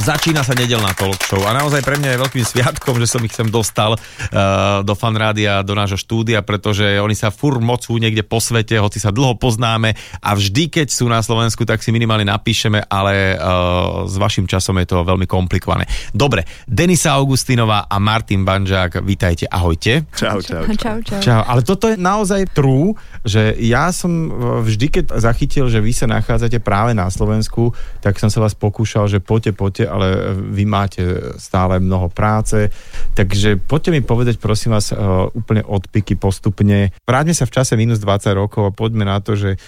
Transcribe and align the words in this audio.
Začína 0.00 0.40
sa 0.40 0.56
nedelná 0.56 0.96
talk 0.96 1.20
show 1.28 1.44
a 1.44 1.52
naozaj 1.52 1.84
pre 1.84 2.00
mňa 2.00 2.16
je 2.16 2.22
veľkým 2.24 2.40
sviatkom, 2.40 2.96
že 2.96 3.04
som 3.04 3.20
ich 3.20 3.36
sem 3.36 3.44
dostal 3.52 4.00
uh, 4.00 4.80
do 4.80 4.96
fanrádia, 4.96 5.60
do 5.60 5.76
nášho 5.76 6.00
štúdia, 6.00 6.40
pretože 6.40 6.96
oni 6.96 7.12
sa 7.12 7.28
fur 7.28 7.60
mocú 7.60 8.00
niekde 8.00 8.24
po 8.24 8.40
svete, 8.40 8.80
hoci 8.80 8.96
sa 8.96 9.12
dlho 9.12 9.36
poznáme 9.36 9.92
a 10.24 10.30
vždy, 10.32 10.72
keď 10.72 10.88
sú 10.88 11.04
na 11.04 11.20
Slovensku, 11.20 11.68
tak 11.68 11.84
si 11.84 11.92
minimálne 11.92 12.24
napíšeme, 12.24 12.88
ale 12.88 13.36
uh, 13.36 14.08
s 14.08 14.16
vašim 14.16 14.48
časom 14.48 14.80
je 14.80 14.88
to 14.88 15.04
veľmi 15.04 15.28
komplikované. 15.28 15.84
Dobre, 16.16 16.48
Denisa 16.64 17.20
Augustinová 17.20 17.84
a 17.84 18.00
Martin 18.00 18.40
Banžák, 18.40 19.04
vítajte, 19.04 19.52
ahojte. 19.52 20.08
Čau, 20.16 20.40
čau, 20.40 20.64
Čau, 20.80 21.04
čau. 21.04 21.20
Čau, 21.20 21.44
ale 21.44 21.60
toto 21.60 21.92
je 21.92 22.00
naozaj 22.00 22.56
true, 22.56 22.96
že 23.20 23.52
ja 23.60 23.92
som 23.92 24.08
e, 24.08 24.28
vždy, 24.64 24.86
keď 24.96 25.04
zachytil, 25.20 25.68
že 25.68 25.84
vy 25.84 25.92
sa 25.92 26.08
nachádzate 26.08 26.56
práve 26.64 26.96
na 26.96 27.04
Slovensku, 27.12 27.76
tak 28.00 28.16
som 28.16 28.32
sa 28.32 28.40
vás 28.40 28.56
pokúšal, 28.56 29.04
že 29.04 29.20
poďte, 29.20 29.52
poďte, 29.52 29.89
ale 29.90 30.38
vy 30.38 30.64
máte 30.64 31.02
stále 31.36 31.82
mnoho 31.82 32.06
práce, 32.06 32.70
takže 33.18 33.58
poďte 33.58 33.90
mi 33.90 34.00
povedať, 34.06 34.38
prosím 34.38 34.78
vás, 34.78 34.94
e, 34.94 34.96
úplne 35.34 35.66
od 35.66 35.90
piky 35.90 36.14
postupne. 36.14 36.94
Vráťme 37.02 37.34
sa 37.34 37.50
v 37.50 37.54
čase 37.58 37.74
minus 37.74 37.98
20 37.98 38.30
rokov 38.38 38.70
a 38.70 38.72
poďme 38.72 39.02
na 39.02 39.18
to, 39.18 39.34
že 39.34 39.58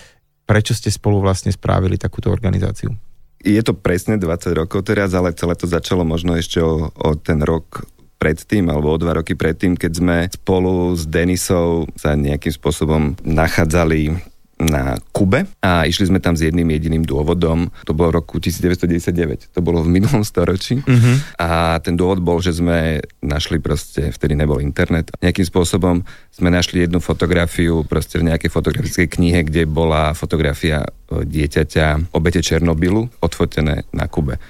prečo 0.46 0.72
ste 0.72 0.94
spolu 0.94 1.18
vlastne 1.18 1.50
spravili 1.50 1.98
takúto 1.98 2.30
organizáciu. 2.30 2.94
Je 3.42 3.58
to 3.66 3.74
presne 3.74 4.22
20 4.22 4.54
rokov 4.54 4.86
teraz, 4.86 5.10
ale 5.18 5.34
celé 5.34 5.58
to 5.58 5.66
začalo 5.66 6.06
možno 6.06 6.38
ešte 6.38 6.62
o, 6.62 6.94
o 6.94 7.10
ten 7.18 7.42
rok 7.42 7.82
predtým, 8.22 8.70
alebo 8.70 8.94
o 8.94 9.00
dva 9.02 9.18
roky 9.18 9.34
predtým, 9.34 9.74
keď 9.74 9.92
sme 9.98 10.16
spolu 10.30 10.94
s 10.94 11.10
Denisou 11.10 11.90
sa 11.98 12.14
nejakým 12.14 12.54
spôsobom 12.54 13.18
nachádzali 13.26 14.14
na 14.62 14.96
Kube 15.10 15.46
a 15.60 15.84
išli 15.84 16.08
sme 16.08 16.22
tam 16.22 16.38
s 16.38 16.46
jedným 16.46 16.68
jediným 16.70 17.02
dôvodom. 17.02 17.68
To 17.86 17.92
bolo 17.92 18.14
v 18.14 18.16
roku 18.22 18.36
1999, 18.38 19.52
to 19.52 19.60
bolo 19.60 19.82
v 19.82 19.88
minulom 19.90 20.22
storočí. 20.22 20.80
Uh-huh. 20.82 21.16
A 21.38 21.78
ten 21.82 21.98
dôvod 21.98 22.22
bol, 22.22 22.38
že 22.38 22.54
sme 22.54 23.02
našli 23.22 23.58
proste, 23.58 24.14
vtedy 24.14 24.38
nebol 24.38 24.62
internet, 24.62 25.10
nejakým 25.18 25.46
spôsobom 25.46 26.06
sme 26.30 26.48
našli 26.48 26.86
jednu 26.86 27.02
fotografiu 27.02 27.82
proste 27.84 28.22
v 28.22 28.32
nejakej 28.32 28.50
fotografickej 28.50 29.06
knihe, 29.18 29.40
kde 29.46 29.68
bola 29.68 30.14
fotografia 30.16 30.86
e, 30.86 31.26
dieťaťa 31.26 32.14
obete 32.14 32.40
Černobylu 32.40 33.08
odfotené 33.20 33.84
na 33.92 34.06
Kube. 34.06 34.40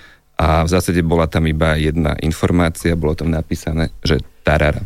A 0.42 0.66
v 0.66 0.72
zásade 0.72 1.05
bola 1.06 1.30
tam 1.30 1.46
iba 1.46 1.78
jedna 1.78 2.18
informácia, 2.18 2.98
bolo 2.98 3.14
tam 3.14 3.30
napísané, 3.30 3.94
že 4.02 4.18
Tarara. 4.42 4.83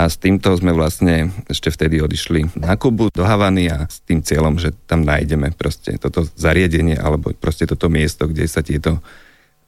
A 0.00 0.08
s 0.08 0.16
týmto 0.16 0.48
sme 0.56 0.72
vlastne 0.72 1.28
ešte 1.44 1.68
vtedy 1.68 2.00
odišli 2.00 2.56
na 2.56 2.72
Kubu 2.80 3.12
do 3.12 3.20
Havany 3.20 3.68
a 3.68 3.84
s 3.84 4.00
tým 4.00 4.24
cieľom, 4.24 4.56
že 4.56 4.72
tam 4.88 5.04
nájdeme 5.04 5.52
proste 5.52 6.00
toto 6.00 6.24
zariadenie 6.24 6.96
alebo 6.96 7.36
proste 7.36 7.68
toto 7.68 7.92
miesto, 7.92 8.24
kde 8.24 8.48
sa 8.48 8.64
tieto 8.64 9.04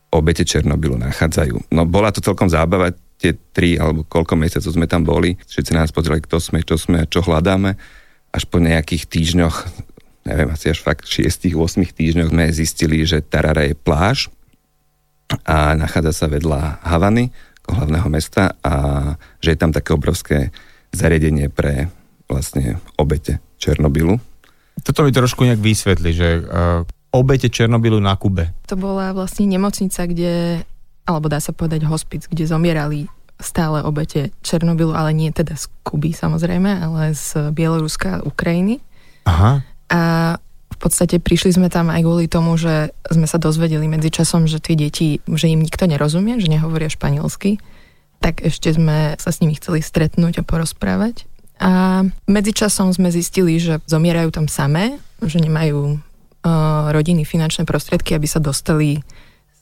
obete 0.08 0.41
Černobylu 0.48 0.97
nachádzajú. 0.97 1.69
No 1.77 1.84
bola 1.84 2.08
to 2.08 2.24
celkom 2.24 2.48
zábava, 2.48 2.97
tie 3.20 3.36
tri 3.52 3.77
alebo 3.77 4.08
koľko 4.08 4.41
mesiacov 4.41 4.72
sme 4.72 4.89
tam 4.89 5.05
boli. 5.05 5.36
Všetci 5.36 5.77
nás 5.77 5.92
pozreli, 5.92 6.24
kto 6.24 6.41
sme, 6.41 6.64
čo 6.64 6.80
sme 6.80 7.05
a 7.05 7.08
čo 7.08 7.20
hľadáme. 7.20 7.77
Až 8.33 8.48
po 8.48 8.56
nejakých 8.56 9.12
týždňoch, 9.12 9.56
neviem, 10.24 10.48
asi 10.48 10.72
až 10.72 10.80
fakt 10.80 11.12
6-8 11.12 11.52
týždňoch 11.92 12.33
sme 12.33 12.48
zistili, 12.56 13.05
že 13.05 13.20
Tarara 13.20 13.69
je 13.69 13.77
pláž, 13.77 14.33
a 15.48 15.72
nachádza 15.72 16.12
sa 16.12 16.27
vedľa 16.28 16.84
Havany, 16.84 17.33
hlavného 17.68 18.08
mesta 18.10 18.58
a 18.62 18.74
že 19.38 19.55
je 19.55 19.58
tam 19.58 19.70
také 19.70 19.94
obrovské 19.94 20.50
zariadenie 20.92 21.48
pre 21.48 21.88
vlastne 22.27 22.80
obete 22.98 23.38
Černobylu. 23.61 24.18
Toto 24.83 25.05
mi 25.05 25.12
trošku 25.12 25.45
nejak 25.45 25.61
vysvetli, 25.61 26.11
že 26.17 26.28
uh, 26.42 26.83
obete 27.12 27.52
Černobylu 27.52 28.01
na 28.01 28.17
Kube. 28.17 28.51
To 28.67 28.74
bola 28.74 29.12
vlastne 29.12 29.45
nemocnica, 29.46 30.08
kde, 30.08 30.64
alebo 31.05 31.28
dá 31.28 31.39
sa 31.39 31.52
povedať 31.52 31.84
hospic, 31.86 32.27
kde 32.27 32.48
zomierali 32.48 33.06
stále 33.42 33.83
obete 33.83 34.30
Černobylu, 34.40 34.95
ale 34.95 35.12
nie 35.12 35.28
teda 35.34 35.58
z 35.58 35.68
Kuby 35.83 36.14
samozrejme, 36.14 36.70
ale 36.83 37.12
z 37.12 37.52
Bieloruska 37.52 38.20
a 38.20 38.24
Ukrajiny. 38.24 38.78
Aha. 39.28 39.61
A 39.92 40.01
podstate 40.83 41.23
prišli 41.23 41.55
sme 41.55 41.69
tam 41.70 41.95
aj 41.95 42.03
kvôli 42.03 42.27
tomu, 42.27 42.59
že 42.59 42.91
sme 43.07 43.31
sa 43.31 43.39
dozvedeli 43.39 43.87
medzičasom, 43.87 44.51
že 44.51 44.59
tie 44.59 44.75
deti, 44.75 45.23
že 45.23 45.47
im 45.47 45.63
nikto 45.63 45.87
nerozumie, 45.87 46.43
že 46.43 46.51
nehovoria 46.51 46.91
španielsky, 46.91 47.63
tak 48.19 48.43
ešte 48.43 48.75
sme 48.75 49.15
sa 49.19 49.31
s 49.31 49.39
nimi 49.39 49.55
chceli 49.55 49.83
stretnúť 49.83 50.43
a 50.43 50.47
porozprávať. 50.47 51.27
A 51.63 52.03
medzičasom 52.27 52.91
sme 52.91 53.15
zistili, 53.15 53.63
že 53.63 53.79
zomierajú 53.87 54.35
tam 54.35 54.47
samé, 54.51 54.98
že 55.23 55.39
nemajú 55.39 55.95
uh, 55.95 56.91
rodiny 56.91 57.23
finančné 57.23 57.63
prostriedky, 57.63 58.19
aby 58.19 58.27
sa 58.27 58.43
dostali 58.43 59.07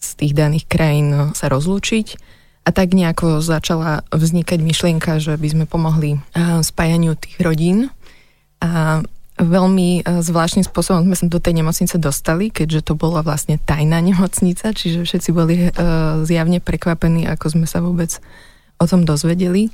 z 0.01 0.09
tých 0.17 0.33
daných 0.33 0.65
krajín 0.65 1.13
uh, 1.13 1.21
sa 1.37 1.53
rozlúčiť. 1.53 2.17
A 2.65 2.73
tak 2.73 2.97
nejako 2.97 3.45
začala 3.45 4.05
vznikať 4.13 4.61
myšlienka, 4.61 5.21
že 5.21 5.37
by 5.37 5.49
sme 5.53 5.65
pomohli 5.69 6.17
uh, 6.17 6.65
spájaniu 6.65 7.17
tých 7.21 7.37
rodín. 7.45 7.93
A 8.65 9.05
veľmi 9.41 10.05
e, 10.05 10.21
zvláštnym 10.21 10.69
spôsobom 10.69 11.09
sme 11.09 11.17
sa 11.17 11.27
do 11.27 11.41
tej 11.41 11.65
nemocnice 11.65 11.97
dostali, 11.97 12.53
keďže 12.53 12.93
to 12.93 12.95
bola 12.95 13.25
vlastne 13.25 13.56
tajná 13.56 13.99
nemocnica, 14.09 14.77
čiže 14.77 15.09
všetci 15.09 15.31
boli 15.33 15.69
uh, 15.69 16.23
zjavne 16.28 16.61
prekvapení, 16.61 17.25
ako 17.27 17.56
sme 17.56 17.67
sa 17.67 17.81
vôbec 17.81 18.21
o 18.81 18.84
tom 18.84 19.09
dozvedeli. 19.09 19.73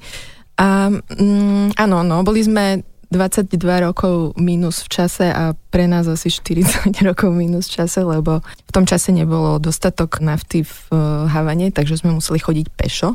A 0.56 0.88
mm, 0.90 1.76
áno, 1.76 2.00
no, 2.06 2.24
boli 2.24 2.40
sme 2.40 2.86
22 3.10 3.54
rokov 3.86 4.34
minus 4.34 4.82
v 4.82 4.88
čase 4.90 5.30
a 5.30 5.54
pre 5.70 5.86
nás 5.86 6.10
asi 6.10 6.26
40 6.26 6.90
rokov 7.08 7.30
minus 7.30 7.70
v 7.70 7.82
čase, 7.82 8.02
lebo 8.02 8.42
v 8.42 8.70
tom 8.74 8.82
čase 8.82 9.14
nebolo 9.14 9.62
dostatok 9.62 10.18
nafty 10.18 10.66
v 10.66 10.74
uh, 10.90 10.98
Havane, 11.30 11.70
takže 11.70 12.02
sme 12.02 12.16
museli 12.16 12.42
chodiť 12.42 12.66
pešo. 12.74 13.14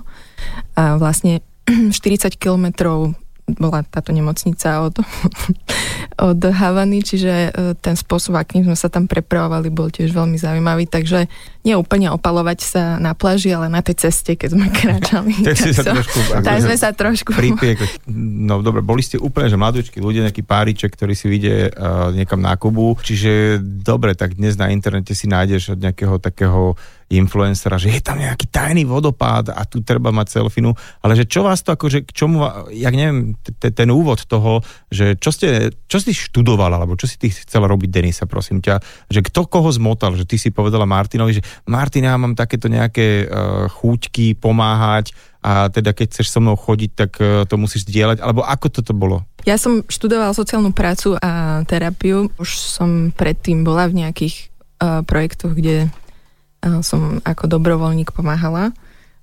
A 0.80 0.96
vlastne 0.96 1.44
40 1.68 2.40
kilometrov 2.40 3.16
bola 3.48 3.84
táto 3.84 4.14
nemocnica 4.14 4.86
od, 4.86 5.02
od 6.32 6.40
Havany, 6.40 7.02
čiže 7.04 7.34
e, 7.34 7.50
ten 7.80 7.96
spôsob, 7.98 8.38
akým 8.38 8.66
sme 8.66 8.78
sa 8.78 8.88
tam 8.88 9.06
prepravovali, 9.10 9.68
bol 9.74 9.90
tiež 9.90 10.14
veľmi 10.14 10.38
zaujímavý, 10.38 10.88
takže 10.88 11.28
nie 11.62 11.78
úplne 11.78 12.10
opalovať 12.14 12.60
sa 12.62 12.84
na 12.98 13.14
pláži, 13.14 13.54
ale 13.54 13.70
na 13.70 13.86
tej 13.86 14.08
ceste, 14.08 14.34
keď 14.34 14.50
sme 14.56 14.68
kráčali. 14.80 15.34
Tak 15.42 15.58
si 15.58 15.72
sa 15.74 15.84
trošku, 15.86 16.20
tak 16.42 16.58
sme 16.64 16.76
sa 16.78 16.90
trošku... 16.94 17.30
Pripiek, 17.36 17.78
no 18.12 18.62
dobre, 18.66 18.82
boli 18.82 19.06
ste 19.06 19.22
úplne, 19.22 19.52
že 19.52 19.60
mladúčky 19.60 20.02
ľudia, 20.02 20.26
nejaký 20.26 20.46
páriček, 20.46 20.94
ktorý 20.94 21.14
si 21.14 21.28
vyjde 21.30 21.74
uh, 21.74 22.10
niekam 22.16 22.42
na 22.42 22.56
Kubu, 22.56 22.98
čiže 23.02 23.62
dobre, 23.62 24.14
tak 24.18 24.38
dnes 24.38 24.58
na 24.58 24.70
internete 24.74 25.14
si 25.14 25.30
nájdeš 25.30 25.78
od 25.78 25.80
nejakého 25.82 26.18
takého 26.22 26.78
influencera, 27.12 27.76
že 27.76 27.92
je 27.92 28.00
tam 28.00 28.20
nejaký 28.20 28.48
tajný 28.48 28.88
vodopád 28.88 29.52
a 29.52 29.68
tu 29.68 29.84
treba 29.84 30.16
mať 30.16 30.40
selfinu, 30.40 30.72
ale 31.04 31.20
že 31.20 31.28
čo 31.28 31.44
vás 31.44 31.60
to 31.60 31.76
akože, 31.76 32.08
k 32.08 32.12
čomu, 32.16 32.48
jak 32.72 32.94
neviem, 32.96 33.36
ten 33.60 33.90
úvod 33.92 34.24
toho, 34.24 34.64
že 34.88 35.20
čo 35.20 35.36
ste, 35.36 35.76
čo 35.92 35.98
si 36.00 36.16
študoval, 36.16 36.72
alebo 36.72 36.96
čo 36.96 37.10
si 37.10 37.20
ty 37.20 37.28
chcela 37.28 37.68
robiť, 37.68 37.90
Denisa, 37.92 38.24
prosím 38.30 38.64
ťa, 38.64 38.80
že 39.12 39.20
kto 39.20 39.48
koho 39.52 39.68
zmotal, 39.76 40.16
že 40.16 40.24
ty 40.24 40.40
si 40.40 40.54
povedala 40.54 40.88
Martinovi, 40.88 41.42
že 41.42 41.46
Martin, 41.68 42.08
ja 42.08 42.16
mám 42.16 42.38
takéto 42.38 42.72
nejaké 42.72 43.28
uh, 43.28 43.68
chúťky 43.68 44.40
pomáhať 44.40 45.12
a 45.42 45.74
teda 45.74 45.92
keď 45.98 46.06
chceš 46.14 46.32
so 46.32 46.40
mnou 46.40 46.54
chodiť, 46.56 46.92
tak 46.94 47.12
uh, 47.20 47.44
to 47.50 47.58
musíš 47.58 47.90
zdieľať, 47.90 48.22
alebo 48.22 48.46
ako 48.46 48.68
toto 48.70 48.94
bolo? 48.94 49.26
Ja 49.42 49.58
som 49.58 49.82
študovala 49.90 50.38
sociálnu 50.38 50.70
prácu 50.70 51.18
a 51.18 51.66
terapiu. 51.66 52.30
Už 52.38 52.62
som 52.62 53.10
predtým 53.10 53.66
bola 53.66 53.90
v 53.90 54.06
nejakých 54.06 54.54
uh, 54.78 55.02
projektoch, 55.02 55.58
kde 55.58 55.90
som 56.86 57.20
ako 57.26 57.50
dobrovoľník 57.50 58.14
pomáhala, 58.14 58.72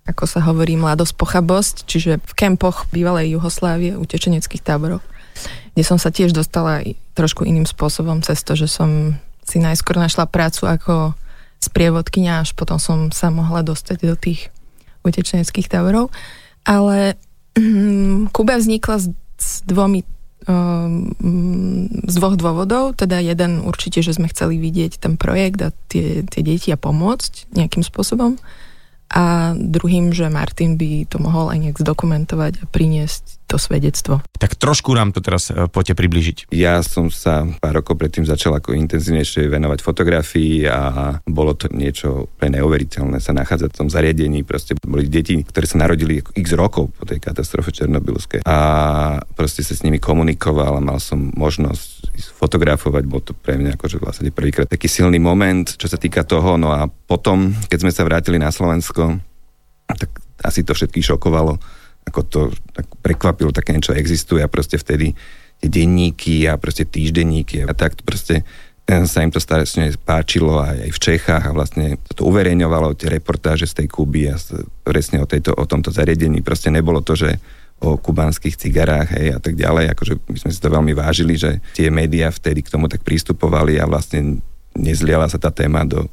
ako 0.09 0.25
sa 0.25 0.41
hovorí 0.43 0.75
mladosť 0.75 1.15
pochabosť, 1.15 1.75
čiže 1.85 2.13
v 2.19 2.33
kempoch 2.35 2.89
bývalej 2.91 3.37
Juhoslávie, 3.37 3.95
utečeneckých 3.95 4.65
táboroch, 4.65 5.05
kde 5.77 5.85
som 5.85 6.01
sa 6.01 6.11
tiež 6.11 6.35
dostala 6.35 6.83
trošku 7.15 7.45
iným 7.45 7.69
spôsobom 7.69 8.25
cez 8.25 8.43
to, 8.43 8.57
že 8.59 8.67
som 8.67 9.21
si 9.45 9.63
najskôr 9.63 9.97
našla 10.01 10.27
prácu 10.27 10.67
ako 10.67 10.95
sprievodkynia, 11.59 12.43
až 12.43 12.55
potom 12.55 12.79
som 12.81 13.11
sa 13.15 13.29
mohla 13.29 13.63
dostať 13.63 13.97
do 14.05 14.17
tých 14.17 14.51
utečeneckých 15.03 15.71
táborov. 15.71 16.11
Ale 16.65 17.19
Kuba 18.35 18.55
vznikla 18.59 18.97
s, 18.99 19.07
s 19.39 19.63
dvomi 19.67 20.03
z 20.47 22.15
dvoch 22.15 22.37
dôvodov. 22.39 22.97
Teda 22.97 23.19
jeden 23.19 23.65
určite, 23.65 24.01
že 24.01 24.15
sme 24.15 24.31
chceli 24.31 24.57
vidieť 24.59 25.03
ten 25.03 25.19
projekt 25.19 25.59
a 25.61 25.75
tie, 25.91 26.25
tie 26.25 26.43
deti 26.43 26.73
a 26.73 26.79
pomôcť 26.81 27.53
nejakým 27.53 27.83
spôsobom. 27.85 28.39
A 29.09 29.57
druhým, 29.57 30.13
že 30.13 30.29
Martin 30.29 30.77
by 30.77 31.09
to 31.09 31.17
mohol 31.17 31.49
aj 31.49 31.59
nejak 31.65 31.81
zdokumentovať 31.81 32.61
a 32.61 32.65
priniesť 32.69 33.38
to 33.49 33.57
svedectvo. 33.57 34.21
Tak 34.37 34.61
trošku 34.61 34.93
nám 34.93 35.17
to 35.17 35.25
teraz 35.25 35.49
e, 35.49 35.67
poďte 35.73 35.97
približiť. 35.97 36.53
Ja 36.53 36.85
som 36.85 37.09
sa 37.09 37.49
pár 37.59 37.81
rokov 37.81 37.97
predtým 37.97 38.29
začal 38.29 38.53
ako 38.61 38.77
intenzívnejšie 38.77 39.49
venovať 39.49 39.81
fotografii 39.81 40.69
a 40.69 40.81
bolo 41.25 41.57
to 41.57 41.73
niečo 41.73 42.29
pre 42.37 42.53
neuveriteľné 42.53 43.25
sa 43.25 43.33
nachádzať 43.33 43.73
v 43.73 43.79
tom 43.81 43.89
zariadení. 43.89 44.45
Proste 44.45 44.77
boli 44.77 45.09
deti, 45.09 45.41
ktoré 45.41 45.65
sa 45.65 45.81
narodili 45.81 46.21
x 46.21 46.53
rokov 46.53 46.93
po 46.93 47.09
tej 47.09 47.25
katastrofe 47.25 47.73
černobylskej 47.73 48.45
a 48.45 48.59
proste 49.33 49.65
sa 49.65 49.73
s 49.73 49.81
nimi 49.81 49.97
komunikoval 49.97 50.77
a 50.77 50.85
mal 50.85 51.01
som 51.01 51.33
možnosť 51.33 52.13
fotografovať, 52.37 53.03
bol 53.09 53.25
to 53.25 53.33
pre 53.33 53.57
mňa 53.57 53.79
akože 53.81 53.97
vlastne 54.03 54.29
prvýkrát 54.29 54.69
taký 54.69 54.91
silný 54.91 55.17
moment, 55.17 55.65
čo 55.65 55.89
sa 55.89 55.97
týka 55.97 56.27
toho, 56.27 56.61
no 56.61 56.75
a 56.75 56.87
potom, 56.87 57.57
keď 57.71 57.79
sme 57.81 57.93
sa 57.95 58.05
vrátili 58.05 58.37
na 58.37 58.53
Slovensko, 58.53 59.17
tak 59.89 60.11
asi 60.45 60.63
to 60.63 60.77
všetkých 60.77 61.15
šokovalo, 61.15 61.59
ako 62.09 62.21
to 62.27 62.41
tak 62.73 62.87
prekvapilo, 63.05 63.53
také 63.53 63.77
niečo 63.77 63.95
existuje 63.95 64.41
a 64.41 64.51
proste 64.51 64.81
vtedy 64.81 65.13
tie 65.59 65.69
denníky 65.69 66.47
a 66.47 66.57
proste 66.57 66.87
týždenníky 66.87 67.67
a 67.67 67.75
tak 67.75 67.99
proste 68.03 68.43
eh, 68.89 69.05
sa 69.05 69.23
im 69.23 69.31
to 69.31 69.43
strašne 69.43 69.93
páčilo 70.01 70.59
aj, 70.59 70.91
v 70.91 70.99
Čechách 70.99 71.45
a 71.51 71.55
vlastne 71.55 72.01
to 72.15 72.25
uverejňovalo 72.27 72.97
tie 72.97 73.13
reportáže 73.13 73.67
z 73.69 73.85
tej 73.85 73.89
Kuby 73.91 74.33
a 74.33 74.41
presne 74.87 75.21
o, 75.23 75.27
tejto, 75.27 75.53
o 75.55 75.65
tomto 75.67 75.93
zariadení. 75.93 76.41
Proste 76.41 76.73
nebolo 76.73 77.05
to, 77.05 77.19
že 77.19 77.37
o 77.79 77.95
kubánskych 77.95 78.59
cigarách 78.59 79.15
hej, 79.15 79.39
a 79.39 79.39
tak 79.39 79.55
ďalej. 79.55 79.95
Akože 79.95 80.19
my 80.27 80.39
sme 80.43 80.51
si 80.51 80.59
to 80.59 80.67
veľmi 80.67 80.99
vážili, 80.99 81.39
že 81.39 81.63
tie 81.79 81.95
médiá 81.95 82.27
vtedy 82.35 82.67
k 82.67 82.75
tomu 82.75 82.91
tak 82.91 83.07
pristupovali 83.07 83.79
a 83.79 83.87
vlastne 83.87 84.43
nezliala 84.75 85.31
sa 85.31 85.39
tá 85.39 85.55
téma 85.55 85.87
do 85.87 86.11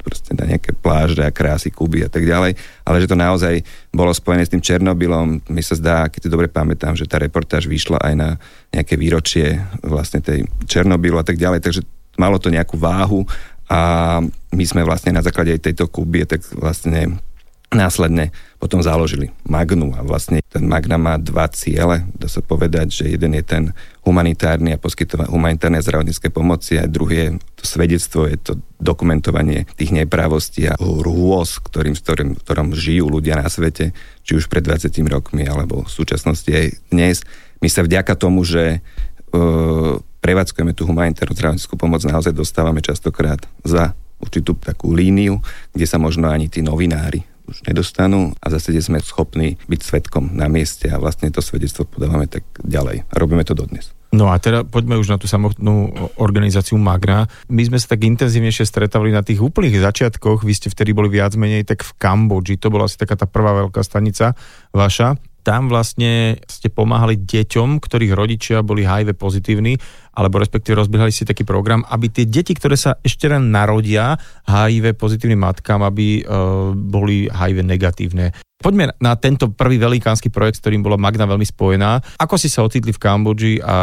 proste 0.00 0.32
na 0.34 0.48
nejaké 0.48 0.72
pláže 0.72 1.20
a 1.20 1.30
krásy 1.30 1.68
Kuby 1.68 2.04
a 2.04 2.10
tak 2.10 2.24
ďalej, 2.24 2.56
ale 2.84 2.96
že 3.00 3.10
to 3.10 3.16
naozaj 3.16 3.54
bolo 3.92 4.10
spojené 4.10 4.48
s 4.48 4.52
tým 4.52 4.64
Černobylom. 4.64 5.44
Mi 5.52 5.62
sa 5.62 5.76
zdá, 5.76 6.08
keď 6.08 6.20
si 6.26 6.32
dobre 6.32 6.48
pamätám, 6.48 6.96
že 6.96 7.04
tá 7.04 7.20
reportáž 7.20 7.68
vyšla 7.68 8.00
aj 8.00 8.14
na 8.16 8.28
nejaké 8.72 8.96
výročie 8.96 9.60
vlastne 9.84 10.24
tej 10.24 10.48
Černobylu 10.64 11.20
a 11.20 11.26
tak 11.26 11.36
ďalej, 11.36 11.60
takže 11.60 11.82
malo 12.16 12.40
to 12.40 12.52
nejakú 12.52 12.80
váhu 12.80 13.24
a 13.70 14.18
my 14.50 14.64
sme 14.66 14.82
vlastne 14.82 15.14
na 15.14 15.22
základe 15.22 15.54
aj 15.54 15.70
tejto 15.70 15.86
Kuby 15.86 16.26
tak 16.26 16.42
vlastne 16.58 17.22
následne 17.70 18.34
potom 18.58 18.82
založili 18.82 19.30
Magnu 19.46 19.94
a 19.94 20.02
vlastne 20.02 20.42
ten 20.50 20.66
Magna 20.66 20.98
má 20.98 21.16
dva 21.16 21.46
ciele. 21.48 22.02
Dá 22.18 22.26
sa 22.26 22.42
povedať, 22.42 22.90
že 22.90 23.04
jeden 23.14 23.32
je 23.38 23.44
ten 23.46 23.64
humanitárny 24.02 24.74
a 24.74 24.82
poskytovanie 24.82 25.30
humanitárnej 25.30 25.86
zdravotníckej 25.86 26.34
pomoci 26.34 26.82
a 26.82 26.90
druhý 26.90 27.16
je 27.16 27.28
to 27.56 27.64
svedectvo, 27.64 28.26
je 28.26 28.38
to 28.42 28.52
dokumentovanie 28.82 29.70
tých 29.78 29.94
neprávostí 29.94 30.66
a 30.66 30.74
rôz, 30.82 31.62
ktorým, 31.62 31.94
ktorým, 31.94 32.30
ktorom 32.42 32.74
žijú 32.74 33.06
ľudia 33.06 33.38
na 33.38 33.46
svete, 33.46 33.94
či 34.26 34.32
už 34.34 34.50
pred 34.50 34.66
20 34.66 34.90
rokmi 35.06 35.46
alebo 35.46 35.86
v 35.86 35.90
súčasnosti 35.90 36.50
aj 36.50 36.66
dnes. 36.90 37.22
My 37.62 37.70
sa 37.70 37.86
vďaka 37.86 38.18
tomu, 38.18 38.42
že 38.42 38.82
uh, 38.82 39.94
prevádzkujeme 40.20 40.74
tú 40.74 40.90
humanitárnu 40.90 41.38
zdravotníckú 41.38 41.78
pomoc, 41.78 42.02
naozaj 42.02 42.34
dostávame 42.34 42.82
častokrát 42.82 43.40
za 43.62 43.94
určitú 44.20 44.52
takú 44.58 44.92
líniu, 44.92 45.40
kde 45.72 45.86
sa 45.88 45.96
možno 45.96 46.28
ani 46.28 46.50
tí 46.50 46.60
novinári 46.60 47.29
už 47.50 47.66
nedostanú 47.66 48.32
a 48.38 48.46
zase 48.48 48.78
sme 48.78 49.02
schopní 49.02 49.58
byť 49.66 49.80
svetkom 49.82 50.32
na 50.32 50.46
mieste 50.46 50.86
a 50.88 51.02
vlastne 51.02 51.28
to 51.34 51.42
svedectvo 51.42 51.84
podávame 51.84 52.30
tak 52.30 52.46
ďalej. 52.62 53.10
Robíme 53.10 53.42
to 53.42 53.58
dodnes. 53.58 53.90
No 54.10 54.26
a 54.34 54.42
teda 54.42 54.66
poďme 54.66 54.98
už 54.98 55.06
na 55.06 55.22
tú 55.22 55.30
samotnú 55.30 55.94
organizáciu 56.18 56.74
Magna. 56.74 57.30
My 57.46 57.62
sme 57.62 57.78
sa 57.78 57.94
tak 57.94 58.02
intenzívnejšie 58.02 58.66
stretávali 58.66 59.14
na 59.14 59.22
tých 59.22 59.38
úplných 59.38 59.78
začiatkoch, 59.78 60.42
vy 60.42 60.50
ste 60.50 60.66
vtedy 60.66 60.90
boli 60.90 61.06
viac 61.06 61.38
menej 61.38 61.62
tak 61.62 61.86
v 61.86 61.94
Kambodži, 61.94 62.58
to 62.58 62.74
bola 62.74 62.90
asi 62.90 62.98
taká 62.98 63.14
tá 63.14 63.30
prvá 63.30 63.54
veľká 63.66 63.86
stanica 63.86 64.34
vaša 64.74 65.14
tam 65.40 65.72
vlastne 65.72 66.36
ste 66.44 66.68
pomáhali 66.68 67.16
deťom, 67.16 67.80
ktorých 67.80 68.12
rodičia 68.12 68.60
boli 68.60 68.84
HIV 68.84 69.16
pozitívni, 69.16 69.80
alebo 70.14 70.42
respektíve 70.42 70.78
rozbiehali 70.78 71.14
si 71.14 71.26
taký 71.26 71.46
program, 71.46 71.86
aby 71.86 72.10
tie 72.10 72.26
deti, 72.26 72.54
ktoré 72.54 72.74
sa 72.74 72.98
ešte 73.00 73.30
len 73.30 73.50
narodia 73.50 74.18
HIV 74.46 74.98
pozitívnym 74.98 75.40
matkám, 75.40 75.82
aby 75.86 76.22
uh, 76.22 76.74
boli 76.74 77.30
HIV 77.30 77.62
negatívne. 77.62 78.34
Poďme 78.60 78.92
na 79.00 79.16
tento 79.16 79.48
prvý 79.48 79.80
velikánsky 79.80 80.28
projekt, 80.28 80.60
s 80.60 80.62
ktorým 80.62 80.84
bola 80.84 81.00
Magna 81.00 81.24
veľmi 81.24 81.48
spojená. 81.48 82.20
Ako 82.20 82.36
si 82.36 82.52
sa 82.52 82.60
ocitli 82.60 82.92
v 82.92 83.00
Kambodži 83.00 83.56
a 83.64 83.76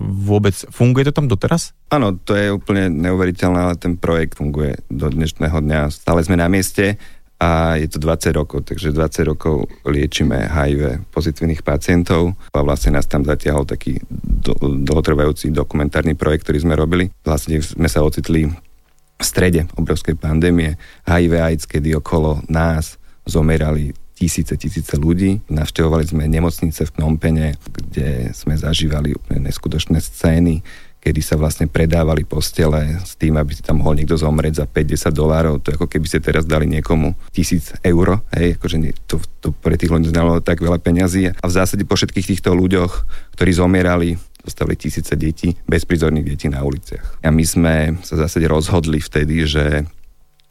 vôbec 0.00 0.56
funguje 0.72 1.04
to 1.04 1.12
tam 1.12 1.28
doteraz? 1.28 1.76
Áno, 1.92 2.16
to 2.16 2.32
je 2.32 2.48
úplne 2.48 2.88
neuveriteľné, 2.88 3.58
ale 3.60 3.76
ten 3.76 4.00
projekt 4.00 4.40
funguje 4.40 4.80
do 4.88 5.12
dnešného 5.12 5.60
dňa. 5.60 5.92
Stále 5.92 6.24
sme 6.24 6.40
na 6.40 6.48
mieste 6.48 6.96
a 7.42 7.74
je 7.74 7.90
to 7.90 7.98
20 7.98 8.38
rokov, 8.38 8.62
takže 8.70 8.94
20 8.94 9.34
rokov 9.34 9.66
liečíme 9.82 10.46
HIV 10.46 11.10
pozitívnych 11.10 11.66
pacientov 11.66 12.38
a 12.54 12.62
vlastne 12.62 12.94
nás 12.94 13.10
tam 13.10 13.26
zatiahol 13.26 13.66
taký 13.66 13.98
do, 14.06 14.54
dlhotrvajúci 14.62 15.50
dokumentárny 15.50 16.14
projekt, 16.14 16.46
ktorý 16.46 16.62
sme 16.62 16.78
robili. 16.78 17.10
Vlastne 17.26 17.58
sme 17.58 17.90
sa 17.90 18.06
ocitli 18.06 18.46
v 18.46 19.24
strede 19.26 19.66
obrovskej 19.74 20.14
pandémie 20.14 20.78
HIV 21.10 21.32
AIDS, 21.42 21.66
kedy 21.66 21.98
okolo 21.98 22.46
nás 22.46 22.94
zomerali 23.26 23.90
tisíce, 24.14 24.54
tisíce 24.54 24.94
ľudí. 24.94 25.42
Navštevovali 25.50 26.06
sme 26.06 26.30
nemocnice 26.30 26.86
v 26.86 26.94
Knompene, 26.94 27.58
kde 27.58 28.30
sme 28.30 28.54
zažívali 28.54 29.18
úplne 29.18 29.50
neskutočné 29.50 29.98
scény 29.98 30.62
kedy 31.02 31.18
sa 31.18 31.34
vlastne 31.34 31.66
predávali 31.66 32.22
postele 32.22 33.02
s 33.02 33.18
tým, 33.18 33.34
aby 33.34 33.58
si 33.58 33.66
tam 33.66 33.82
mohol 33.82 33.98
niekto 33.98 34.14
zomrieť 34.14 34.62
za 34.62 34.66
50 34.70 35.10
dolárov. 35.10 35.58
To 35.66 35.74
ako 35.74 35.90
keby 35.90 36.06
ste 36.06 36.22
teraz 36.22 36.46
dali 36.46 36.70
niekomu 36.70 37.18
tisíc 37.34 37.74
eur. 37.82 38.22
Hej, 38.30 38.54
akože 38.62 38.76
to, 39.10 39.18
to 39.42 39.50
pre 39.50 39.74
tých 39.74 39.90
ľudí 39.90 40.14
znalo 40.14 40.38
tak 40.38 40.62
veľa 40.62 40.78
peňazí. 40.78 41.34
A 41.34 41.44
v 41.44 41.52
zásade 41.52 41.82
po 41.82 41.98
všetkých 41.98 42.38
týchto 42.38 42.54
ľuďoch, 42.54 42.92
ktorí 43.34 43.50
zomierali, 43.50 44.14
dostali 44.46 44.78
tisíce 44.78 45.18
detí, 45.18 45.58
bezprizorných 45.66 46.26
detí 46.26 46.46
na 46.46 46.62
uliciach. 46.62 47.18
A 47.26 47.34
my 47.34 47.44
sme 47.46 47.74
sa 48.06 48.14
zásade 48.14 48.46
rozhodli 48.46 49.02
vtedy, 49.02 49.42
že 49.42 49.82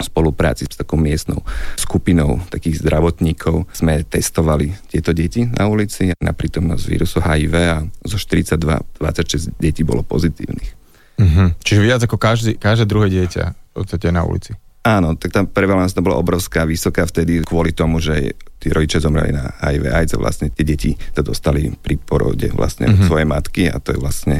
spolupráci 0.05 0.67
s 0.67 0.77
takou 0.77 0.97
miestnou 0.97 1.41
skupinou 1.77 2.41
takých 2.49 2.81
zdravotníkov 2.81 3.69
sme 3.73 4.03
testovali 4.05 4.73
tieto 4.89 5.15
deti 5.15 5.45
na 5.47 5.69
ulici 5.69 6.13
na 6.19 6.33
prítomnosť 6.33 6.83
vírusu 6.85 7.17
HIV 7.21 7.53
a 7.69 7.77
zo 8.05 8.17
42 8.17 8.57
26 8.99 9.57
detí 9.57 9.81
bolo 9.81 10.05
pozitívnych. 10.05 10.71
Mm-hmm. 11.21 11.47
Čiže 11.61 11.81
viac 11.81 12.01
ako 12.01 12.17
každý, 12.17 12.57
každé 12.57 12.85
druhé 12.89 13.07
dieťa 13.13 13.43
v 13.53 13.73
podstate 13.77 14.09
na 14.09 14.25
ulici. 14.25 14.57
Áno, 14.81 15.13
tak 15.13 15.29
tam 15.29 15.45
prevalence 15.45 15.93
bola 16.01 16.17
obrovská, 16.17 16.65
vysoká 16.65 17.05
vtedy 17.05 17.45
kvôli 17.45 17.69
tomu, 17.69 18.01
že 18.01 18.33
tí 18.57 18.73
rodičia 18.73 18.97
zomreli 18.97 19.29
na 19.29 19.53
HIV 19.61 19.93
AIDS 19.93 20.17
a 20.17 20.21
vlastne 20.21 20.49
tie 20.49 20.65
deti 20.65 20.97
to 21.13 21.21
dostali 21.21 21.69
pri 21.69 22.01
porode 22.01 22.49
vlastne 22.49 22.89
mm-hmm. 22.89 23.05
svojej 23.05 23.27
matky 23.29 23.63
a 23.69 23.77
to 23.77 23.93
je 23.93 24.01
vlastne 24.01 24.37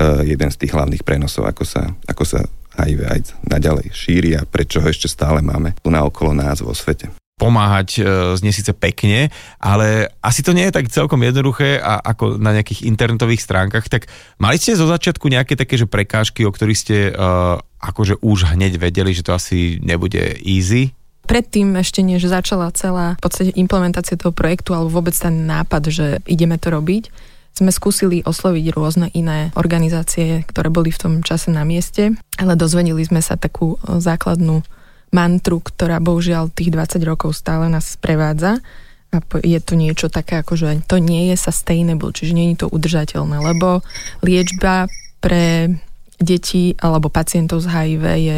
uh, 0.00 0.24
jeden 0.24 0.48
z 0.48 0.56
tých 0.56 0.72
hlavných 0.72 1.04
prenosov, 1.04 1.44
ako 1.44 1.68
sa, 1.68 1.92
ako 2.08 2.24
sa 2.24 2.40
HIV 2.78 3.00
AIDS 3.06 3.30
naďalej 3.46 3.90
šíri 3.94 4.30
a 4.38 4.42
prečo 4.46 4.82
ho 4.82 4.88
ešte 4.88 5.06
stále 5.06 5.40
máme 5.40 5.74
tu 5.80 5.88
na 5.90 6.02
okolo 6.02 6.34
nás 6.34 6.60
vo 6.60 6.74
svete. 6.74 7.10
Pomáhať 7.34 7.98
e, 7.98 8.02
znie 8.38 8.54
síce 8.54 8.70
pekne, 8.70 9.26
ale 9.58 10.06
asi 10.22 10.46
to 10.46 10.54
nie 10.54 10.70
je 10.70 10.76
tak 10.78 10.86
celkom 10.86 11.18
jednoduché 11.18 11.82
a 11.82 11.98
ako 11.98 12.38
na 12.38 12.54
nejakých 12.54 12.86
internetových 12.86 13.42
stránkach, 13.42 13.90
tak 13.90 14.06
mali 14.38 14.54
ste 14.54 14.78
zo 14.78 14.86
začiatku 14.86 15.26
nejaké 15.26 15.58
také 15.58 15.74
že 15.74 15.90
prekážky, 15.90 16.46
o 16.46 16.54
ktorých 16.54 16.78
ste 16.78 16.96
uh, 17.10 17.58
akože 17.82 18.22
už 18.22 18.54
hneď 18.54 18.78
vedeli, 18.78 19.10
že 19.10 19.26
to 19.26 19.34
asi 19.34 19.82
nebude 19.82 20.38
easy? 20.46 20.94
Predtým 21.24 21.74
ešte 21.80 22.04
než 22.04 22.22
začala 22.28 22.70
celá 22.70 23.16
v 23.18 23.22
podstate 23.24 23.50
implementácia 23.56 24.14
toho 24.14 24.30
projektu 24.30 24.76
alebo 24.76 25.00
vôbec 25.00 25.16
ten 25.16 25.48
nápad, 25.48 25.82
že 25.88 26.06
ideme 26.28 26.60
to 26.60 26.70
robiť, 26.70 27.33
sme 27.54 27.70
skúsili 27.70 28.26
osloviť 28.26 28.74
rôzne 28.74 29.08
iné 29.14 29.54
organizácie, 29.54 30.42
ktoré 30.42 30.74
boli 30.74 30.90
v 30.90 31.00
tom 31.00 31.14
čase 31.22 31.54
na 31.54 31.62
mieste, 31.62 32.18
ale 32.34 32.58
dozvedeli 32.58 33.06
sme 33.06 33.22
sa 33.22 33.38
takú 33.38 33.78
e, 33.78 34.02
základnú 34.02 34.66
mantru, 35.14 35.62
ktorá 35.62 36.02
bohužiaľ 36.02 36.50
tých 36.50 36.74
20 36.74 36.98
rokov 37.06 37.38
stále 37.38 37.70
nás 37.70 37.94
sprevádza. 37.94 38.58
A 39.14 39.22
je 39.46 39.62
to 39.62 39.78
niečo 39.78 40.10
také, 40.10 40.42
ako 40.42 40.58
že 40.58 40.82
to 40.90 40.98
nie 40.98 41.30
je 41.30 41.38
sustainable, 41.38 42.10
čiže 42.10 42.34
nie 42.34 42.50
je 42.50 42.66
to 42.66 42.72
udržateľné, 42.74 43.38
lebo 43.38 43.86
liečba 44.26 44.90
pre 45.22 45.70
deti 46.18 46.74
alebo 46.82 47.06
pacientov 47.06 47.62
z 47.62 47.70
HIV 47.70 48.04
je 48.18 48.36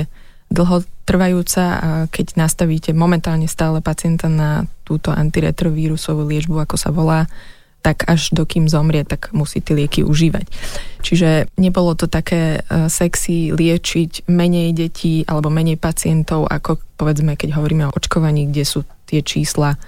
dlhotrvajúca 0.52 1.64
a 1.80 1.88
keď 2.12 2.36
nastavíte 2.36 2.92
momentálne 2.92 3.48
stále 3.48 3.80
pacienta 3.80 4.28
na 4.28 4.68
túto 4.84 5.10
antiretrovírusovú 5.10 6.28
liečbu, 6.28 6.68
ako 6.68 6.76
sa 6.76 6.92
volá, 6.92 7.26
tak 7.86 8.02
až 8.10 8.34
dokým 8.34 8.66
zomrie, 8.66 9.06
tak 9.06 9.30
musí 9.30 9.62
tie 9.62 9.78
lieky 9.78 10.02
užívať. 10.02 10.50
Čiže 11.06 11.54
nebolo 11.54 11.94
to 11.94 12.10
také 12.10 12.58
e, 12.58 12.90
sexy 12.90 13.54
liečiť 13.54 14.26
menej 14.26 14.74
detí 14.74 15.22
alebo 15.22 15.54
menej 15.54 15.78
pacientov, 15.78 16.50
ako 16.50 16.82
povedzme, 16.98 17.38
keď 17.38 17.54
hovoríme 17.54 17.86
o 17.86 17.94
očkovaní, 17.94 18.50
kde 18.50 18.66
sú 18.66 18.82
tie 19.06 19.22
čísla 19.22 19.78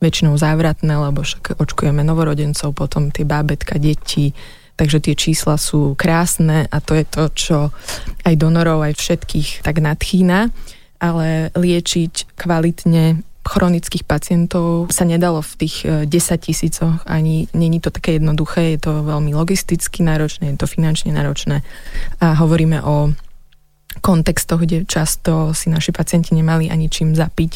väčšinou 0.00 0.40
závratné, 0.40 0.96
lebo 0.96 1.20
však 1.20 1.60
očkujeme 1.60 2.00
novorodencov, 2.00 2.72
potom 2.72 3.12
tie 3.12 3.28
bábetka, 3.28 3.76
deti, 3.76 4.32
takže 4.80 5.04
tie 5.04 5.12
čísla 5.12 5.60
sú 5.60 5.92
krásne 5.92 6.64
a 6.72 6.80
to 6.80 6.96
je 6.96 7.04
to, 7.04 7.24
čo 7.36 7.58
aj 8.24 8.34
donorov, 8.40 8.80
aj 8.80 8.96
všetkých 8.96 9.60
tak 9.60 9.76
nadchýna, 9.76 10.48
ale 11.04 11.52
liečiť 11.52 12.32
kvalitne 12.32 13.20
chronických 13.42 14.06
pacientov 14.06 14.90
sa 14.94 15.02
nedalo 15.02 15.42
v 15.42 15.52
tých 15.66 15.76
10 16.06 16.08
tisícoch, 16.38 17.02
ani 17.06 17.50
není 17.52 17.82
to 17.82 17.90
také 17.90 18.16
jednoduché, 18.22 18.78
je 18.78 18.80
to 18.86 19.02
veľmi 19.02 19.34
logisticky 19.34 20.06
náročné, 20.06 20.54
je 20.54 20.58
to 20.62 20.70
finančne 20.70 21.10
náročné 21.10 21.66
a 22.22 22.38
hovoríme 22.38 22.82
o 22.86 23.10
kontextoch, 24.00 24.62
kde 24.64 24.88
často 24.88 25.52
si 25.52 25.68
naši 25.68 25.92
pacienti 25.92 26.32
nemali 26.32 26.72
ani 26.72 26.88
čím 26.88 27.12
zapiť 27.12 27.52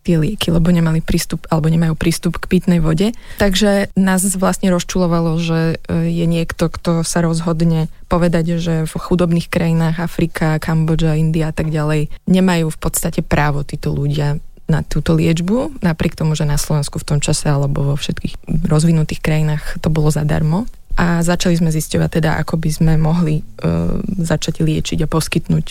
tie 0.00 0.16
lieky, 0.16 0.48
lebo 0.48 0.72
nemali 0.72 1.04
prístup 1.04 1.44
alebo 1.52 1.68
nemajú 1.68 1.92
prístup 1.92 2.40
k 2.40 2.48
pitnej 2.48 2.80
vode. 2.80 3.12
Takže 3.36 3.92
nás 4.00 4.24
vlastne 4.40 4.72
rozčulovalo, 4.72 5.36
že 5.36 5.76
e, 5.76 6.08
je 6.08 6.24
niekto, 6.24 6.72
kto 6.72 7.04
sa 7.04 7.20
rozhodne 7.20 7.92
povedať, 8.08 8.56
že 8.56 8.74
v 8.88 8.94
chudobných 8.96 9.52
krajinách 9.52 10.00
Afrika, 10.00 10.56
Kambodža, 10.56 11.20
India 11.20 11.52
a 11.52 11.54
tak 11.54 11.68
ďalej 11.68 12.08
nemajú 12.24 12.72
v 12.72 12.78
podstate 12.80 13.20
právo 13.20 13.60
títo 13.60 13.92
ľudia 13.92 14.40
na 14.70 14.86
túto 14.86 15.18
liečbu, 15.18 15.82
napriek 15.82 16.14
tomu, 16.14 16.38
že 16.38 16.46
na 16.46 16.54
Slovensku 16.54 17.02
v 17.02 17.08
tom 17.10 17.18
čase 17.18 17.50
alebo 17.50 17.82
vo 17.82 17.94
všetkých 17.98 18.66
rozvinutých 18.70 19.18
krajinách 19.18 19.82
to 19.82 19.90
bolo 19.90 20.14
zadarmo 20.14 20.70
a 20.94 21.22
začali 21.26 21.58
sme 21.58 21.74
zisťovať 21.74 22.10
teda, 22.22 22.30
ako 22.38 22.54
by 22.60 22.70
sme 22.70 22.92
mohli 22.94 23.42
uh, 23.42 23.98
začať 24.22 24.62
liečiť 24.62 25.02
a 25.02 25.10
poskytnúť 25.10 25.66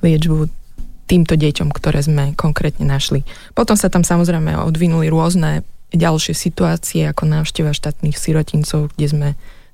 liečbu 0.00 0.48
týmto 1.08 1.34
deťom, 1.40 1.72
ktoré 1.72 2.04
sme 2.04 2.36
konkrétne 2.36 2.84
našli. 2.84 3.24
Potom 3.56 3.74
sa 3.74 3.88
tam 3.88 4.04
samozrejme 4.04 4.60
odvinuli 4.60 5.08
rôzne 5.08 5.64
ďalšie 5.96 6.36
situácie, 6.36 7.08
ako 7.08 7.24
návšteva 7.24 7.72
štátnych 7.72 8.20
sirotincov, 8.20 8.92
kde 8.92 9.06
sme 9.08 9.28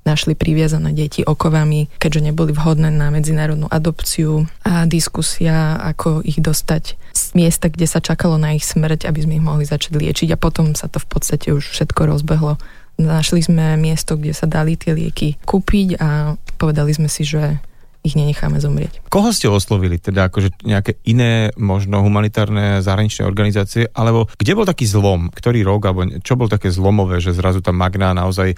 našli 0.05 0.37
priviazané 0.37 0.93
deti 0.93 1.25
okovami, 1.25 1.89
keďže 1.97 2.31
neboli 2.31 2.53
vhodné 2.53 2.93
na 2.93 3.09
medzinárodnú 3.09 3.65
adopciu 3.67 4.45
a 4.61 4.85
diskusia, 4.85 5.81
ako 5.81 6.21
ich 6.21 6.37
dostať 6.37 6.95
z 7.11 7.25
miesta, 7.33 7.67
kde 7.73 7.89
sa 7.89 7.99
čakalo 7.99 8.37
na 8.37 8.53
ich 8.53 8.63
smrť, 8.63 9.09
aby 9.09 9.19
sme 9.25 9.41
ich 9.41 9.43
mohli 9.43 9.65
začať 9.65 9.97
liečiť 9.97 10.29
a 10.31 10.39
potom 10.39 10.77
sa 10.77 10.85
to 10.85 11.01
v 11.01 11.07
podstate 11.09 11.49
už 11.51 11.65
všetko 11.73 12.05
rozbehlo 12.05 12.61
Našli 12.95 13.43
sme 13.43 13.75
miesto, 13.75 14.15
kde 14.15 14.31
sa 14.31 14.47
dali 14.47 14.79
tie 14.79 14.95
lieky 14.95 15.35
kúpiť 15.43 15.99
a 15.99 16.39
povedali 16.55 16.95
sme 16.95 17.11
si, 17.11 17.27
že 17.27 17.59
ich 18.05 18.15
nenecháme 18.15 18.61
zomrieť. 18.61 19.01
Koho 19.09 19.33
ste 19.33 19.49
oslovili? 19.49 19.97
Teda 19.97 20.29
akože 20.29 20.61
nejaké 20.61 21.01
iné 21.09 21.49
možno 21.57 22.05
humanitárne 22.05 22.79
zahraničné 22.85 23.25
organizácie? 23.25 23.89
Alebo 23.91 24.29
kde 24.37 24.53
bol 24.53 24.63
taký 24.63 24.85
zlom? 24.85 25.33
Ktorý 25.33 25.65
rok? 25.65 25.89
Alebo 25.89 26.05
čo 26.21 26.37
bol 26.37 26.47
také 26.47 26.69
zlomové, 26.69 27.17
že 27.17 27.33
zrazu 27.33 27.65
tá 27.65 27.73
Magna 27.73 28.13
naozaj 28.13 28.55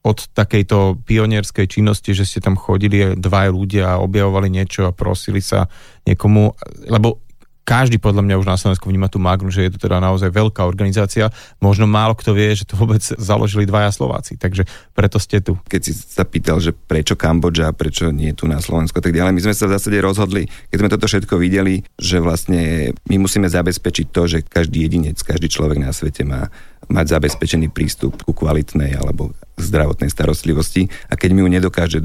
od 0.00 0.32
takejto 0.32 1.04
pionierskej 1.04 1.68
činnosti, 1.68 2.16
že 2.16 2.24
ste 2.24 2.40
tam 2.40 2.56
chodili 2.56 3.16
dva 3.20 3.52
ľudia 3.52 3.96
a 3.96 4.02
objavovali 4.02 4.48
niečo 4.48 4.88
a 4.88 4.96
prosili 4.96 5.44
sa 5.44 5.68
niekomu, 6.08 6.56
lebo 6.88 7.29
každý 7.70 8.02
podľa 8.02 8.26
mňa 8.26 8.34
už 8.42 8.50
na 8.50 8.58
Slovensku 8.58 8.90
vníma 8.90 9.06
tú 9.06 9.22
Magnu, 9.22 9.46
že 9.46 9.70
je 9.70 9.78
to 9.78 9.86
teda 9.86 10.02
naozaj 10.02 10.34
veľká 10.34 10.66
organizácia. 10.66 11.30
Možno 11.62 11.86
málo 11.86 12.18
kto 12.18 12.34
vie, 12.34 12.50
že 12.58 12.66
to 12.66 12.74
vôbec 12.74 12.98
založili 12.98 13.62
dvaja 13.62 13.94
Slováci, 13.94 14.34
takže 14.34 14.66
preto 14.90 15.22
ste 15.22 15.38
tu. 15.38 15.54
Keď 15.70 15.80
si 15.86 15.94
sa 15.94 16.26
pýtal, 16.26 16.58
že 16.58 16.74
prečo 16.74 17.14
Kambodža, 17.14 17.70
prečo 17.70 18.10
nie 18.10 18.34
tu 18.34 18.50
na 18.50 18.58
Slovensku, 18.58 18.98
tak 18.98 19.14
ďalej, 19.14 19.38
my 19.38 19.42
sme 19.46 19.54
sa 19.54 19.70
v 19.70 19.78
zásade 19.78 20.02
rozhodli, 20.02 20.50
keď 20.74 20.78
sme 20.82 20.90
toto 20.90 21.06
všetko 21.06 21.34
videli, 21.38 21.86
že 21.94 22.18
vlastne 22.18 22.90
my 23.06 23.16
musíme 23.22 23.46
zabezpečiť 23.46 24.06
to, 24.10 24.22
že 24.26 24.38
každý 24.42 24.90
jedinec, 24.90 25.22
každý 25.22 25.46
človek 25.46 25.78
na 25.78 25.94
svete 25.94 26.26
má 26.26 26.50
mať 26.90 27.06
zabezpečený 27.06 27.70
prístup 27.70 28.18
ku 28.26 28.34
kvalitnej 28.34 28.98
alebo 28.98 29.30
zdravotnej 29.62 30.10
starostlivosti 30.10 30.90
a 31.06 31.14
keď 31.14 31.30
mi 31.30 31.46
ju 31.46 31.48
nedokáže 31.54 31.98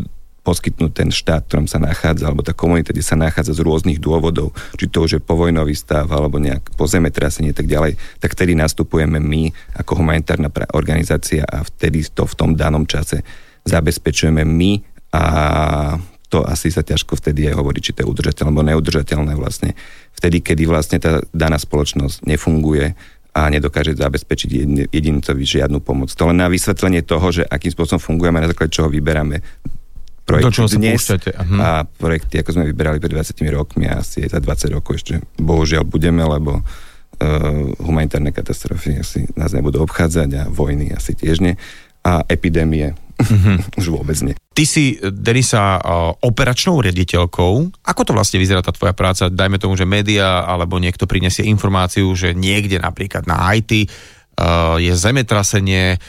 poskytnúť 0.46 0.92
ten 0.94 1.10
štát, 1.10 1.50
ktorom 1.50 1.66
sa 1.66 1.82
nachádza, 1.82 2.30
alebo 2.30 2.46
tá 2.46 2.54
komunita, 2.54 2.94
kde 2.94 3.02
sa 3.02 3.18
nachádza 3.18 3.58
z 3.58 3.66
rôznych 3.66 3.98
dôvodov, 3.98 4.54
či 4.78 4.86
to 4.86 5.02
už 5.02 5.18
je 5.18 5.22
povojnový 5.22 5.74
stav, 5.74 6.06
alebo 6.14 6.38
nejak 6.38 6.78
po 6.78 6.86
zemetrasenie 6.86 7.50
tak 7.50 7.66
ďalej, 7.66 7.98
tak 8.22 8.38
vtedy 8.38 8.54
nastupujeme 8.54 9.18
my 9.18 9.50
ako 9.82 10.06
humanitárna 10.06 10.54
organizácia 10.78 11.42
a 11.50 11.66
vtedy 11.66 12.06
to 12.14 12.30
v 12.30 12.38
tom 12.38 12.54
danom 12.54 12.86
čase 12.86 13.26
zabezpečujeme 13.66 14.46
my 14.46 14.72
a 15.18 15.24
to 16.30 16.46
asi 16.46 16.70
sa 16.70 16.86
ťažko 16.86 17.18
vtedy 17.18 17.50
aj 17.50 17.58
hovorí, 17.58 17.82
či 17.82 17.98
to 17.98 18.06
je 18.06 18.10
udržateľné 18.10 18.50
alebo 18.54 18.70
neudržateľné 18.70 19.34
vlastne. 19.34 19.74
Vtedy, 20.14 20.46
kedy 20.46 20.70
vlastne 20.70 21.02
tá 21.02 21.26
daná 21.34 21.58
spoločnosť 21.58 22.22
nefunguje, 22.30 22.94
a 23.36 23.52
nedokáže 23.52 24.00
zabezpečiť 24.00 24.50
jedincovi 24.96 25.44
žiadnu 25.44 25.84
pomoc. 25.84 26.08
To 26.16 26.32
len 26.32 26.40
na 26.40 26.48
vysvetlenie 26.48 27.04
toho, 27.04 27.36
že 27.36 27.44
akým 27.44 27.68
spôsobom 27.68 28.00
fungujeme, 28.00 28.40
na 28.40 28.48
základe 28.48 28.72
čoho 28.72 28.88
vyberáme 28.88 29.44
projekty 30.26 30.50
Do 30.50 30.56
čoho 30.58 30.68
dnes 30.82 31.06
sa 31.06 31.16
uh-huh. 31.22 31.60
a 31.62 31.70
projekty, 31.86 32.42
ako 32.42 32.50
sme 32.58 32.66
vyberali 32.74 32.98
pred 32.98 33.14
20 33.14 33.46
rokmi 33.54 33.86
asi 33.86 34.26
za 34.26 34.42
20 34.42 34.76
rokov 34.76 34.98
ešte 34.98 35.22
bohužiaľ 35.38 35.86
budeme, 35.86 36.26
lebo 36.26 36.60
uh, 36.60 36.66
humanitárne 37.80 38.34
katastrofy 38.34 39.06
asi 39.06 39.30
nás 39.38 39.54
nebudú 39.54 39.86
obchádzať 39.86 40.30
a 40.36 40.44
vojny 40.50 40.92
asi 40.92 41.14
tiež 41.14 41.46
nie 41.46 41.54
a 42.02 42.26
epidémie 42.26 42.98
uh-huh. 43.22 43.62
už 43.80 43.86
vôbec 43.94 44.18
nie. 44.26 44.34
Ty 44.56 44.64
si, 44.64 44.96
Denisa, 45.04 45.84
operačnou 46.24 46.80
riaditeľkou. 46.80 47.84
Ako 47.92 48.02
to 48.08 48.16
vlastne 48.16 48.40
vyzerá 48.40 48.64
tá 48.64 48.72
tvoja 48.72 48.96
práca? 48.96 49.28
Dajme 49.28 49.60
tomu, 49.60 49.76
že 49.76 49.84
média 49.84 50.48
alebo 50.48 50.80
niekto 50.80 51.04
prinesie 51.04 51.44
informáciu, 51.44 52.08
že 52.16 52.32
niekde 52.32 52.80
napríklad 52.80 53.28
na 53.28 53.52
Haiti 53.52 53.92
je 54.80 54.94
zemetrasenie, 54.96 56.00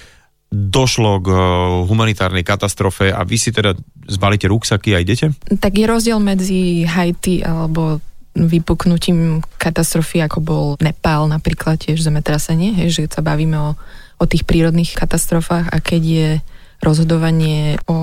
došlo 0.50 1.20
k 1.22 1.28
eh, 1.30 1.40
humanitárnej 1.86 2.46
katastrofe 2.46 3.10
a 3.10 3.26
vy 3.26 3.36
si 3.36 3.50
teda 3.50 3.74
zbalíte 4.06 4.46
ruksaky 4.46 4.94
a 4.94 5.02
idete? 5.02 5.34
Tak 5.58 5.72
je 5.74 5.86
rozdiel 5.86 6.18
medzi 6.22 6.86
Haiti 6.86 7.42
alebo 7.42 7.98
vypuknutím 8.36 9.40
katastrofy, 9.56 10.20
ako 10.28 10.38
bol 10.44 10.66
Nepál 10.84 11.24
napríklad, 11.24 11.80
tiež 11.80 12.04
zemetrasenie, 12.04 12.76
hej, 12.76 12.88
že 12.92 13.02
sa 13.08 13.24
bavíme 13.24 13.56
o, 13.56 13.70
o 14.20 14.24
tých 14.28 14.44
prírodných 14.44 14.92
katastrofách 14.92 15.72
a 15.72 15.76
keď 15.80 16.02
je 16.04 16.28
rozhodovanie 16.84 17.80
o 17.88 17.96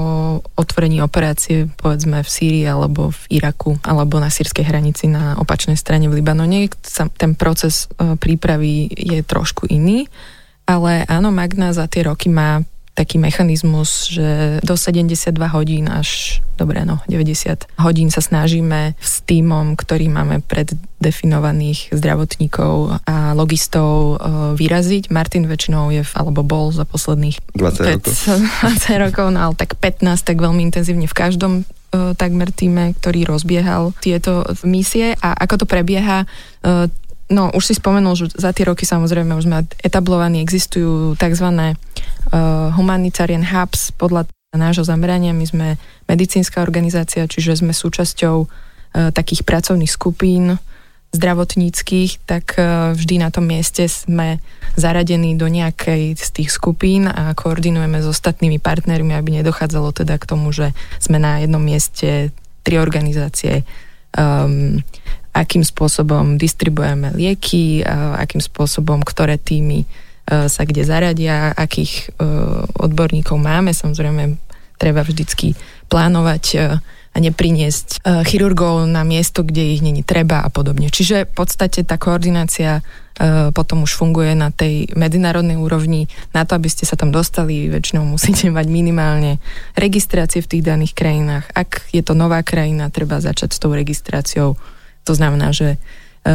otvorení 0.57 0.97
operácie 1.05 1.69
povedzme 1.77 2.25
v 2.25 2.29
Sýrii 2.29 2.65
alebo 2.65 3.13
v 3.13 3.37
Iraku 3.37 3.77
alebo 3.85 4.17
na 4.17 4.33
sírskej 4.33 4.65
hranici 4.65 5.05
na 5.05 5.37
opačnej 5.37 5.77
strane 5.77 6.09
v 6.09 6.17
Libanone, 6.17 6.65
ten 7.13 7.37
proces 7.37 7.85
eh, 7.93 8.17
prípravy 8.17 8.89
je 8.89 9.21
trošku 9.21 9.69
iný 9.69 10.09
ale 10.63 11.03
áno, 11.07 11.29
Magna 11.29 11.75
za 11.75 11.85
tie 11.91 12.07
roky 12.07 12.31
má 12.31 12.63
taký 12.93 13.17
mechanizmus, 13.17 14.13
že 14.13 14.61
do 14.61 14.77
72 14.77 15.33
hodín 15.49 15.89
až, 15.89 16.39
dobre 16.61 16.85
no, 16.85 17.01
90 17.09 17.65
hodín 17.81 18.13
sa 18.13 18.21
snažíme 18.21 18.93
s 19.01 19.25
týmom, 19.25 19.73
ktorý 19.73 20.13
máme 20.13 20.45
preddefinovaných 20.45 21.89
zdravotníkov 21.89 23.01
a 23.09 23.33
logistov 23.33 24.21
e, 24.21 24.27
vyraziť. 24.53 25.09
Martin 25.09 25.49
väčšinou 25.49 25.89
je, 25.89 26.05
alebo 26.13 26.45
bol 26.45 26.69
za 26.69 26.85
posledných 26.85 27.41
20 27.57 27.97
rokov. 27.97 28.13
20 28.85 29.05
rokov, 29.09 29.27
no 29.33 29.39
ale 29.41 29.53
tak 29.57 29.73
15, 29.81 30.21
tak 30.21 30.37
veľmi 30.37 30.61
intenzívne 30.61 31.09
v 31.09 31.17
každom 31.17 31.53
e, 31.65 32.13
takmer 32.13 32.53
týme, 32.53 32.93
ktorý 33.01 33.25
rozbiehal 33.25 33.97
tieto 34.05 34.45
misie 34.61 35.17
a 35.17 35.33
ako 35.33 35.65
to 35.65 35.65
prebieha, 35.65 36.29
e, 36.61 36.93
No, 37.31 37.49
už 37.55 37.71
si 37.71 37.73
spomenul, 37.79 38.19
že 38.19 38.25
za 38.35 38.51
tie 38.51 38.67
roky 38.67 38.83
samozrejme 38.83 39.31
už 39.39 39.47
sme 39.47 39.63
etablovaní, 39.79 40.43
existujú 40.43 41.15
tzv. 41.15 41.47
Uh, 41.47 42.71
humanitarian 42.75 43.43
hubs 43.43 43.95
podľa 43.95 44.27
nášho 44.51 44.83
zamerania. 44.83 45.31
My 45.31 45.45
sme 45.47 45.67
medicínska 46.07 46.59
organizácia, 46.59 47.23
čiže 47.23 47.63
sme 47.63 47.71
súčasťou 47.71 48.35
uh, 48.43 48.47
takých 49.15 49.47
pracovných 49.47 49.91
skupín 49.91 50.59
zdravotníckých, 51.13 52.25
tak 52.25 52.57
uh, 52.57 52.91
vždy 52.97 53.21
na 53.21 53.29
tom 53.29 53.47
mieste 53.47 53.85
sme 53.87 54.41
zaradení 54.75 55.37
do 55.37 55.45
nejakej 55.45 56.17
z 56.17 56.29
tých 56.33 56.49
skupín 56.49 57.05
a 57.05 57.37
koordinujeme 57.37 58.01
s 58.01 58.07
ostatnými 58.09 58.57
partnermi, 58.57 59.13
aby 59.13 59.39
nedochádzalo 59.41 59.93
teda 59.93 60.17
k 60.17 60.25
tomu, 60.25 60.49
že 60.49 60.73
sme 60.97 61.21
na 61.21 61.39
jednom 61.39 61.61
mieste 61.61 62.33
tri 62.65 62.81
organizácie 62.81 63.61
um, 64.17 64.81
akým 65.33 65.65
spôsobom 65.65 66.37
distribuujeme 66.37 67.17
lieky, 67.17 67.81
akým 68.21 68.39
spôsobom, 68.39 69.01
ktoré 69.01 69.41
týmy 69.41 69.83
e, 69.83 69.85
sa 70.45 70.61
kde 70.63 70.85
zaradia, 70.85 71.49
akých 71.57 72.13
e, 72.13 72.29
odborníkov 72.77 73.41
máme. 73.41 73.73
Samozrejme, 73.73 74.37
treba 74.77 75.01
vždycky 75.01 75.57
plánovať 75.89 76.43
e, 76.53 76.57
a 77.13 77.21
nepriniesť 77.21 78.01
chirurgov 78.25 78.89
na 78.89 79.05
miesto, 79.05 79.45
kde 79.45 79.77
ich 79.77 79.85
není 79.85 80.01
treba 80.01 80.41
a 80.41 80.49
podobne. 80.49 80.89
Čiže 80.89 81.29
v 81.29 81.45
podstate 81.45 81.85
tá 81.85 82.01
koordinácia 82.01 82.81
potom 83.53 83.85
už 83.85 83.93
funguje 83.93 84.33
na 84.33 84.49
tej 84.49 84.89
medzinárodnej 84.97 85.53
úrovni. 85.53 86.09
Na 86.33 86.41
to, 86.41 86.57
aby 86.57 86.65
ste 86.73 86.89
sa 86.89 86.97
tam 86.97 87.13
dostali, 87.13 87.69
väčšinou 87.69 88.01
musíte 88.01 88.49
mať 88.49 88.65
minimálne 88.65 89.37
registrácie 89.77 90.41
v 90.41 90.57
tých 90.57 90.65
daných 90.65 90.97
krajinách. 90.97 91.53
Ak 91.53 91.85
je 91.93 92.01
to 92.01 92.17
nová 92.17 92.41
krajina, 92.41 92.89
treba 92.89 93.21
začať 93.21 93.53
s 93.53 93.61
tou 93.61 93.69
registráciou 93.77 94.57
to 95.03 95.13
znamená, 95.15 95.51
že 95.51 95.75
e, 95.75 95.77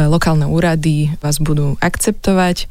lokálne 0.05 0.45
úrady 0.45 1.13
vás 1.19 1.41
budú 1.41 1.75
akceptovať. 1.81 2.69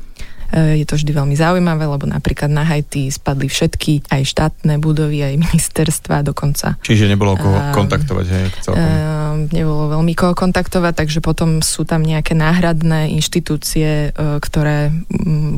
Je 0.53 0.85
to 0.89 0.97
vždy 0.97 1.13
veľmi 1.13 1.37
zaujímavé, 1.37 1.85
lebo 1.85 2.09
napríklad 2.09 2.49
na 2.49 2.65
Haiti 2.65 3.13
spadli 3.13 3.49
všetky, 3.49 4.09
aj 4.09 4.23
štátne 4.25 4.81
budovy, 4.81 5.25
aj 5.25 5.35
ministerstva 5.37 6.25
dokonca. 6.25 6.81
Čiže 6.81 7.09
nebolo 7.09 7.37
koho 7.37 7.59
kontaktovať, 7.77 8.27
hej? 8.33 8.47
Celkom. 8.65 8.89
Nebolo 9.53 9.93
veľmi 9.93 10.13
koho 10.17 10.35
kontaktovať, 10.35 10.93
takže 11.05 11.19
potom 11.21 11.61
sú 11.61 11.85
tam 11.85 12.03
nejaké 12.03 12.33
náhradné 12.33 13.13
inštitúcie, 13.15 14.11
ktoré 14.17 14.91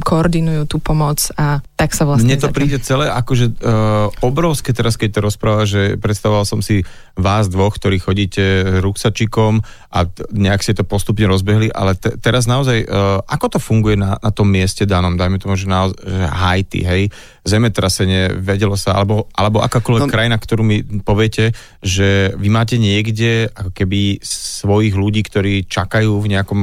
koordinujú 0.03 0.67
tú 0.67 0.83
pomoc 0.83 1.23
a 1.39 1.63
tak 1.79 1.97
sa 1.97 2.05
vlastne... 2.05 2.29
Mne 2.29 2.45
to 2.45 2.53
príde 2.53 2.77
celé 2.85 3.09
akože 3.09 3.57
uh, 3.57 4.13
obrovské 4.21 4.77
teraz, 4.77 5.01
keď 5.01 5.17
to 5.17 5.21
rozpráva, 5.25 5.65
že 5.65 5.97
predstavoval 5.97 6.45
som 6.45 6.61
si 6.61 6.85
vás 7.17 7.49
dvoch, 7.49 7.73
ktorí 7.73 7.97
chodíte 7.97 8.81
ruksačikom 8.85 9.65
a 9.89 9.99
nejak 10.29 10.61
si 10.61 10.77
to 10.77 10.85
postupne 10.85 11.25
rozbehli, 11.25 11.73
ale 11.73 11.97
te- 11.97 12.21
teraz 12.21 12.45
naozaj, 12.45 12.85
uh, 12.85 13.25
ako 13.25 13.57
to 13.57 13.59
funguje 13.59 13.97
na, 13.97 14.21
na 14.21 14.29
tom 14.29 14.53
mieste 14.53 14.80
danom, 14.87 15.17
dajme 15.17 15.41
tomu, 15.41 15.57
že, 15.57 15.67
naozaj, 15.67 15.99
že 16.01 16.27
Haiti, 16.29 16.81
hej, 16.85 17.03
zemetrasenie, 17.43 18.37
vedelo 18.37 18.77
sa, 18.77 18.97
alebo, 18.97 19.29
alebo 19.33 19.65
akákoľvek 19.65 20.07
no. 20.07 20.13
krajina, 20.13 20.37
ktorú 20.37 20.63
mi 20.63 20.85
poviete, 21.03 21.57
že 21.81 22.37
vy 22.37 22.49
máte 22.53 22.77
niekde 22.77 23.49
ako 23.51 23.73
keby 23.73 24.21
svojich 24.25 24.95
ľudí, 24.95 25.25
ktorí 25.25 25.65
čakajú 25.67 26.21
v 26.21 26.31
nejakom 26.37 26.63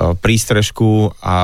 prístrežku 0.00 1.12
a 1.20 1.36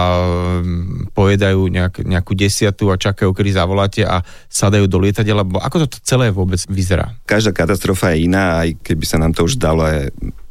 mm, 0.64 1.12
pojedajú 1.12 1.68
nejak, 1.68 2.08
nejakú 2.08 2.32
desiatu 2.32 2.88
a 2.88 2.96
čakajú, 2.96 3.36
kedy 3.36 3.52
zavoláte 3.52 4.02
a 4.02 4.24
sadajú 4.48 4.88
do 4.88 4.96
lietadela, 4.96 5.44
alebo 5.44 5.60
ako 5.60 5.84
to 5.84 6.00
celé 6.00 6.32
vôbec 6.32 6.56
vyzerá? 6.72 7.12
Každá 7.28 7.52
katastrofa 7.52 8.16
je 8.16 8.24
iná, 8.24 8.64
aj 8.64 8.80
keby 8.80 9.04
sa 9.04 9.20
nám 9.20 9.36
to 9.36 9.44
už 9.44 9.60
dalo, 9.60 9.84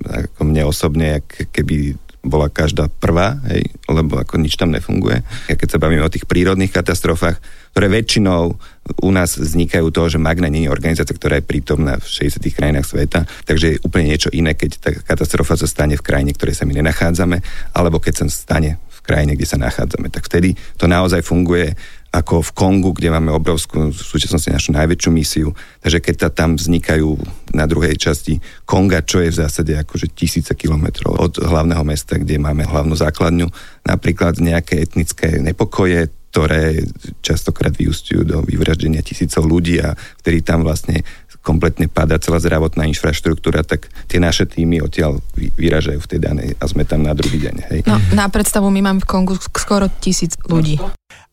ako 0.05 0.41
mne 0.45 0.69
osobne, 0.69 1.25
keby 1.25 1.98
bola 2.25 2.50
každá 2.50 2.89
prvá, 2.89 3.38
hej, 3.53 3.69
lebo 3.86 4.18
ako 4.18 4.42
nič 4.42 4.58
tam 4.58 4.74
nefunguje. 4.74 5.22
A 5.22 5.54
keď 5.54 5.77
sa 5.77 5.82
bavíme 5.82 6.01
o 6.01 6.10
tých 6.10 6.25
prírodných 6.25 6.74
katastrofách, 6.74 7.38
ktoré 7.75 7.88
väčšinou 7.92 8.56
u 9.01 9.10
nás 9.12 9.38
vznikajú 9.38 9.89
toho, 9.89 10.08
že 10.08 10.22
Magna 10.22 10.50
nie 10.50 10.65
je 10.65 10.74
organizácia, 10.74 11.13
ktorá 11.13 11.42
je 11.42 11.50
prítomná 11.50 11.98
v 11.98 12.06
60 12.06 12.42
krajinách 12.54 12.86
sveta, 12.86 13.25
takže 13.46 13.77
je 13.77 13.82
úplne 13.82 14.10
niečo 14.13 14.30
iné, 14.34 14.54
keď 14.54 14.72
tá 14.80 14.89
katastrofa 14.94 15.58
sa 15.58 15.68
stane 15.70 15.98
v 15.98 16.06
krajine, 16.06 16.34
ktorej 16.34 16.58
sa 16.58 16.65
my 16.70 16.74
nenachádzame, 16.77 17.42
alebo 17.74 17.98
keď 18.01 18.25
sa 18.25 18.25
stane 18.30 18.77
v 18.89 19.00
krajine, 19.06 19.38
kde 19.38 19.48
sa 19.50 19.62
nachádzame. 19.62 20.10
Tak 20.10 20.30
vtedy 20.30 20.58
to 20.77 20.86
naozaj 20.89 21.22
funguje 21.25 21.74
ako 22.15 22.39
v 22.39 22.51
Kongu, 22.55 22.91
kde 22.95 23.12
máme 23.12 23.36
obrovskú, 23.36 23.91
v 23.91 23.95
súčasnosti 23.95 24.48
našu 24.48 24.72
najväčšiu 24.72 25.12
misiu. 25.12 25.51
Takže 25.84 26.00
keď 26.00 26.15
sa 26.15 26.29
tam 26.31 26.55
vznikajú 26.55 27.12
na 27.51 27.67
druhej 27.67 28.00
časti 28.00 28.39
Konga, 28.63 29.03
čo 29.03 29.19
je 29.19 29.36
v 29.36 29.39
zásade 29.43 29.75
akože 29.75 30.15
tisíce 30.15 30.55
kilometrov 30.55 31.19
od 31.19 31.34
hlavného 31.43 31.84
mesta, 31.84 32.15
kde 32.15 32.39
máme 32.39 32.63
hlavnú 32.63 32.95
základňu, 32.95 33.51
napríklad 33.84 34.39
nejaké 34.39 34.79
etnické 34.79 35.43
nepokoje, 35.43 36.07
ktoré 36.31 36.84
častokrát 37.24 37.72
vyústujú 37.72 38.27
do 38.27 38.43
vyvraždenia 38.43 39.00
tisícov 39.00 39.48
ľudí 39.48 39.79
a 39.79 39.95
vtedy 39.95 40.43
tam 40.43 40.67
vlastne 40.67 41.00
kompletne 41.39 41.86
padá 41.86 42.17
celá 42.17 42.41
zdravotná 42.41 42.89
infraštruktúra, 42.89 43.62
tak 43.62 43.88
tie 44.10 44.17
naše 44.17 44.50
týmy 44.50 44.81
odtiaľ 44.81 45.22
vyražajú 45.38 46.01
v 46.01 46.10
tej 46.10 46.19
danej 46.19 46.50
a 46.57 46.63
sme 46.65 46.84
tam 46.84 47.05
na 47.05 47.13
druhý 47.13 47.38
deň. 47.38 47.55
Hej. 47.69 47.79
No, 47.86 48.01
na 48.17 48.25
predstavu 48.27 48.67
my 48.74 48.81
máme 48.81 49.00
v 49.00 49.07
Kongu 49.07 49.38
skoro 49.38 49.86
tisíc 50.01 50.34
ľudí 50.50 50.81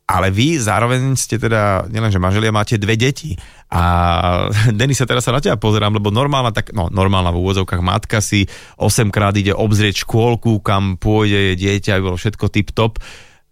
ale 0.07 0.29
vy 0.35 0.59
zároveň 0.59 1.15
ste 1.15 1.39
teda, 1.39 1.89
nielenže 1.89 2.21
manželia, 2.21 2.53
máte 2.53 2.77
dve 2.77 2.99
deti. 2.99 3.39
A 3.73 3.83
Denis, 4.79 5.01
sa 5.01 5.09
teraz 5.09 5.25
sa 5.25 5.33
na 5.33 5.41
teba 5.41 5.57
pozerám, 5.57 5.97
lebo 5.97 6.13
normálna, 6.13 6.53
tak, 6.53 6.77
no, 6.77 6.93
normálna 6.93 7.33
v 7.33 7.41
úvodzovkách 7.41 7.83
matka 7.83 8.19
si 8.21 8.45
8 8.77 9.09
krát 9.09 9.33
ide 9.39 9.57
obzrieť 9.57 10.05
škôlku, 10.05 10.61
kam 10.61 11.01
pôjde 11.01 11.57
dieťa, 11.57 11.97
aby 11.97 12.03
bolo 12.13 12.19
všetko 12.21 12.45
tip-top. 12.53 13.01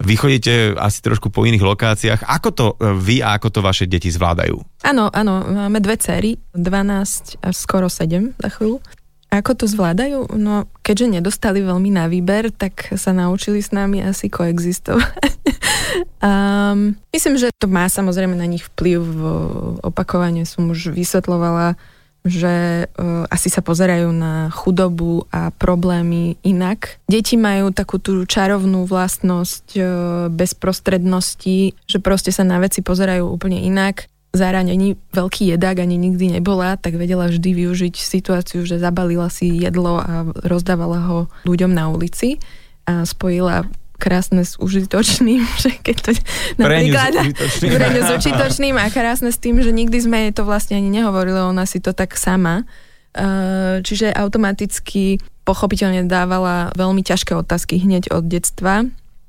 Vy 0.00 0.16
chodíte 0.16 0.72
asi 0.80 1.04
trošku 1.04 1.28
po 1.28 1.44
iných 1.44 1.60
lokáciách. 1.60 2.24
Ako 2.24 2.48
to 2.56 2.66
e, 2.80 2.96
vy 2.96 3.20
a 3.20 3.36
ako 3.36 3.52
to 3.52 3.60
vaše 3.60 3.84
deti 3.84 4.08
zvládajú? 4.08 4.56
Áno, 4.80 5.12
áno, 5.12 5.44
máme 5.44 5.76
dve 5.84 6.00
cery, 6.00 6.40
12 6.56 7.44
a 7.44 7.52
skoro 7.52 7.92
7 7.92 8.32
za 8.40 8.48
chvíľu. 8.48 8.80
Ako 9.30 9.54
to 9.54 9.70
zvládajú? 9.70 10.34
No, 10.34 10.66
keďže 10.82 11.22
nedostali 11.22 11.62
veľmi 11.62 11.94
na 11.94 12.10
výber, 12.10 12.50
tak 12.50 12.90
sa 12.98 13.14
naučili 13.14 13.62
s 13.62 13.70
nami 13.70 14.02
asi 14.02 14.26
koexistovať. 14.26 15.22
um, 16.26 16.98
myslím, 17.14 17.38
že 17.38 17.54
to 17.54 17.70
má 17.70 17.86
samozrejme 17.86 18.34
na 18.34 18.50
nich 18.50 18.66
vplyv. 18.74 18.98
Opakovane 19.86 20.42
som 20.42 20.74
už 20.74 20.90
vysvetlovala, 20.90 21.78
že 22.26 22.90
uh, 22.90 23.24
asi 23.30 23.54
sa 23.54 23.62
pozerajú 23.62 24.10
na 24.10 24.50
chudobu 24.50 25.24
a 25.30 25.54
problémy 25.54 26.34
inak. 26.42 26.98
Deti 27.06 27.38
majú 27.38 27.70
takú 27.70 28.02
tú 28.02 28.26
čarovnú 28.26 28.82
vlastnosť 28.82 29.66
uh, 29.78 29.86
bezprostrednosti, 30.26 31.78
že 31.86 31.98
proste 32.02 32.34
sa 32.34 32.42
na 32.42 32.58
veci 32.58 32.82
pozerajú 32.82 33.30
úplne 33.30 33.62
inak 33.62 34.10
zároveň 34.30 34.68
ani 34.70 34.88
veľký 35.10 35.50
jedák 35.56 35.82
ani 35.82 35.98
nikdy 35.98 36.38
nebola, 36.38 36.78
tak 36.78 36.94
vedela 36.94 37.26
vždy 37.26 37.50
využiť 37.50 37.94
situáciu, 37.98 38.62
že 38.62 38.78
zabalila 38.78 39.26
si 39.26 39.50
jedlo 39.58 39.98
a 39.98 40.30
rozdávala 40.46 41.02
ho 41.10 41.18
ľuďom 41.46 41.74
na 41.74 41.90
ulici 41.90 42.38
a 42.86 43.02
spojila 43.02 43.66
krásne 44.00 44.46
s 44.46 44.56
užitočným, 44.56 45.44
že 45.62 45.76
keď 45.82 45.96
to 46.00 46.10
napríklad 46.56 47.12
pre 47.58 48.00
s 48.00 48.10
užitočným 48.16 48.78
a 48.78 48.86
krásne 48.88 49.34
s 49.34 49.38
tým, 49.38 49.60
že 49.60 49.74
nikdy 49.74 49.98
sme 50.00 50.18
jej 50.28 50.32
to 50.32 50.46
vlastne 50.46 50.78
ani 50.78 50.88
nehovorili, 50.88 51.36
ona 51.36 51.68
si 51.68 51.82
to 51.82 51.92
tak 51.92 52.16
sama. 52.16 52.64
Čiže 53.82 54.14
automaticky 54.14 55.18
pochopiteľne 55.42 56.06
dávala 56.06 56.70
veľmi 56.78 57.02
ťažké 57.02 57.34
otázky 57.34 57.82
hneď 57.82 58.14
od 58.14 58.30
detstva 58.30 58.86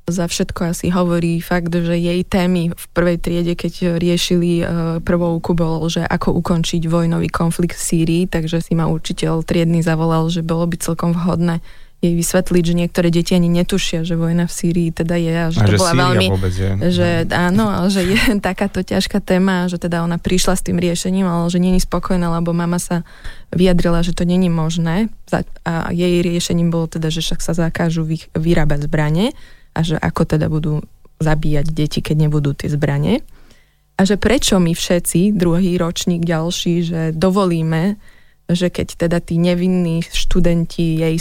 za 0.10 0.26
všetko 0.26 0.74
asi 0.74 0.90
hovorí 0.90 1.40
fakt, 1.40 1.72
že 1.72 1.94
jej 1.94 2.22
témy 2.26 2.74
v 2.74 2.86
prvej 2.92 3.18
triede, 3.22 3.54
keď 3.54 4.02
riešili 4.02 4.52
e, 4.62 4.64
prvouku, 5.02 5.54
bol, 5.54 5.86
že 5.88 6.02
ako 6.02 6.42
ukončiť 6.42 6.90
vojnový 6.90 7.30
konflikt 7.30 7.78
v 7.78 7.86
Sýrii, 7.86 8.24
takže 8.26 8.60
si 8.60 8.74
ma 8.74 8.90
učiteľ 8.90 9.46
triedny 9.46 9.86
zavolal, 9.86 10.28
že 10.34 10.42
bolo 10.42 10.66
by 10.66 10.76
celkom 10.82 11.14
vhodné 11.14 11.62
jej 12.02 12.18
vysvetliť, 12.18 12.64
že 12.66 12.74
niektoré 12.74 13.14
deti 13.14 13.38
ani 13.38 13.46
netušia, 13.46 14.02
že 14.02 14.18
vojna 14.18 14.50
v 14.50 14.54
Sýrii 14.58 14.90
teda 14.90 15.22
je 15.22 15.34
a 15.38 15.48
že 15.54 15.60
a 15.62 15.66
to 15.70 15.78
že 15.78 15.78
bola 15.78 15.92
Sýria 15.94 16.02
veľmi, 16.02 16.28
je. 16.50 16.70
že 16.90 17.10
áno, 17.30 17.66
že 17.94 18.02
je 18.02 18.18
takáto 18.50 18.82
ťažká 18.82 19.22
téma, 19.22 19.70
že 19.70 19.78
teda 19.78 20.02
ona 20.02 20.18
prišla 20.18 20.58
s 20.58 20.66
tým 20.66 20.82
riešením, 20.82 21.30
ale 21.30 21.46
že 21.54 21.62
není 21.62 21.78
spokojná, 21.78 22.42
lebo 22.42 22.58
mama 22.58 22.82
sa 22.82 23.06
vyjadrila, 23.54 24.02
že 24.02 24.18
to 24.18 24.26
není 24.26 24.50
možné 24.50 25.14
a 25.62 25.94
jej 25.94 26.26
riešením 26.26 26.74
bolo 26.74 26.90
teda, 26.90 27.14
že 27.14 27.22
však 27.22 27.40
sa 27.40 27.54
zakážu 27.54 28.04
vyrábať 28.34 28.90
zbranie 28.90 29.38
a 29.72 29.80
že 29.82 29.96
ako 29.96 30.38
teda 30.38 30.52
budú 30.52 30.84
zabíjať 31.22 31.68
deti, 31.72 32.00
keď 32.02 32.28
nebudú 32.28 32.52
tie 32.58 32.68
zbranie. 32.68 33.22
A 33.96 34.02
že 34.04 34.18
prečo 34.18 34.58
my 34.58 34.74
všetci, 34.74 35.38
druhý 35.38 35.78
ročník 35.78 36.26
ďalší, 36.26 36.76
že 36.82 37.02
dovolíme, 37.14 38.02
že 38.50 38.74
keď 38.74 39.08
teda 39.08 39.22
tí 39.22 39.38
nevinní 39.38 40.02
študenti 40.02 40.98
jej 40.98 41.16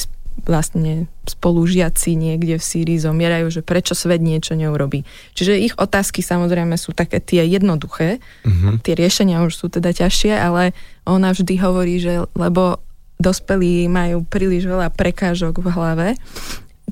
vlastne 0.48 1.04
spolužiaci 1.28 2.16
niekde 2.16 2.56
v 2.56 2.64
Sýrii 2.64 2.96
zomierajú, 2.96 3.52
že 3.52 3.60
prečo 3.60 3.92
svet 3.92 4.24
niečo 4.24 4.56
neurobí. 4.56 5.04
Čiže 5.36 5.60
ich 5.60 5.74
otázky 5.76 6.24
samozrejme 6.24 6.80
sú 6.80 6.96
také 6.96 7.20
tie 7.20 7.44
jednoduché, 7.44 8.24
mm-hmm. 8.48 8.80
tie 8.80 8.94
riešenia 8.96 9.44
už 9.44 9.52
sú 9.52 9.66
teda 9.68 9.92
ťažšie, 9.92 10.32
ale 10.32 10.72
ona 11.04 11.36
vždy 11.36 11.54
hovorí, 11.60 12.00
že 12.00 12.24
lebo 12.32 12.80
dospelí 13.20 13.84
majú 13.92 14.24
príliš 14.24 14.64
veľa 14.64 14.88
prekážok 14.96 15.60
v 15.60 15.68
hlave 15.68 16.08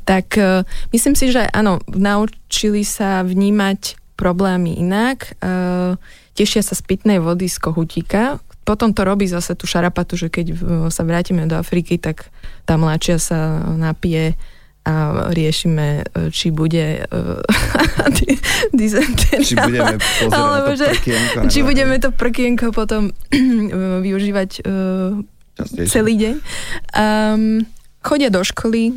tak 0.05 0.39
uh, 0.39 0.67
myslím 0.95 1.15
si, 1.15 1.31
že 1.33 1.47
áno, 1.51 1.83
naučili 1.91 2.83
sa 2.83 3.23
vnímať 3.23 3.97
problémy 4.19 4.79
inak, 4.79 5.39
uh, 5.43 5.95
tešia 6.35 6.63
sa 6.63 6.75
z 6.75 6.83
pitnej 6.87 7.19
vody 7.19 7.51
z 7.51 7.59
kohutíka, 7.59 8.39
potom 8.69 8.93
to 8.93 9.01
robí 9.01 9.25
zase 9.25 9.57
tú 9.57 9.65
šarapatu, 9.65 10.21
že 10.21 10.29
keď 10.29 10.53
sa 10.93 11.01
vrátime 11.01 11.49
do 11.49 11.57
Afriky, 11.57 11.97
tak 11.97 12.29
tá 12.69 12.77
mladšia 12.77 13.17
sa 13.17 13.65
napije 13.65 14.37
a 14.89 15.29
riešime, 15.37 16.01
e, 16.01 16.33
či 16.33 16.49
bude 16.49 17.05
uh, 17.05 17.45
Či 19.45 19.55
budeme 19.57 20.01
Alebo, 20.33 20.73
to 20.73 20.81
že, 20.81 20.87
prkienko. 20.97 21.39
Či 21.53 21.61
budeme 21.61 21.95
to 22.01 22.09
prkienko 22.13 22.73
potom 22.73 23.13
využívať 24.05 24.51
uh, 24.65 25.21
celý 25.85 26.15
deň. 26.17 26.35
Um, 26.97 27.69
chodia 28.01 28.33
do 28.33 28.41
školy, 28.41 28.97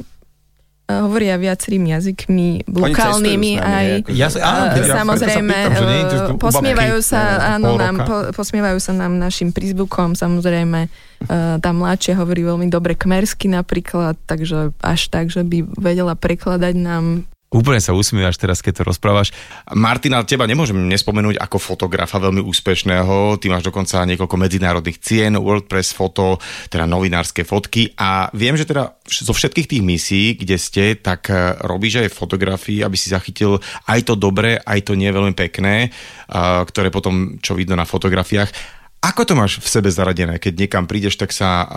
hovoria 0.90 1.40
viacerými 1.40 1.96
jazykmi, 1.96 2.50
lokálnymi 2.68 3.52
aj. 3.62 3.88
Ja, 4.12 4.28
áno, 4.28 4.64
ja, 4.76 4.96
samozrejme, 5.00 5.56
pýtam, 5.72 5.86
nie, 5.88 6.04
posmievajú 6.36 6.98
sa, 7.00 7.22
áno, 7.56 7.80
nám, 7.80 7.96
po, 8.04 8.16
posmievajú 8.36 8.80
sa 8.82 8.92
nám 8.92 9.16
našim 9.16 9.56
prízvukom, 9.56 10.18
samozrejme, 10.18 10.90
uh, 10.90 11.56
tá 11.64 11.70
mladšia 11.72 12.20
hovorí 12.20 12.44
veľmi 12.44 12.68
dobre 12.68 12.98
kmersky 12.98 13.48
napríklad, 13.48 14.20
takže 14.28 14.76
až 14.84 15.02
tak, 15.08 15.32
že 15.32 15.48
by 15.48 15.64
vedela 15.80 16.18
prekladať 16.18 16.76
nám 16.76 17.06
Úplne 17.52 17.84
sa 17.84 17.92
usmievaš 17.92 18.40
teraz, 18.40 18.64
keď 18.64 18.80
to 18.80 18.88
rozprávaš. 18.96 19.36
Martina, 19.76 20.24
teba 20.24 20.48
nemôžem 20.48 20.88
nespomenúť 20.88 21.36
ako 21.36 21.60
fotografa 21.60 22.16
veľmi 22.16 22.40
úspešného. 22.40 23.36
Ty 23.44 23.46
máš 23.52 23.68
dokonca 23.68 24.08
niekoľko 24.08 24.40
medzinárodných 24.40 25.04
cien, 25.04 25.36
WordPress 25.36 25.92
foto, 25.92 26.40
teda 26.72 26.88
novinárske 26.88 27.44
fotky 27.44 27.92
a 28.00 28.32
viem, 28.32 28.56
že 28.56 28.64
teda 28.64 28.96
zo 29.04 29.36
všetkých 29.36 29.68
tých 29.68 29.84
misií, 29.84 30.40
kde 30.40 30.56
ste, 30.56 30.96
tak 30.96 31.28
eh, 31.28 31.60
robíš 31.68 32.08
aj 32.08 32.16
fotografii, 32.16 32.88
aby 32.88 32.96
si 32.96 33.12
zachytil 33.12 33.60
aj 33.84 34.00
to 34.08 34.16
dobré, 34.16 34.56
aj 34.56 34.88
to 34.88 34.96
nie 34.96 35.12
veľmi 35.12 35.36
pekné, 35.36 35.92
eh, 35.92 36.62
ktoré 36.64 36.88
potom, 36.88 37.36
čo 37.44 37.52
vidno 37.52 37.76
na 37.76 37.84
fotografiách. 37.84 38.80
Ako 39.02 39.26
to 39.26 39.34
máš 39.34 39.58
v 39.58 39.66
sebe 39.66 39.90
zaradené? 39.90 40.38
Keď 40.38 40.54
niekam 40.62 40.86
prídeš, 40.86 41.18
tak 41.18 41.34
sa 41.34 41.66
uh, 41.66 41.68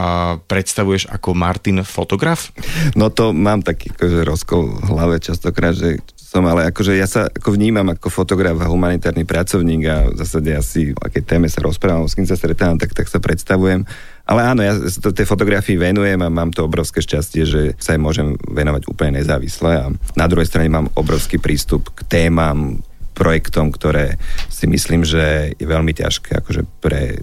predstavuješ 0.45 1.09
ako 1.09 1.33
Martin 1.33 1.81
fotograf? 1.81 2.53
No 2.93 3.09
to 3.09 3.33
mám 3.33 3.65
taký 3.65 3.89
akože 3.97 4.29
rozkol 4.29 4.77
v 4.77 4.89
hlave 4.93 5.17
častokrát, 5.25 5.73
že 5.73 6.05
som, 6.35 6.45
ale 6.45 6.69
akože 6.69 6.99
ja 6.99 7.09
sa 7.09 7.31
ako 7.31 7.55
vnímam 7.57 7.87
ako 7.95 8.11
fotograf 8.11 8.59
a 8.61 8.69
humanitárny 8.69 9.25
pracovník 9.25 9.83
a 9.87 9.97
v 10.11 10.19
zásade 10.21 10.51
asi 10.51 10.91
o 10.91 11.01
akej 11.01 11.25
téme 11.25 11.49
sa 11.49 11.63
rozprávam, 11.65 12.11
s 12.11 12.19
kým 12.19 12.29
sa 12.29 12.35
stretávam, 12.37 12.77
tak, 12.77 12.91
tak 12.91 13.09
sa 13.09 13.23
predstavujem. 13.23 13.87
Ale 14.27 14.41
áno, 14.43 14.61
ja 14.61 14.75
to 14.77 15.15
tej 15.15 15.25
fotografii 15.25 15.79
venujem 15.79 16.19
a 16.21 16.29
mám 16.29 16.51
to 16.51 16.67
obrovské 16.67 17.01
šťastie, 17.01 17.43
že 17.47 17.61
sa 17.79 17.95
aj 17.95 18.01
môžem 18.03 18.35
venovať 18.51 18.85
úplne 18.91 19.23
nezávisle 19.23 19.71
a 19.79 19.85
na 20.19 20.27
druhej 20.27 20.51
strane 20.51 20.69
mám 20.69 20.91
obrovský 20.99 21.39
prístup 21.39 21.89
k 21.95 22.03
témam, 22.05 22.83
projektom, 23.15 23.71
ktoré 23.71 24.19
si 24.51 24.67
myslím, 24.67 25.07
že 25.07 25.55
je 25.55 25.67
veľmi 25.67 25.95
ťažké 25.95 26.43
akože 26.43 26.67
pre 26.83 27.23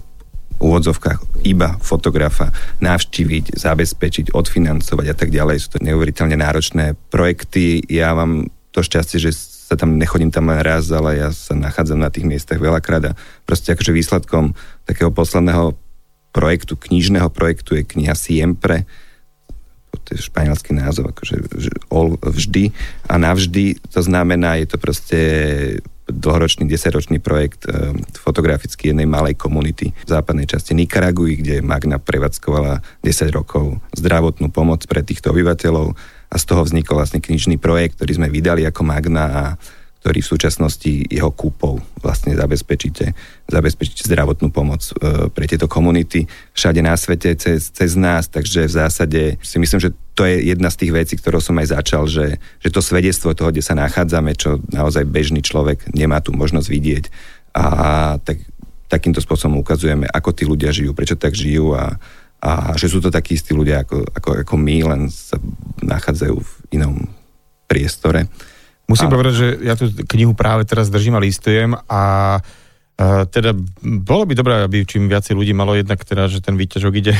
úvodzovkách 0.62 1.42
iba 1.42 1.74
fotografa 1.82 2.54
navštíviť, 2.78 3.58
zabezpečiť, 3.58 4.30
odfinancovať 4.30 5.06
a 5.10 5.16
tak 5.18 5.34
ďalej. 5.34 5.56
Sú 5.58 5.68
to 5.76 5.82
neuveriteľne 5.82 6.38
náročné 6.38 6.94
projekty. 7.10 7.82
Ja 7.90 8.14
mám 8.14 8.48
to 8.70 8.80
šťastie, 8.80 9.18
že 9.18 9.34
sa 9.34 9.74
tam 9.74 9.98
nechodím 9.98 10.30
tam 10.30 10.48
len 10.48 10.62
raz, 10.62 10.88
ale 10.94 11.18
ja 11.18 11.28
sa 11.34 11.58
nachádzam 11.58 11.98
na 11.98 12.12
tých 12.12 12.28
miestach 12.28 12.62
veľakrát 12.62 13.12
a 13.12 13.16
proste 13.44 13.74
akože 13.74 13.90
výsledkom 13.90 14.54
takého 14.86 15.10
posledného 15.10 15.74
projektu, 16.32 16.78
knižného 16.78 17.28
projektu 17.28 17.76
je 17.76 17.84
kniha 17.84 18.16
Siempre, 18.16 18.88
to 20.04 20.18
je 20.18 20.26
španielský 20.26 20.74
názov, 20.74 21.14
akože 21.14 21.48
vždy 22.22 22.74
a 23.08 23.14
navždy, 23.18 23.78
to 23.90 24.00
znamená, 24.02 24.58
je 24.58 24.66
to 24.66 24.76
proste 24.76 25.20
dlhoročný, 26.12 26.66
desaťročný 26.66 27.22
projekt 27.22 27.64
e, 27.64 27.94
fotografický 28.18 28.90
jednej 28.90 29.06
malej 29.06 29.38
komunity 29.38 29.94
v 29.94 30.08
západnej 30.10 30.50
časti 30.50 30.74
Nikaraguji, 30.74 31.40
kde 31.40 31.54
Magna 31.64 32.02
prevádzkovala 32.02 32.82
10 33.00 33.30
rokov 33.32 33.78
zdravotnú 33.94 34.50
pomoc 34.50 34.84
pre 34.90 35.06
týchto 35.06 35.30
obyvateľov. 35.30 35.94
A 36.32 36.34
z 36.40 36.44
toho 36.48 36.64
vznikol 36.64 36.96
vlastne 36.96 37.20
knižný 37.20 37.60
projekt, 37.60 38.00
ktorý 38.00 38.18
sme 38.18 38.28
vydali 38.32 38.64
ako 38.64 38.82
Magna 38.82 39.24
a 39.28 39.44
ktorý 40.02 40.18
v 40.18 40.32
súčasnosti 40.34 40.92
jeho 41.06 41.30
kúpou 41.30 41.78
vlastne 42.02 42.34
zabezpečíte, 42.34 43.14
zabezpečíte 43.46 44.10
zdravotnú 44.10 44.50
pomoc 44.50 44.82
e, 44.90 45.30
pre 45.30 45.46
tieto 45.46 45.70
komunity 45.70 46.26
všade 46.58 46.82
na 46.82 46.98
svete 46.98 47.38
cez, 47.38 47.70
cez 47.70 47.94
nás, 47.94 48.26
takže 48.26 48.66
v 48.66 48.74
zásade 48.82 49.22
si 49.38 49.62
myslím, 49.62 49.78
že 49.78 49.94
to 50.18 50.26
je 50.26 50.50
jedna 50.50 50.74
z 50.74 50.78
tých 50.82 50.92
vecí, 50.92 51.14
ktorou 51.14 51.38
som 51.38 51.54
aj 51.62 51.78
začal, 51.78 52.10
že, 52.10 52.42
že 52.58 52.68
to 52.74 52.82
svedectvo 52.82 53.30
toho, 53.30 53.54
kde 53.54 53.62
sa 53.62 53.78
nachádzame, 53.78 54.34
čo 54.34 54.58
naozaj 54.74 55.06
bežný 55.06 55.38
človek 55.38 55.94
nemá 55.94 56.18
tu 56.18 56.34
možnosť 56.34 56.66
vidieť 56.66 57.04
a 57.54 57.64
tak, 58.18 58.42
takýmto 58.90 59.22
spôsobom 59.22 59.62
ukazujeme, 59.62 60.10
ako 60.10 60.30
tí 60.34 60.44
ľudia 60.44 60.74
žijú, 60.74 60.98
prečo 60.98 61.14
tak 61.14 61.32
žijú 61.32 61.78
a, 61.78 61.94
a 62.42 62.74
že 62.74 62.90
sú 62.90 62.98
to 62.98 63.14
takí 63.14 63.38
istí 63.38 63.54
ľudia 63.54 63.86
ako, 63.86 64.02
ako, 64.18 64.30
ako 64.42 64.54
my, 64.58 64.76
len 64.82 65.00
sa 65.08 65.38
nachádzajú 65.78 66.36
v 66.36 66.50
inom 66.74 67.06
priestore. 67.70 68.26
Musím 68.86 69.08
a... 69.08 69.12
povedať, 69.12 69.34
že 69.34 69.46
ja 69.62 69.74
tú 69.78 69.90
knihu 69.90 70.32
práve 70.34 70.66
teraz 70.66 70.90
držím 70.90 71.18
a 71.18 71.24
listujem 71.24 71.70
a 71.86 72.00
Uh, 72.92 73.24
teda 73.24 73.56
bolo 74.04 74.28
by 74.28 74.36
dobré, 74.36 74.52
aby 74.68 74.84
čím 74.84 75.08
viacej 75.08 75.32
ľudí 75.32 75.56
malo 75.56 75.72
jednak 75.72 76.04
teda, 76.04 76.28
že 76.28 76.44
ten 76.44 76.60
výťažok 76.60 76.92
ide 77.00 77.16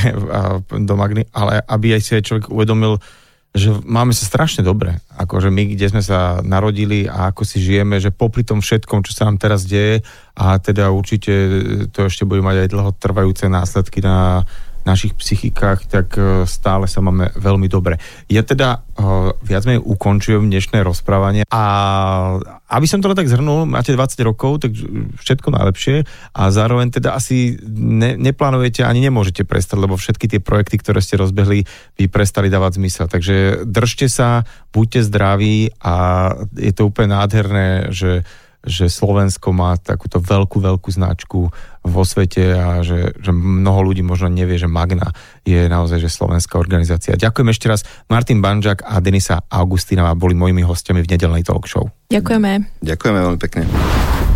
do 0.69 0.93
Magny, 0.93 1.25
ale 1.33 1.65
aby 1.65 1.97
aj 1.97 2.01
si 2.05 2.11
aj 2.13 2.23
človek 2.29 2.45
uvedomil, 2.53 3.01
že 3.57 3.73
máme 3.81 4.13
sa 4.13 4.29
strašne 4.29 4.61
dobre. 4.61 5.01
Akože 5.17 5.49
my, 5.49 5.73
kde 5.73 5.89
sme 5.89 6.05
sa 6.05 6.45
narodili 6.45 7.09
a 7.09 7.33
ako 7.33 7.41
si 7.41 7.57
žijeme, 7.57 7.97
že 7.97 8.13
popri 8.13 8.45
tom 8.45 8.61
všetkom, 8.61 9.01
čo 9.01 9.17
sa 9.17 9.25
nám 9.25 9.41
teraz 9.41 9.65
deje 9.65 10.05
a 10.37 10.61
teda 10.61 10.93
určite 10.93 11.33
to 11.89 12.05
ešte 12.05 12.29
bude 12.29 12.45
mať 12.45 12.63
aj 12.63 12.67
dlhotrvajúce 12.69 13.49
následky 13.49 14.05
na 14.05 14.45
našich 14.83 15.15
psychikách, 15.15 15.87
tak 15.87 16.15
e, 16.19 16.43
stále 16.43 16.85
sa 16.91 16.99
máme 16.99 17.31
veľmi 17.39 17.67
dobre. 17.71 17.99
Ja 18.27 18.43
teda 18.43 18.83
uh, 18.97 19.31
viac 19.41 19.63
menej 19.63 19.81
ukončujem 19.83 20.49
dnešné 20.49 20.83
rozprávanie 20.83 21.43
a 21.49 21.63
aby 22.73 22.85
som 22.89 22.99
to 22.99 23.13
tak 23.13 23.29
zhrnul, 23.29 23.69
máte 23.69 23.93
20 23.93 24.17
rokov, 24.25 24.65
tak 24.65 24.73
všetko 25.21 25.53
najlepšie 25.53 25.95
a 26.33 26.41
zároveň 26.49 26.89
teda 26.93 27.13
asi 27.13 27.57
ne, 27.69 28.17
neplánujete 28.17 28.81
ani 28.81 29.05
nemôžete 29.05 29.45
prestať, 29.45 29.77
lebo 29.81 29.95
všetky 29.95 30.25
tie 30.25 30.39
projekty, 30.41 30.81
ktoré 30.81 30.99
ste 30.99 31.21
rozbehli, 31.21 31.65
by 31.97 32.05
prestali 32.09 32.49
dávať 32.49 32.81
zmysel. 32.81 33.05
Takže 33.07 33.65
držte 33.69 34.09
sa, 34.09 34.43
buďte 34.73 35.05
zdraví 35.05 35.73
a 35.79 35.93
je 36.57 36.73
to 36.73 36.89
úplne 36.89 37.13
nádherné, 37.13 37.93
že 37.93 38.25
že 38.63 38.87
Slovensko 38.87 39.51
má 39.51 39.75
takúto 39.75 40.23
veľkú, 40.23 40.63
veľkú 40.63 40.89
značku 40.89 41.51
vo 41.83 42.03
svete 42.07 42.55
a 42.55 42.79
že, 42.79 43.11
že 43.19 43.35
mnoho 43.35 43.91
ľudí 43.91 43.99
možno 43.99 44.31
nevie, 44.31 44.55
že 44.55 44.71
Magna 44.71 45.11
je 45.43 45.67
naozaj 45.67 45.99
že 45.99 46.07
slovenská 46.07 46.55
organizácia. 46.55 47.19
Ďakujem 47.19 47.47
ešte 47.51 47.67
raz. 47.67 47.83
Martin 48.07 48.39
Banžak 48.39 48.87
a 48.87 49.03
Denisa 49.03 49.43
Augustínová 49.51 50.15
boli 50.15 50.31
mojimi 50.31 50.63
hostiami 50.63 51.03
v 51.03 51.11
nedelnej 51.11 51.43
talk 51.43 51.67
show. 51.67 51.91
Ďakujeme. 52.07 52.79
Ďakujeme 52.79 53.19
veľmi 53.19 53.39
pekne. 53.43 53.63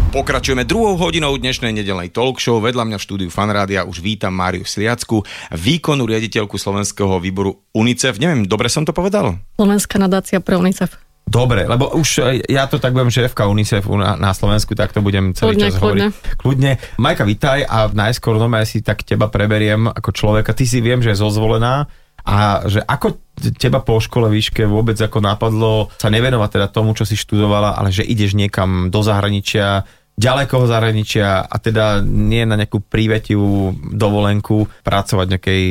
Pokračujeme 0.07 0.63
druhou 0.63 0.95
hodinou 0.95 1.35
dnešnej 1.35 1.75
nedelnej 1.75 2.11
talk 2.11 2.39
show. 2.39 2.59
Vedľa 2.63 2.83
mňa 2.87 2.97
v 2.99 3.05
štúdiu 3.05 3.29
Fanrádia 3.31 3.83
už 3.83 3.99
vítam 3.99 4.31
Máriu 4.31 4.63
Sliacku, 4.63 5.23
výkonnú 5.51 6.07
riaditeľku 6.07 6.55
slovenského 6.55 7.19
výboru 7.19 7.63
UNICEF. 7.75 8.19
Neviem, 8.19 8.47
dobre 8.47 8.71
som 8.71 8.87
to 8.87 8.95
povedal? 8.95 9.39
Slovenská 9.59 9.99
nadácia 9.99 10.39
pre 10.39 10.55
UNICEF. 10.55 11.06
Dobre, 11.27 11.67
lebo 11.67 11.91
už 11.91 12.23
ja 12.47 12.71
to 12.71 12.79
tak 12.79 12.95
budem 12.95 13.11
šéfka 13.11 13.51
UNICEF 13.51 13.83
na, 13.99 14.15
na 14.15 14.31
Slovensku, 14.31 14.71
tak 14.79 14.95
to 14.95 15.03
budem 15.03 15.35
celý 15.35 15.59
kľudne, 15.59 15.63
čas 15.67 15.75
kľudne. 15.75 16.07
hovoriť. 16.07 16.39
Kľudne. 16.39 16.71
Majka, 16.95 17.23
vitaj 17.27 17.59
a 17.67 17.77
najskôr 17.91 18.39
no 18.39 18.47
si 18.63 18.79
tak 18.79 19.03
teba 19.03 19.27
preberiem 19.27 19.91
ako 19.91 20.15
človeka. 20.15 20.55
Ty 20.55 20.63
si 20.63 20.79
viem, 20.79 21.03
že 21.03 21.11
je 21.11 21.19
zozvolená 21.19 21.91
a 22.23 22.63
že 22.63 22.79
ako 22.79 23.19
teba 23.59 23.83
po 23.83 23.99
škole 23.99 24.31
výške 24.31 24.63
vôbec 24.67 24.95
ako 24.95 25.19
napadlo 25.19 25.91
sa 25.99 26.07
nevenovať 26.07 26.49
teda 26.59 26.67
tomu, 26.71 26.95
čo 26.95 27.03
si 27.03 27.19
študovala, 27.19 27.75
ale 27.75 27.91
že 27.91 28.07
ideš 28.07 28.31
niekam 28.31 28.87
do 28.87 28.99
zahraničia, 29.03 29.83
ďalekého 30.15 30.63
zahraničia 30.63 31.43
a 31.43 31.55
teda 31.59 32.03
nie 32.03 32.47
na 32.47 32.55
nejakú 32.55 32.83
prívetivú 32.83 33.75
dovolenku 33.95 34.67
pracovať 34.83 35.25
v 35.27 35.33
nejakej 35.35 35.63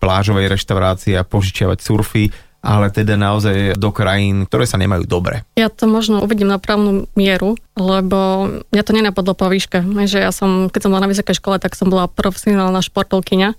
plážovej 0.00 0.46
reštaurácii 0.52 1.16
a 1.16 1.26
požičiavať 1.28 1.78
surfy, 1.80 2.28
ale 2.58 2.90
teda 2.90 3.14
naozaj 3.14 3.78
do 3.78 3.94
krajín, 3.94 4.44
ktoré 4.44 4.66
sa 4.66 4.76
nemajú 4.76 5.06
dobre. 5.06 5.46
Ja 5.54 5.70
to 5.70 5.86
možno 5.86 6.20
uvedím 6.20 6.50
na 6.50 6.58
právnu 6.58 7.06
mieru, 7.14 7.54
lebo 7.78 8.50
mňa 8.74 8.82
to 8.82 8.92
nenapadlo 8.92 9.32
po 9.38 9.46
výške. 9.46 9.82
Že 9.82 10.18
ja 10.18 10.32
som, 10.34 10.66
keď 10.66 10.80
som 10.86 10.90
bola 10.90 11.06
na 11.06 11.12
vysokej 11.12 11.38
škole, 11.38 11.56
tak 11.62 11.78
som 11.78 11.86
bola 11.86 12.10
profesionálna 12.10 12.82
športovkyňa 12.82 13.54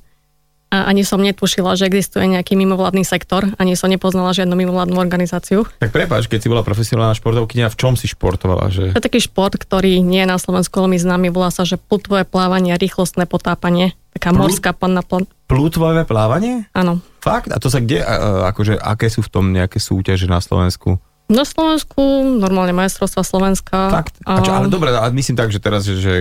a 0.70 0.86
ani 0.86 1.02
som 1.02 1.18
netušila, 1.18 1.74
že 1.74 1.90
existuje 1.90 2.30
nejaký 2.30 2.54
mimovládny 2.54 3.02
sektor, 3.02 3.42
ani 3.58 3.74
som 3.74 3.90
nepoznala 3.90 4.38
žiadnu 4.38 4.54
mimovládnu 4.54 5.02
organizáciu. 5.02 5.66
Tak 5.82 5.90
prepáč, 5.90 6.30
keď 6.30 6.46
si 6.46 6.52
bola 6.52 6.62
profesionálna 6.62 7.18
športovkyňa, 7.18 7.74
v 7.74 7.80
čom 7.80 7.98
si 7.98 8.06
športovala? 8.06 8.70
Že... 8.70 8.94
To 8.94 9.02
je 9.02 9.08
taký 9.10 9.18
šport, 9.18 9.58
ktorý 9.58 9.98
nie 10.06 10.22
je 10.22 10.30
na 10.30 10.38
Slovensku 10.38 10.78
veľmi 10.78 11.02
známy, 11.02 11.34
volá 11.34 11.50
sa, 11.50 11.66
že 11.66 11.82
plutvové 11.82 12.22
plávanie, 12.22 12.78
rýchlostné 12.78 13.26
potápanie, 13.26 13.98
taká 14.14 14.30
Plut... 14.30 14.46
morská 14.46 14.78
panna. 14.78 15.02
Pl... 15.02 15.26
Plutvové 15.50 16.06
plávanie? 16.06 16.70
Áno. 16.78 17.02
Fakt? 17.20 17.52
A 17.52 17.58
to 17.60 17.68
sa 17.68 17.84
kde, 17.84 18.04
akože, 18.50 18.80
aké 18.80 19.12
sú 19.12 19.24
v 19.24 19.32
tom 19.32 19.46
nejaké 19.52 19.78
súťaže 19.78 20.26
na 20.26 20.40
Slovensku? 20.40 21.00
Na 21.30 21.46
Slovensku 21.46 22.26
normálne 22.42 22.74
majstrovstva 22.74 23.22
Slovenska. 23.22 23.78
Fakt? 23.94 24.18
A 24.26 24.42
čo, 24.42 24.50
ale 24.50 24.72
dobre, 24.72 24.90
ale 24.90 25.14
myslím 25.14 25.38
tak, 25.38 25.54
že 25.54 25.62
teraz, 25.62 25.86
že, 25.86 26.02
že 26.02 26.14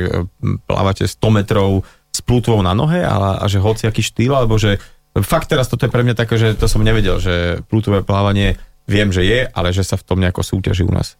plávate 0.68 1.08
100 1.08 1.16
metrov 1.32 1.86
s 2.12 2.20
plútvou 2.20 2.60
na 2.60 2.76
nohe 2.76 3.00
a, 3.00 3.40
a 3.40 3.44
že 3.48 3.62
hociaký 3.62 4.04
štýl, 4.04 4.36
alebo 4.36 4.60
že 4.60 4.76
fakt 5.24 5.48
teraz 5.48 5.70
toto 5.70 5.88
je 5.88 5.94
pre 5.94 6.04
mňa 6.04 6.14
také, 6.18 6.36
že 6.36 6.52
to 6.58 6.68
som 6.68 6.84
nevedel, 6.84 7.16
že 7.22 7.64
plútové 7.72 8.04
plávanie 8.04 8.60
viem, 8.84 9.08
že 9.08 9.24
je, 9.24 9.48
ale 9.48 9.72
že 9.72 9.84
sa 9.84 9.96
v 9.96 10.04
tom 10.04 10.18
nejako 10.20 10.44
súťaží 10.44 10.84
u 10.84 10.92
nás. 10.92 11.16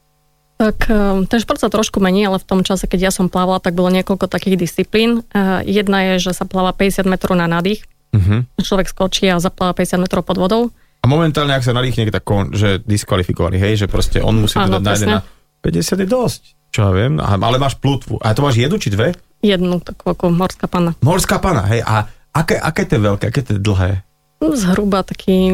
Tak 0.59 0.91
ehm, 0.91 1.31
ten 1.31 1.39
šport 1.39 1.63
sa 1.63 1.71
trošku 1.71 2.03
mení, 2.03 2.27
ale 2.27 2.43
v 2.43 2.49
tom 2.49 2.61
čase, 2.67 2.91
keď 2.91 3.09
ja 3.09 3.13
som 3.15 3.31
plávala, 3.31 3.63
tak 3.63 3.79
bolo 3.79 3.95
niekoľko 3.95 4.27
takých 4.27 4.59
disciplín. 4.59 5.23
Ehm, 5.31 5.63
jedna 5.63 6.13
je, 6.13 6.29
že 6.29 6.33
sa 6.35 6.45
pláva 6.45 6.75
50 6.75 7.07
metrov 7.07 7.39
na 7.39 7.47
nádych. 7.47 7.87
Uh-huh. 8.19 8.43
Človek 8.59 8.91
skočí 8.91 9.31
a 9.31 9.39
zapláva 9.39 9.73
50 9.79 10.03
metrov 10.03 10.27
pod 10.27 10.37
vodou. 10.43 10.63
A 10.99 11.07
momentálne, 11.07 11.55
ak 11.55 11.63
sa 11.63 11.71
nadýchne, 11.71 12.11
tak 12.11 12.27
on, 12.27 12.51
že 12.51 12.83
diskvalifikovaný, 12.83 13.63
hej, 13.63 13.87
že 13.87 13.87
proste 13.87 14.19
on 14.19 14.43
musí 14.43 14.59
to 14.59 14.83
dať 14.83 15.01
na 15.07 15.23
1 15.23 15.39
50 15.59 16.03
je 16.03 16.09
dosť, 16.11 16.43
čo 16.71 16.87
ja 16.87 16.91
viem, 16.95 17.19
ale 17.19 17.59
máš 17.59 17.79
plutvu. 17.83 18.23
A 18.23 18.31
to 18.31 18.47
máš 18.47 18.63
jednu 18.63 18.79
či 18.79 18.95
dve? 18.95 19.15
jednu 19.43 19.79
takú 19.83 20.11
ako 20.11 20.35
morská 20.35 20.67
pana. 20.67 20.95
Morská 21.03 21.39
pana, 21.39 21.63
hej. 21.71 21.83
A 21.87 22.11
aké, 22.35 22.59
aké 22.59 22.83
to 22.87 22.99
je 22.99 23.03
veľké, 23.03 23.25
aké 23.31 23.41
to 23.43 23.51
je 23.57 23.61
dlhé? 23.63 24.03
Zhruba 24.39 25.03
taký 25.03 25.51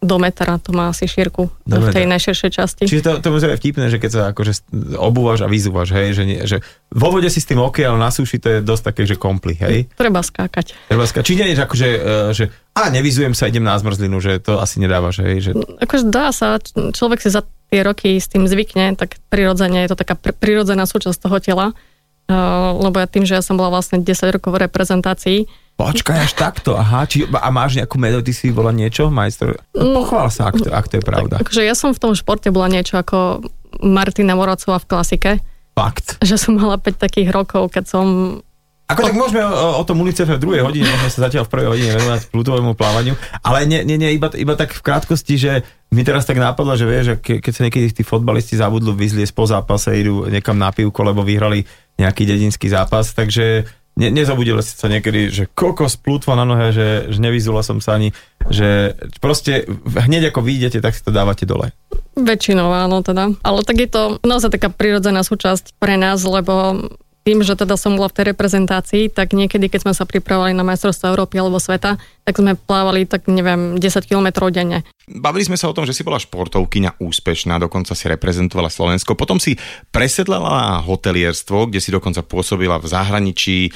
do 0.00 0.16
metra, 0.16 0.56
to 0.56 0.72
má 0.72 0.88
asi 0.88 1.04
šírku 1.04 1.52
Do 1.68 1.76
v 1.76 1.92
tej 1.92 2.08
metra. 2.08 2.12
najširšej 2.16 2.50
časti. 2.50 2.82
Čiže 2.88 3.04
to, 3.04 3.12
to 3.20 3.28
je 3.36 3.52
vtipné, 3.60 3.92
že 3.92 4.00
keď 4.00 4.10
sa 4.10 4.22
akože 4.32 4.52
obúvaš 4.96 5.44
a 5.44 5.48
vyzúvaš, 5.52 5.92
hej, 5.92 6.16
že, 6.16 6.22
nie, 6.24 6.40
že 6.48 6.64
vo 6.88 7.12
vode 7.12 7.28
si 7.28 7.36
s 7.36 7.44
tým 7.44 7.60
OK, 7.60 7.84
ale 7.84 8.00
na 8.00 8.08
súši 8.08 8.40
to 8.40 8.48
je 8.48 8.58
dosť 8.64 8.82
také, 8.92 9.04
že 9.04 9.20
kompli, 9.20 9.60
hej. 9.60 9.92
Treba 9.92 10.24
skákať. 10.24 10.72
Treba 10.88 11.04
ska- 11.04 11.20
Či 11.20 11.36
nie 11.36 11.52
je, 11.52 11.60
že 11.60 11.62
akože, 11.68 11.88
eh, 11.92 12.30
že 12.32 12.44
a 12.72 12.88
nevyzujem 12.88 13.36
sa, 13.36 13.44
idem 13.44 13.60
na 13.60 13.76
zmrzlinu, 13.76 14.16
že 14.24 14.40
to 14.40 14.56
asi 14.56 14.80
nedávaš, 14.80 15.20
hej, 15.20 15.36
že 15.44 15.50
Akože 15.84 16.08
dá 16.08 16.32
sa, 16.32 16.56
človek 16.96 17.20
si 17.20 17.28
za 17.28 17.44
tie 17.68 17.84
roky 17.84 18.16
s 18.16 18.26
tým 18.26 18.48
zvykne, 18.48 18.96
tak 18.96 19.20
prirodzene 19.28 19.84
je 19.84 19.92
to 19.92 20.00
taká 20.00 20.16
pr- 20.16 20.32
prirodzená 20.32 20.88
súčasť 20.88 21.28
toho 21.28 21.38
tela. 21.44 21.66
Uh, 22.30 22.78
lebo 22.78 23.02
ja 23.02 23.10
tým, 23.10 23.26
že 23.26 23.34
ja 23.34 23.42
som 23.42 23.58
bola 23.58 23.74
vlastne 23.74 23.98
10 23.98 24.30
rokov 24.30 24.54
v 24.54 24.62
reprezentácii, 24.70 25.50
počkaj 25.80 26.18
až 26.28 26.32
takto, 26.36 26.76
aha, 26.76 27.08
či, 27.08 27.24
a 27.24 27.48
máš 27.48 27.80
nejakú 27.80 27.96
medailu, 27.96 28.20
ty 28.20 28.36
si 28.36 28.52
bola 28.52 28.68
niečo, 28.68 29.08
majster? 29.08 29.56
No, 29.72 30.04
pochvál 30.04 30.28
sa, 30.28 30.52
ak 30.52 30.60
to, 30.60 30.68
ak 30.68 30.86
to 30.92 31.00
je 31.00 31.04
pravda. 31.04 31.40
akože 31.40 31.64
ja 31.64 31.72
som 31.72 31.96
v 31.96 32.00
tom 32.00 32.12
športe 32.12 32.52
bola 32.52 32.68
niečo 32.68 33.00
ako 33.00 33.40
Martina 33.80 34.36
Moracová 34.36 34.76
v 34.76 34.86
klasike, 34.86 35.30
Fakt. 35.72 36.20
že 36.20 36.36
som 36.36 36.60
mala 36.60 36.76
5 36.76 37.00
takých 37.00 37.32
rokov, 37.32 37.72
keď 37.72 37.84
som 37.88 38.06
Ako 38.90 39.06
tak 39.06 39.14
môžeme 39.14 39.40
o, 39.46 39.80
o 39.80 39.82
tom 39.86 40.02
UNICEFe 40.02 40.36
v 40.36 40.42
druhej 40.42 40.62
hodine, 40.66 40.84
môžeme 40.84 41.10
sa 41.14 41.30
zatiaľ 41.30 41.46
v 41.46 41.52
prvej 41.54 41.68
hodine 41.70 41.90
venovať 41.96 42.20
plutovému 42.34 42.74
plávaniu, 42.76 43.14
ale 43.40 43.64
nie, 43.64 43.80
nie, 43.86 43.96
nie 43.96 44.10
iba, 44.18 44.28
iba 44.34 44.54
tak 44.58 44.74
v 44.74 44.82
krátkosti, 44.82 45.34
že 45.38 45.52
mi 45.94 46.02
teraz 46.02 46.26
tak 46.26 46.42
napadlo, 46.42 46.74
že 46.74 46.86
vieš, 46.86 47.04
že 47.06 47.14
ke, 47.22 47.34
keď 47.38 47.52
sa 47.54 47.62
niekedy 47.66 47.86
tí 47.94 48.02
fotbalisti 48.02 48.58
zabudnú 48.58 48.92
vyzliesť 48.98 49.32
po 49.32 49.46
zápase, 49.46 49.94
idú 49.94 50.26
niekam 50.26 50.58
na 50.58 50.74
pivko, 50.74 51.06
lebo 51.06 51.22
vyhrali 51.22 51.62
nejaký 52.02 52.26
dedinský 52.26 52.66
zápas, 52.66 53.14
takže 53.14 53.66
ne, 54.00 54.08
nezabudili 54.08 54.64
ste 54.64 54.74
sa 54.80 54.88
niekedy, 54.88 55.28
že 55.28 55.44
kokos 55.52 56.00
plutva 56.00 56.32
na 56.32 56.48
nohe, 56.48 56.72
že, 56.72 57.12
že 57.12 57.20
nevyzula 57.20 57.60
som 57.60 57.84
sa 57.84 58.00
ani, 58.00 58.16
že 58.48 58.96
proste 59.20 59.68
hneď 59.84 60.32
ako 60.32 60.40
vyjdete, 60.40 60.80
tak 60.80 60.96
si 60.96 61.04
to 61.04 61.12
dávate 61.12 61.44
dole. 61.44 61.76
Väčšinou 62.16 62.72
áno 62.72 63.04
teda. 63.04 63.36
Ale 63.44 63.60
tak 63.62 63.76
je 63.84 63.88
to 63.92 64.02
naozaj 64.24 64.56
taká 64.56 64.72
prirodzená 64.72 65.20
súčasť 65.20 65.76
pre 65.76 66.00
nás, 66.00 66.24
lebo 66.24 66.88
tým, 67.20 67.44
že 67.44 67.52
teda 67.52 67.76
som 67.76 68.00
bola 68.00 68.08
v 68.08 68.16
tej 68.16 68.24
reprezentácii, 68.32 69.12
tak 69.12 69.36
niekedy, 69.36 69.68
keď 69.68 69.84
sme 69.84 69.92
sa 69.92 70.08
pripravovali 70.08 70.56
na 70.56 70.64
majstrovstvo 70.64 71.12
Európy 71.12 71.36
alebo 71.36 71.60
sveta, 71.60 72.00
tak 72.24 72.34
sme 72.40 72.56
plávali 72.56 73.04
tak 73.04 73.28
neviem 73.28 73.76
10 73.76 74.08
km 74.08 74.48
denne. 74.48 74.88
Bavili 75.04 75.44
sme 75.44 75.60
sa 75.60 75.68
o 75.68 75.76
tom, 75.76 75.84
že 75.84 75.92
si 75.92 76.00
bola 76.00 76.16
športovkyňa 76.16 76.96
úspešná, 76.96 77.60
dokonca 77.60 77.92
si 77.92 78.08
reprezentovala 78.08 78.72
Slovensko. 78.72 79.20
Potom 79.20 79.36
si 79.36 79.60
presedlala 79.92 80.48
na 80.48 80.76
hotelierstvo, 80.80 81.68
kde 81.68 81.84
si 81.84 81.92
dokonca 81.92 82.24
pôsobila 82.24 82.80
v 82.80 82.88
zahraničí. 82.88 83.68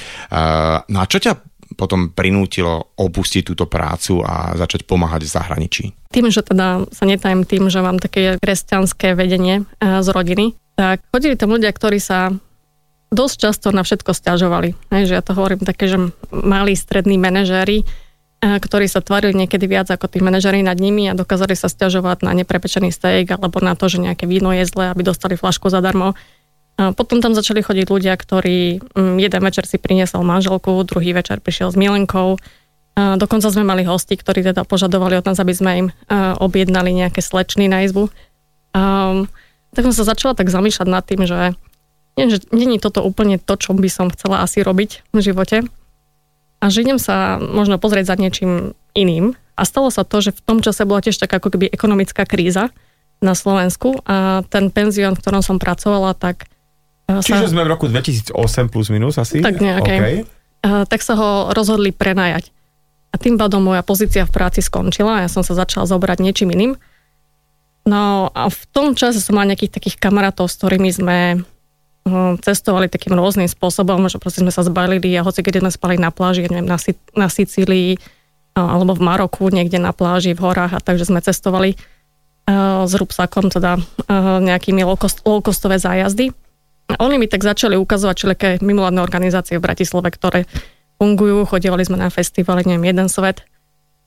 No 0.89 0.97
a 0.97 1.05
čo 1.05 1.21
ťa 1.21 1.37
potom 1.75 2.13
prinútilo 2.13 2.93
opustiť 2.97 3.41
túto 3.45 3.65
prácu 3.69 4.23
a 4.23 4.55
začať 4.57 4.87
pomáhať 4.87 5.27
v 5.27 5.33
zahraničí? 5.33 5.85
Tým, 6.09 6.31
že 6.31 6.41
teda 6.41 6.87
sa 6.89 7.03
netajím 7.03 7.43
tým, 7.43 7.67
že 7.67 7.83
mám 7.83 7.99
také 7.99 8.39
kresťanské 8.39 9.13
vedenie 9.13 9.67
z 9.81 10.07
rodiny, 10.07 10.55
tak 10.79 11.03
chodili 11.11 11.35
tam 11.35 11.51
ľudia, 11.51 11.69
ktorí 11.75 11.99
sa 11.99 12.31
dosť 13.13 13.35
často 13.37 13.67
na 13.69 13.85
všetko 13.85 14.11
stiažovali. 14.13 14.73
Že 14.89 15.13
ja 15.13 15.23
to 15.23 15.37
hovorím 15.37 15.61
také, 15.63 15.89
že 15.89 16.11
malí 16.31 16.73
strední 16.73 17.19
manažéri, 17.21 17.85
eh, 17.85 18.57
ktorí 18.57 18.89
sa 18.89 19.03
tvarili 19.03 19.45
niekedy 19.45 19.65
viac 19.69 19.87
ako 19.89 20.09
tí 20.09 20.19
manažéri 20.21 20.65
nad 20.65 20.77
nimi 20.77 21.09
a 21.09 21.17
dokázali 21.17 21.53
sa 21.53 21.69
stiažovať 21.69 22.25
na 22.25 22.31
neprebečený 22.33 22.89
steak 22.89 23.29
alebo 23.31 23.61
na 23.61 23.77
to, 23.77 23.87
že 23.87 24.01
nejaké 24.01 24.25
víno 24.25 24.51
je 24.51 24.65
zlé, 24.65 24.91
aby 24.91 25.05
dostali 25.05 25.37
flašku 25.37 25.69
zadarmo. 25.69 26.17
A 26.75 26.91
potom 26.91 27.23
tam 27.23 27.31
začali 27.31 27.63
chodiť 27.63 27.87
ľudia, 27.87 28.13
ktorí 28.19 28.83
jeden 28.99 29.41
večer 29.47 29.63
si 29.63 29.79
priniesol 29.79 30.27
manželku, 30.27 30.75
druhý 30.83 31.15
večer 31.15 31.39
prišiel 31.39 31.71
s 31.71 31.79
milenkou. 31.79 32.35
A 32.99 33.15
dokonca 33.15 33.47
sme 33.47 33.63
mali 33.63 33.87
hosti, 33.87 34.19
ktorí 34.19 34.43
teda 34.43 34.67
požadovali 34.67 35.15
od 35.15 35.23
nás, 35.23 35.39
aby 35.39 35.55
sme 35.55 35.71
im 35.79 35.87
objednali 36.39 36.91
nejaké 36.91 37.23
slečny 37.23 37.71
na 37.71 37.87
izbu. 37.87 38.11
A, 38.75 39.23
tak 39.71 39.83
som 39.87 39.95
sa 39.95 40.03
začala 40.03 40.35
tak 40.35 40.51
zamýšľať 40.51 40.87
nad 40.87 41.03
tým, 41.07 41.23
že 41.23 41.55
nie, 42.15 42.31
že 42.31 42.47
není 42.55 42.79
toto 42.79 43.03
úplne 43.03 43.35
to, 43.35 43.59
čo 43.59 43.75
by 43.75 43.91
som 43.91 44.07
chcela 44.07 44.39
asi 44.39 44.63
robiť 44.63 45.03
v 45.11 45.19
živote. 45.19 45.57
A 46.63 46.65
že 46.71 46.87
idem 46.87 46.95
sa 46.95 47.37
možno 47.37 47.75
pozrieť 47.75 48.11
za 48.11 48.15
niečím 48.15 48.71
iným. 48.95 49.35
A 49.59 49.67
stalo 49.67 49.91
sa 49.91 50.07
to, 50.07 50.23
že 50.23 50.31
v 50.31 50.41
tom 50.43 50.59
čase 50.63 50.87
bola 50.87 51.03
tiež 51.03 51.19
taká 51.19 51.43
ako 51.43 51.55
keby 51.55 51.71
ekonomická 51.71 52.23
kríza 52.23 52.71
na 53.23 53.35
Slovensku 53.35 54.03
a 54.03 54.43
ten 54.47 54.71
penzión, 54.71 55.15
v 55.15 55.21
ktorom 55.23 55.39
som 55.43 55.59
pracovala, 55.59 56.15
tak 56.15 56.47
sa, 57.05 57.21
Čiže 57.21 57.53
sme 57.53 57.63
v 57.63 57.69
roku 57.69 57.85
2008 57.85 58.33
plus 58.73 58.89
minus 58.89 59.21
asi? 59.21 59.39
Tak 59.39 59.61
nejaké. 59.61 59.95
Okay. 59.95 60.15
a, 60.65 60.89
tak 60.89 61.05
sa 61.05 61.13
ho 61.13 61.29
rozhodli 61.53 61.93
prenajať. 61.93 62.49
A 63.13 63.15
tým 63.15 63.39
pádom 63.39 63.63
moja 63.63 63.85
pozícia 63.85 64.27
v 64.27 64.33
práci 64.33 64.59
skončila 64.59 65.21
a 65.21 65.23
ja 65.23 65.29
som 65.31 65.45
sa 65.45 65.55
začala 65.55 65.87
zobrať 65.87 66.19
niečím 66.19 66.51
iným. 66.51 66.73
No 67.85 68.33
a 68.33 68.49
v 68.49 68.61
tom 68.73 68.97
čase 68.97 69.21
som 69.21 69.37
mala 69.37 69.53
nejakých 69.53 69.77
takých 69.77 69.95
kamarátov, 70.01 70.49
s 70.49 70.57
ktorými 70.57 70.89
sme 70.91 71.17
cestovali 72.45 72.85
takým 72.85 73.17
rôznym 73.17 73.49
spôsobom, 73.49 74.05
že 74.07 74.21
proste 74.21 74.45
sme 74.45 74.53
sa 74.53 74.61
zbalili 74.61 75.09
a 75.17 75.25
hoci 75.25 75.41
keď 75.41 75.65
sme 75.65 75.71
spali 75.73 75.95
na 75.97 76.13
pláži, 76.13 76.45
ja 76.45 76.53
neviem, 76.53 76.69
na, 76.69 76.77
na 77.17 77.27
Sicílii 77.27 77.97
alebo 78.53 78.93
v 78.95 79.01
Maroku, 79.01 79.49
niekde 79.49 79.81
na 79.81 79.91
pláži, 79.91 80.37
v 80.37 80.45
horách 80.45 80.77
a 80.77 80.79
takže 80.79 81.09
sme 81.09 81.19
cestovali 81.19 81.75
s 82.85 82.93
rúbsakom, 82.93 83.49
teda 83.49 83.81
nejakými 84.37 84.85
low-cost, 84.85 85.25
low-costové 85.25 85.81
zájazdy. 85.81 86.29
A 86.93 87.01
oni 87.01 87.17
mi 87.17 87.25
tak 87.25 87.41
začali 87.41 87.73
ukazovať 87.73 88.15
všelijaké 88.15 88.49
mimovládne 88.61 89.01
organizácie 89.01 89.57
v 89.57 89.65
Bratislave, 89.65 90.13
ktoré 90.13 90.45
fungujú, 91.01 91.49
chodívali 91.49 91.81
sme 91.81 91.97
na 91.97 92.13
festivaly, 92.13 92.61
neviem, 92.69 92.93
jeden 92.93 93.09
svet. 93.09 93.41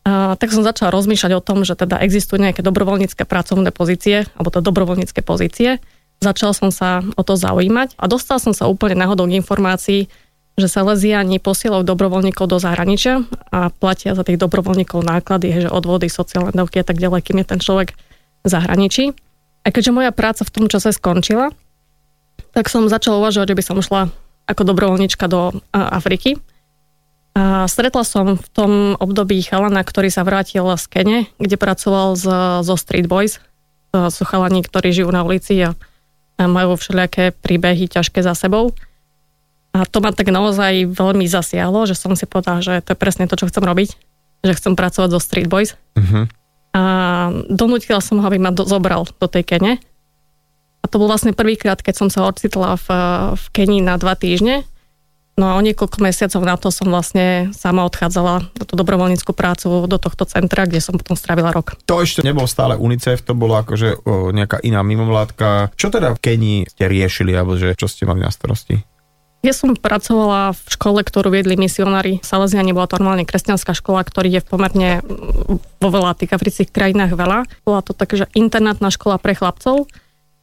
A, 0.07 0.39
tak 0.39 0.55
som 0.55 0.63
začala 0.63 0.95
rozmýšľať 0.95 1.35
o 1.35 1.43
tom, 1.43 1.67
že 1.67 1.75
teda 1.75 1.99
existujú 1.99 2.39
nejaké 2.39 2.63
dobrovoľnícke 2.63 3.27
pracovné 3.27 3.75
pozície, 3.75 4.31
alebo 4.39 4.55
to 4.55 4.63
dobrovoľnícke 4.63 5.19
pozície. 5.27 5.83
Začal 6.19 6.51
som 6.51 6.75
sa 6.75 7.07
o 7.15 7.23
to 7.23 7.39
zaujímať 7.39 7.95
a 7.95 8.11
dostal 8.11 8.43
som 8.43 8.51
sa 8.51 8.67
úplne 8.67 8.99
náhodou 8.99 9.31
k 9.31 9.39
informácii, 9.39 10.11
že 10.59 10.67
Salesiani 10.67 11.39
posielajú 11.39 11.87
dobrovoľníkov 11.87 12.51
do 12.51 12.59
zahraničia 12.59 13.23
a 13.55 13.71
platia 13.71 14.19
za 14.19 14.27
tých 14.27 14.43
dobrovoľníkov 14.43 15.07
náklady, 15.07 15.63
že 15.63 15.71
odvody, 15.71 16.11
sociálne 16.11 16.51
dávky 16.51 16.83
a 16.83 16.87
tak 16.87 16.99
ďalej, 16.99 17.23
kým 17.23 17.39
je 17.39 17.47
ten 17.47 17.61
človek 17.63 17.95
v 18.43 18.49
zahraničí. 18.51 19.15
A 19.63 19.71
keďže 19.71 19.95
moja 19.95 20.11
práca 20.11 20.43
v 20.43 20.51
tom 20.51 20.67
čase 20.67 20.91
skončila, 20.91 21.55
tak 22.51 22.67
som 22.67 22.91
začala 22.91 23.23
uvažovať, 23.23 23.55
že 23.55 23.59
by 23.59 23.63
som 23.63 23.79
šla 23.79 24.11
ako 24.51 24.63
dobrovoľnička 24.67 25.31
do 25.31 25.55
Afriky. 25.71 26.43
A 27.39 27.71
stretla 27.71 28.03
som 28.03 28.35
v 28.35 28.47
tom 28.51 28.73
období 28.99 29.39
chalana, 29.47 29.87
ktorý 29.87 30.11
sa 30.11 30.27
vrátil 30.27 30.67
z 30.75 30.85
Kene, 30.91 31.19
kde 31.39 31.55
pracoval 31.55 32.19
z, 32.19 32.27
zo 32.67 32.75
Street 32.75 33.07
Boys. 33.07 33.39
To 33.95 34.11
sú 34.11 34.27
chalani, 34.27 34.67
ktorí 34.67 34.91
žijú 34.91 35.15
na 35.15 35.23
ulici 35.23 35.55
a 35.63 35.79
majú 36.46 36.79
všelijaké 36.79 37.35
príbehy 37.35 37.90
ťažké 37.90 38.22
za 38.22 38.38
sebou. 38.38 38.70
A 39.74 39.83
to 39.83 39.98
ma 39.98 40.14
tak 40.14 40.31
naozaj 40.31 40.87
veľmi 40.87 41.27
zasiahlo, 41.27 41.85
že 41.85 41.98
som 41.98 42.14
si 42.14 42.24
povedala, 42.31 42.62
že 42.62 42.79
to 42.87 42.94
je 42.94 42.98
presne 42.98 43.27
to, 43.27 43.35
čo 43.35 43.51
chcem 43.51 43.64
robiť. 43.64 43.90
Že 44.46 44.53
chcem 44.55 44.74
pracovať 44.79 45.09
zo 45.11 45.20
Street 45.20 45.51
Boys. 45.51 45.74
Uh-huh. 45.98 46.31
A 46.79 46.83
donútila 47.51 47.98
som 47.98 48.22
ho, 48.22 48.24
aby 48.27 48.38
ma 48.38 48.55
do, 48.55 48.62
zobral 48.62 49.03
do 49.03 49.27
tej 49.27 49.42
Kene. 49.42 49.83
A 50.79 50.85
to 50.87 51.03
bol 51.03 51.11
vlastne 51.11 51.35
prvýkrát, 51.35 51.83
keď 51.83 52.07
som 52.07 52.09
sa 52.09 52.22
ocitla 52.31 52.79
v, 52.79 52.87
v 53.35 53.44
Kenii 53.51 53.83
na 53.83 53.98
dva 53.98 54.14
týždne. 54.14 54.62
No 55.38 55.55
a 55.55 55.55
o 55.55 55.62
niekoľko 55.62 56.03
mesiacov 56.03 56.42
na 56.42 56.59
to 56.59 56.74
som 56.74 56.90
vlastne 56.90 57.55
sama 57.55 57.87
odchádzala 57.87 58.51
do 58.59 58.64
tú 58.66 58.74
dobrovoľníckú 58.74 59.31
prácu 59.31 59.87
do 59.87 59.96
tohto 60.03 60.27
centra, 60.27 60.66
kde 60.66 60.83
som 60.83 60.98
potom 60.98 61.14
strávila 61.14 61.55
rok. 61.55 61.79
To 61.87 62.03
ešte 62.03 62.27
nebol 62.27 62.51
stále 62.51 62.74
UNICEF, 62.74 63.22
to 63.22 63.38
bolo 63.38 63.55
akože 63.62 64.03
o, 64.03 64.35
nejaká 64.35 64.59
iná 64.66 64.83
mimovládka. 64.83 65.79
Čo 65.79 65.94
teda 65.94 66.18
v 66.18 66.18
Kenii 66.18 66.59
ste 66.66 66.90
riešili, 66.90 67.38
alebo 67.38 67.55
že 67.55 67.79
čo 67.79 67.87
ste 67.87 68.03
mali 68.03 68.27
na 68.27 68.35
starosti? 68.35 68.83
Ja 69.46 69.55
som 69.55 69.79
pracovala 69.79 70.51
v 70.51 70.66
škole, 70.66 71.07
ktorú 71.07 71.31
viedli 71.31 71.55
misionári. 71.55 72.18
Salesiani 72.27 72.74
bola 72.74 72.90
to 72.90 72.98
normálne 72.98 73.22
kresťanská 73.22 73.70
škola, 73.70 74.03
ktorý 74.03 74.35
je 74.35 74.42
v 74.42 74.48
pomerne 74.51 74.90
mm, 74.98 75.79
vo 75.79 75.88
veľa 75.94 76.18
tých 76.18 76.35
afrických 76.35 76.74
krajinách 76.74 77.14
veľa. 77.14 77.46
Bola 77.62 77.81
to 77.87 77.94
takže 77.94 78.27
internátna 78.35 78.90
škola 78.90 79.22
pre 79.22 79.38
chlapcov. 79.38 79.87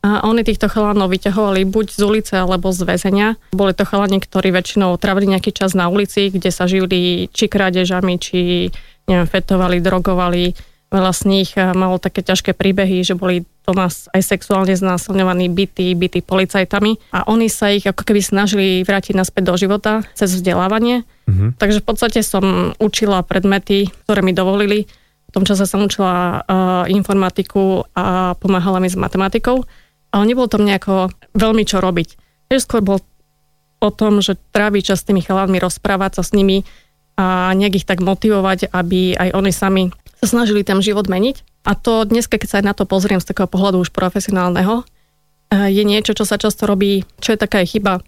A 0.05 0.21
oni 0.21 0.45
týchto 0.45 0.69
chalanov 0.69 1.09
vyťahovali 1.09 1.65
buď 1.65 1.97
z 1.97 2.01
ulice 2.05 2.33
alebo 2.37 2.69
z 2.69 2.85
väzenia. 2.85 3.41
Boli 3.49 3.73
to 3.73 3.89
chalani, 3.89 4.21
ktorí 4.21 4.53
väčšinou 4.53 4.93
trávili 5.01 5.33
nejaký 5.33 5.49
čas 5.49 5.73
na 5.73 5.89
ulici, 5.89 6.29
kde 6.29 6.53
sa 6.53 6.69
žili 6.69 7.25
či 7.33 7.49
krádežami, 7.49 8.21
či 8.21 8.69
neviem, 9.09 9.25
fetovali, 9.25 9.81
drogovali. 9.81 10.53
Veľa 10.93 11.09
z 11.09 11.21
nich 11.25 11.49
eh, 11.57 11.73
malo 11.73 11.97
také 11.97 12.21
ťažké 12.21 12.53
príbehy, 12.53 13.01
že 13.01 13.17
boli 13.17 13.49
doma 13.65 13.89
aj 13.89 14.21
sexuálne 14.21 14.77
znásilňovaní, 14.77 15.49
bytí, 15.49 15.97
bytí 15.97 16.21
policajtami. 16.21 17.01
A 17.09 17.25
oni 17.25 17.49
sa 17.49 17.73
ich 17.73 17.89
ako 17.89 18.05
keby 18.05 18.21
snažili 18.21 18.85
vrátiť 18.85 19.17
naspäť 19.17 19.49
do 19.49 19.55
života 19.57 20.05
cez 20.13 20.29
vzdelávanie. 20.37 21.01
Mhm. 21.25 21.57
Takže 21.57 21.81
v 21.81 21.85
podstate 21.89 22.21
som 22.21 22.77
učila 22.77 23.25
predmety, 23.25 23.89
ktoré 24.05 24.21
mi 24.21 24.37
dovolili. 24.37 24.85
V 25.25 25.31
tom 25.33 25.49
čase 25.49 25.65
som 25.65 25.83
učila 25.83 26.45
uh, 26.45 26.85
informatiku 26.87 27.83
a 27.91 28.37
pomáhala 28.39 28.79
mi 28.79 28.87
s 28.87 28.95
matematikou. 28.95 29.65
Ale 30.15 30.23
nebolo 30.31 30.47
tam 30.47 30.63
nejako 30.63 31.11
veľmi 31.35 31.67
čo 31.67 31.83
robiť. 31.83 32.15
Takže 32.47 32.63
skôr 32.63 32.79
bol 32.79 33.03
o 33.83 33.89
tom, 33.91 34.23
že 34.23 34.39
tráviť 34.55 34.95
čas 34.95 35.03
s 35.03 35.07
tými 35.11 35.19
chalánmi, 35.19 35.59
rozprávať 35.59 36.21
sa 36.21 36.23
s 36.23 36.31
nimi 36.31 36.63
a 37.19 37.51
nejak 37.51 37.83
ich 37.83 37.87
tak 37.87 37.99
motivovať, 37.99 38.71
aby 38.71 39.19
aj 39.19 39.29
oni 39.35 39.51
sami 39.51 39.83
sa 40.23 40.31
snažili 40.31 40.63
ten 40.63 40.79
život 40.79 41.11
meniť. 41.11 41.67
A 41.67 41.75
to 41.75 42.07
dnes, 42.07 42.31
keď 42.31 42.47
sa 42.47 42.57
aj 42.63 42.65
na 42.65 42.73
to 42.77 42.87
pozriem 42.87 43.19
z 43.19 43.27
takého 43.27 43.51
pohľadu 43.51 43.83
už 43.83 43.91
profesionálneho, 43.91 44.87
eh, 45.51 45.67
je 45.67 45.83
niečo, 45.83 46.15
čo 46.15 46.23
sa 46.23 46.39
často 46.39 46.63
robí, 46.63 47.03
čo 47.19 47.35
je 47.35 47.41
taká 47.43 47.59
chyba 47.67 47.99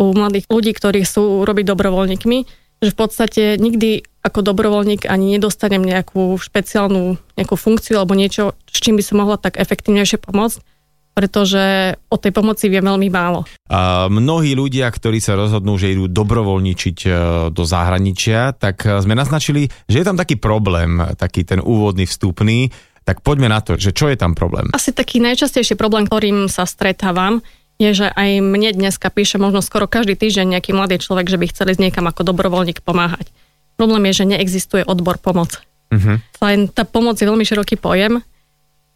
u 0.00 0.16
mladých 0.16 0.48
ľudí, 0.48 0.72
ktorí 0.72 1.04
sú 1.04 1.44
robiť 1.44 1.68
dobrovoľníkmi, 1.68 2.38
že 2.82 2.90
v 2.90 2.96
podstate 2.98 3.60
nikdy 3.60 4.02
ako 4.24 4.42
dobrovoľník 4.42 5.06
ani 5.06 5.36
nedostanem 5.38 5.82
nejakú 5.82 6.34
špeciálnu 6.38 7.20
nejakú 7.38 7.54
funkciu 7.54 7.98
alebo 8.00 8.16
niečo, 8.16 8.56
s 8.66 8.78
čím 8.80 8.96
by 8.98 9.04
som 9.04 9.20
mohla 9.22 9.36
tak 9.38 9.58
efektívnejšie 9.58 10.18
pomôcť 10.18 10.71
pretože 11.12 11.94
o 12.08 12.16
tej 12.16 12.32
pomoci 12.32 12.72
vie 12.72 12.80
veľmi 12.80 13.08
málo. 13.12 13.44
A 13.68 14.08
mnohí 14.08 14.56
ľudia, 14.56 14.88
ktorí 14.88 15.20
sa 15.20 15.36
rozhodnú, 15.36 15.76
že 15.76 15.92
idú 15.92 16.08
dobrovoľničiť 16.08 16.98
e, 17.04 17.10
do 17.52 17.62
zahraničia, 17.68 18.56
tak 18.56 18.88
e, 18.88 19.00
sme 19.04 19.12
naznačili, 19.12 19.68
že 19.88 20.00
je 20.00 20.06
tam 20.08 20.16
taký 20.16 20.40
problém, 20.40 21.00
taký 21.20 21.44
ten 21.44 21.60
úvodný 21.60 22.08
vstupný, 22.08 22.72
tak 23.04 23.20
poďme 23.20 23.52
na 23.52 23.60
to, 23.60 23.76
že 23.76 23.92
čo 23.92 24.08
je 24.08 24.16
tam 24.16 24.32
problém? 24.32 24.72
Asi 24.72 24.94
taký 24.94 25.20
najčastejší 25.20 25.76
problém, 25.76 26.08
ktorým 26.08 26.48
sa 26.48 26.64
stretávam, 26.64 27.44
je, 27.82 27.90
že 28.04 28.08
aj 28.14 28.38
mne 28.38 28.70
dneska 28.72 29.10
píše 29.10 29.42
možno 29.42 29.58
skoro 29.58 29.90
každý 29.90 30.14
týždeň 30.14 30.56
nejaký 30.56 30.70
mladý 30.70 31.02
človek, 31.02 31.26
že 31.26 31.40
by 31.40 31.46
chceli 31.50 31.72
s 31.74 31.82
niekam 31.82 32.06
ako 32.06 32.22
dobrovoľník 32.22 32.80
pomáhať. 32.86 33.28
Problém 33.74 34.06
je, 34.12 34.22
že 34.22 34.30
neexistuje 34.36 34.82
odbor 34.86 35.18
pomoc. 35.18 35.58
Uh-huh. 35.90 36.22
Len 36.40 36.70
tá 36.70 36.86
pomoc 36.86 37.18
je 37.18 37.26
veľmi 37.26 37.42
široký 37.42 37.76
pojem 37.76 38.22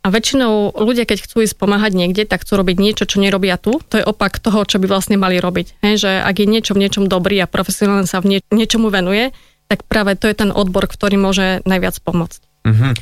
a 0.06 0.14
väčšinou 0.14 0.78
ľudia, 0.78 1.02
keď 1.02 1.26
chcú 1.26 1.42
ísť 1.42 1.58
pomáhať 1.58 1.98
niekde, 1.98 2.30
tak 2.30 2.46
chcú 2.46 2.62
robiť 2.62 2.78
niečo, 2.78 3.10
čo 3.10 3.18
nerobia 3.18 3.58
tu. 3.58 3.82
To 3.90 3.98
je 3.98 4.06
opak 4.06 4.38
toho, 4.38 4.62
čo 4.62 4.78
by 4.78 4.86
vlastne 4.86 5.18
mali 5.18 5.42
robiť. 5.42 5.82
He, 5.82 5.98
že 5.98 6.22
ak 6.22 6.38
je 6.38 6.46
niečo 6.46 6.78
v 6.78 6.86
niečom 6.86 7.10
dobrý 7.10 7.42
a 7.42 7.50
profesionálne 7.50 8.06
sa 8.06 8.22
v 8.22 8.38
nie, 8.38 8.40
niečomu 8.54 8.86
venuje, 8.86 9.34
tak 9.66 9.82
práve 9.82 10.14
to 10.14 10.30
je 10.30 10.38
ten 10.38 10.54
odbor, 10.54 10.86
ktorý 10.86 11.18
môže 11.18 11.58
najviac 11.66 11.98
pomôcť. 12.06 12.38
Uh-huh. 12.70 12.94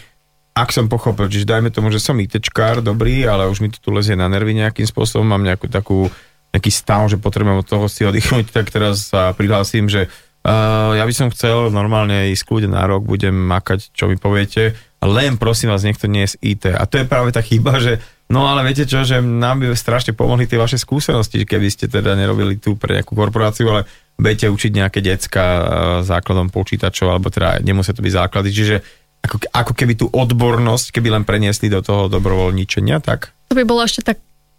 Ak 0.57 0.73
som 0.73 0.89
pochopil, 0.89 1.29
čiže 1.29 1.45
dajme 1.45 1.69
tomu, 1.69 1.93
že 1.93 2.01
som 2.01 2.17
ITčkár, 2.17 2.81
dobrý, 2.81 3.29
ale 3.29 3.53
už 3.53 3.61
mi 3.61 3.69
to 3.69 3.77
tu 3.85 3.93
lezie 3.93 4.17
na 4.17 4.25
nervy 4.33 4.57
nejakým 4.57 4.89
spôsobom, 4.89 5.29
mám 5.29 5.45
nejakú 5.45 5.69
takú, 5.69 6.09
nejaký 6.57 6.73
stav, 6.73 7.05
že 7.13 7.21
potrebujem 7.21 7.61
od 7.61 7.69
toho 7.69 7.85
si 7.85 8.09
oddychnúť, 8.09 8.49
tak 8.49 8.73
teraz 8.73 9.13
sa 9.13 9.37
prihlásim, 9.37 9.93
že 9.93 10.09
Uh, 10.45 10.93
ja 11.01 11.09
by 11.09 11.15
som 11.17 11.33
chcel 11.33 11.73
normálne 11.73 12.29
ísť 12.29 12.45
kľude 12.45 12.69
na 12.69 12.85
rok, 12.85 13.09
budem 13.09 13.33
makať, 13.33 13.97
čo 13.97 14.13
mi 14.13 14.21
poviete, 14.21 14.77
len 15.05 15.37
prosím 15.37 15.71
vás, 15.71 15.85
niekto 15.85 16.09
nie 16.09 16.25
je 16.27 16.37
z 16.37 16.57
IT. 16.57 16.65
A 16.73 16.85
to 16.89 17.01
je 17.01 17.09
práve 17.09 17.31
tá 17.31 17.45
chyba, 17.45 17.79
že 17.81 18.01
no 18.33 18.49
ale 18.49 18.65
viete 18.65 18.89
čo, 18.89 19.05
že 19.05 19.21
nám 19.21 19.63
by 19.63 19.77
strašne 19.77 20.17
pomohli 20.17 20.49
tie 20.49 20.61
vaše 20.61 20.81
skúsenosti, 20.81 21.45
keby 21.45 21.69
ste 21.69 21.87
teda 21.87 22.17
nerobili 22.17 22.57
tu 22.59 22.75
pre 22.75 23.01
nejakú 23.01 23.13
korporáciu, 23.13 23.69
ale 23.71 23.83
budete 24.17 24.49
učiť 24.49 24.73
nejaké 24.73 24.99
decka 25.05 25.45
uh, 25.45 25.63
základom 26.07 26.49
počítačov, 26.49 27.11
alebo 27.11 27.29
teda 27.29 27.61
nemusia 27.61 27.93
to 27.93 28.05
byť 28.05 28.15
základy, 28.15 28.49
čiže 28.55 28.77
ako, 29.25 29.37
ako 29.51 29.73
keby 29.73 29.93
tú 29.97 30.07
odbornosť, 30.13 30.95
keby 30.95 31.09
len 31.09 31.25
preniesli 31.25 31.73
do 31.73 31.81
toho 31.81 32.13
dobrovoľníčenia, 32.13 33.01
tak? 33.01 33.33
To 33.51 33.59
by 33.59 33.65
bola 33.65 33.89
ešte 33.89 34.15
tak 34.15 34.19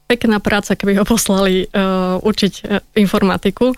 pekná 0.09 0.41
práca, 0.43 0.75
keby 0.75 0.99
ho 1.01 1.05
poslali 1.07 1.69
uh, 1.71 2.19
učiť 2.19 2.53
uh, 2.65 2.81
informatiku 2.97 3.73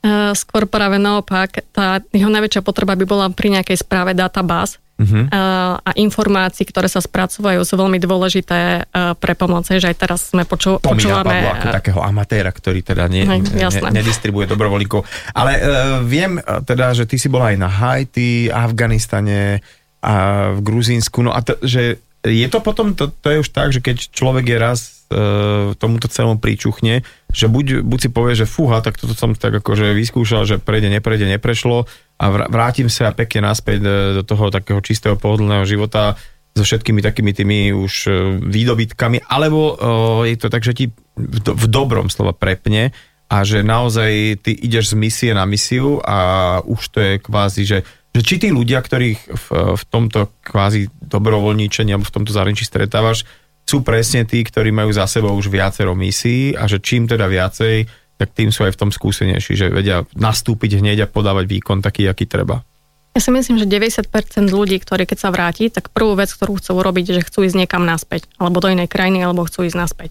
Eh, 0.00 0.32
skôr 0.32 0.64
práve 0.64 0.96
naopak, 0.96 1.60
tá 1.76 2.00
jeho 2.08 2.32
najväčšia 2.32 2.64
potreba 2.64 2.96
by 2.96 3.04
bola 3.04 3.28
pri 3.28 3.60
nejakej 3.60 3.84
správe 3.84 4.16
databáz 4.16 4.80
uh-huh. 5.00 5.24
a 5.80 5.90
informácií, 5.96 6.68
ktoré 6.68 6.86
sa 6.86 7.00
spracovajú, 7.00 7.64
sú 7.64 7.74
veľmi 7.80 7.96
dôležité 7.96 8.84
eh, 8.84 9.16
pre 9.16 9.32
pomoc, 9.32 9.64
že 9.64 9.80
aj 9.80 9.96
teraz 9.96 10.20
sme 10.30 10.44
poču, 10.44 10.76
to 10.76 10.92
počúvame... 10.92 11.40
ako 11.56 11.68
takého 11.72 12.00
amatéra, 12.04 12.52
ktorý 12.52 12.84
teda 12.84 13.08
ne, 13.08 13.24
ne, 13.24 13.68
nedistribuje 13.90 14.44
dobrovoľníkov. 14.44 15.00
Ale 15.32 15.52
uh, 15.56 15.62
viem 16.04 16.36
teda, 16.40 16.92
že 16.92 17.08
ty 17.08 17.16
si 17.16 17.32
bola 17.32 17.54
aj 17.54 17.56
na 17.56 17.70
Haiti, 17.70 18.52
Afganistane 18.52 19.64
a 20.00 20.48
v 20.56 20.60
Gruzínsku, 20.60 21.24
no 21.24 21.32
a 21.32 21.40
to, 21.44 21.56
že 21.64 22.00
je 22.20 22.48
to 22.52 22.60
potom, 22.60 22.92
to, 22.92 23.08
to 23.08 23.28
je 23.32 23.40
už 23.40 23.48
tak, 23.48 23.72
že 23.72 23.80
keď 23.80 24.12
človek 24.12 24.44
je 24.44 24.58
raz 24.60 25.08
e, 25.08 25.20
tomuto 25.80 26.04
celému 26.04 26.36
príčuchne, 26.36 27.00
že 27.32 27.48
buď, 27.48 27.80
buď 27.80 27.98
si 27.98 28.08
povie, 28.12 28.36
že 28.36 28.44
fúha, 28.44 28.84
tak 28.84 29.00
toto 29.00 29.16
som 29.16 29.32
tak 29.32 29.64
akože 29.64 29.96
vyskúšal, 29.96 30.44
že 30.44 30.60
prejde, 30.60 30.92
neprejde, 30.92 31.24
neprešlo 31.24 31.88
a 32.20 32.24
vrátim 32.28 32.92
sa 32.92 33.16
pekne 33.16 33.48
naspäť 33.48 33.80
e, 33.80 33.88
do 34.20 34.22
toho 34.22 34.52
takého 34.52 34.84
čistého 34.84 35.16
pohodlného 35.16 35.64
života 35.64 36.20
so 36.52 36.60
všetkými 36.60 37.00
takými 37.00 37.32
tými 37.32 37.58
už 37.72 37.92
e, 38.06 38.10
výdobytkami, 38.44 39.24
alebo 39.24 39.60
e, 39.72 40.34
je 40.34 40.36
to 40.36 40.52
tak, 40.52 40.60
že 40.60 40.76
ti 40.76 40.84
v, 41.16 41.38
do, 41.40 41.56
v 41.56 41.64
dobrom 41.64 42.12
slova 42.12 42.36
prepne 42.36 42.92
a 43.30 43.36
že 43.40 43.64
naozaj 43.64 44.44
ty 44.44 44.52
ideš 44.52 44.92
z 44.92 44.94
misie 45.00 45.30
na 45.32 45.48
misiu 45.48 46.02
a 46.04 46.60
už 46.60 46.80
to 46.92 46.98
je 47.00 47.12
kvázi, 47.16 47.64
že 47.64 47.80
že 48.10 48.26
či 48.26 48.42
tí 48.42 48.50
ľudia, 48.50 48.82
ktorých 48.82 49.20
v, 49.30 49.46
v 49.78 49.82
tomto 49.86 50.34
kvázi 50.42 50.90
dobrovoľníčení 50.98 51.94
alebo 51.94 52.10
v 52.10 52.14
tomto 52.18 52.34
zahraničí 52.34 52.66
stretávaš, 52.66 53.22
sú 53.62 53.86
presne 53.86 54.26
tí, 54.26 54.42
ktorí 54.42 54.74
majú 54.74 54.90
za 54.90 55.06
sebou 55.06 55.30
už 55.38 55.46
viacero 55.46 55.94
misií 55.94 56.58
a 56.58 56.66
že 56.66 56.82
čím 56.82 57.06
teda 57.06 57.30
viacej, 57.30 57.86
tak 58.20 58.36
tým 58.36 58.52
sú 58.52 58.68
aj 58.68 58.76
v 58.76 58.80
tom 58.84 58.90
skúsenejší, 58.92 59.56
že 59.56 59.72
vedia 59.72 60.04
nastúpiť 60.12 60.84
hneď 60.84 61.08
a 61.08 61.10
podávať 61.10 61.48
výkon 61.48 61.80
taký, 61.80 62.04
aký 62.04 62.28
treba. 62.28 62.60
Ja 63.16 63.24
si 63.24 63.32
myslím, 63.32 63.56
že 63.56 63.64
90% 63.66 64.12
ľudí, 64.52 64.76
ktorí 64.76 65.08
keď 65.08 65.18
sa 65.18 65.32
vráti, 65.32 65.72
tak 65.72 65.88
prvú 65.88 66.14
vec, 66.20 66.28
ktorú 66.30 66.60
chcú 66.60 66.78
urobiť, 66.78 67.16
že 67.16 67.26
chcú 67.26 67.48
ísť 67.48 67.56
niekam 67.58 67.88
naspäť, 67.88 68.28
alebo 68.36 68.60
do 68.60 68.68
inej 68.68 68.92
krajiny, 68.92 69.24
alebo 69.24 69.48
chcú 69.48 69.64
ísť 69.64 69.78
naspäť. 69.80 70.10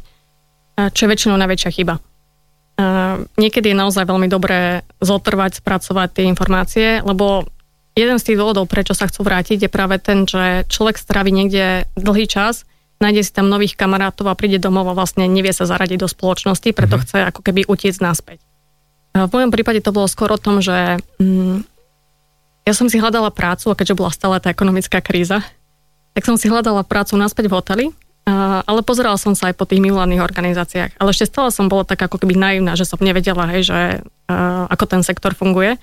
Čo 0.75 1.05
je 1.05 1.11
väčšinou 1.13 1.37
najväčšia 1.39 1.71
chyba. 1.79 1.95
Niekedy 3.39 3.71
je 3.71 3.77
naozaj 3.77 4.07
veľmi 4.07 4.31
dobré 4.31 4.83
zotrvať, 4.99 5.59
spracovať 5.59 6.07
tie 6.15 6.25
informácie, 6.27 6.87
lebo 7.03 7.47
jeden 7.95 8.15
z 8.15 8.31
tých 8.31 8.39
dôvodov, 8.39 8.71
prečo 8.71 8.95
sa 8.95 9.11
chcú 9.11 9.27
vrátiť, 9.27 9.67
je 9.67 9.71
práve 9.71 9.99
ten, 9.99 10.23
že 10.23 10.63
človek 10.71 10.95
straví 10.95 11.35
niekde 11.35 11.87
dlhý 11.99 12.27
čas 12.31 12.63
nájde 12.99 13.21
si 13.25 13.31
tam 13.31 13.47
nových 13.47 13.79
kamarátov 13.79 14.27
a 14.27 14.35
príde 14.35 14.59
domov 14.59 14.91
a 14.91 14.97
vlastne 14.97 15.25
nevie 15.25 15.55
sa 15.55 15.63
zaradiť 15.63 16.03
do 16.03 16.07
spoločnosti, 16.11 16.69
preto 16.75 16.99
mm-hmm. 16.99 17.07
chce 17.07 17.17
ako 17.31 17.41
keby 17.41 17.65
utiecť 17.65 17.99
naspäť. 18.03 18.39
V 19.15 19.31
mojom 19.31 19.49
prípade 19.49 19.81
to 19.81 19.95
bolo 19.95 20.05
skôr 20.05 20.29
o 20.29 20.39
tom, 20.39 20.61
že 20.61 21.01
mm, 21.17 21.65
ja 22.67 22.73
som 22.77 22.85
si 22.91 23.01
hľadala 23.01 23.33
prácu 23.33 23.73
a 23.73 23.77
keďže 23.79 23.97
bola 23.97 24.13
stále 24.13 24.37
tá 24.37 24.53
ekonomická 24.53 25.01
kríza, 25.01 25.41
tak 26.13 26.23
som 26.27 26.37
si 26.37 26.45
hľadala 26.45 26.85
prácu 26.85 27.17
naspäť 27.17 27.49
v 27.49 27.55
hoteli, 27.57 27.85
ale 28.67 28.85
pozerala 28.85 29.17
som 29.17 29.33
sa 29.33 29.49
aj 29.49 29.57
po 29.57 29.65
tých 29.65 29.81
mimovládnych 29.81 30.21
organizáciách. 30.21 31.01
Ale 31.01 31.09
ešte 31.09 31.33
stále 31.33 31.49
som 31.49 31.65
bola 31.65 31.81
tak 31.81 31.97
ako 32.05 32.21
keby 32.21 32.37
naivná, 32.37 32.77
že 32.77 32.85
som 32.85 33.01
nevedela, 33.01 33.49
hej, 33.49 33.65
že 33.65 33.79
ako 34.69 34.85
ten 34.85 35.01
sektor 35.01 35.33
funguje. 35.33 35.81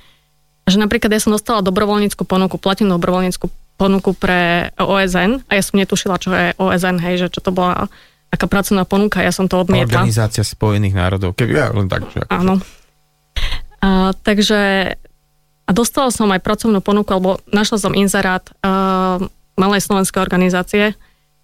Že 0.70 0.82
napríklad 0.82 1.10
ja 1.10 1.18
som 1.18 1.34
dostala 1.34 1.62
dobrovoľníckú 1.62 2.22
ponuku, 2.22 2.58
platenú 2.58 2.94
dobrovoľníckú 2.98 3.50
ponuku 3.76 4.16
pre 4.16 4.72
OSN 4.80 5.44
a 5.46 5.52
ja 5.56 5.62
som 5.62 5.76
netušila, 5.76 6.16
čo 6.16 6.32
je 6.32 6.56
OSN, 6.56 6.96
hej, 7.00 7.26
že 7.26 7.28
čo 7.28 7.40
to 7.44 7.52
bola 7.52 7.88
aká 8.32 8.50
pracovná 8.50 8.84
ponuka, 8.84 9.22
ja 9.22 9.30
som 9.30 9.46
to 9.46 9.62
odmietla. 9.62 10.02
Organizácia 10.02 10.42
Spojených 10.42 10.96
národov, 10.96 11.38
keby 11.38 11.52
ja 11.54 11.68
len 11.70 11.86
tak. 11.86 12.04
Že 12.10 12.26
Áno. 12.28 12.58
A, 13.80 14.12
takže 14.26 14.92
a 15.66 15.70
dostala 15.70 16.10
som 16.10 16.30
aj 16.30 16.42
pracovnú 16.42 16.82
ponuku, 16.82 17.10
alebo 17.10 17.38
našla 17.50 17.78
som 17.78 17.92
inzerát 17.94 18.42
uh, 18.62 19.22
malej 19.56 19.82
slovenskej 19.82 20.20
organizácie 20.22 20.94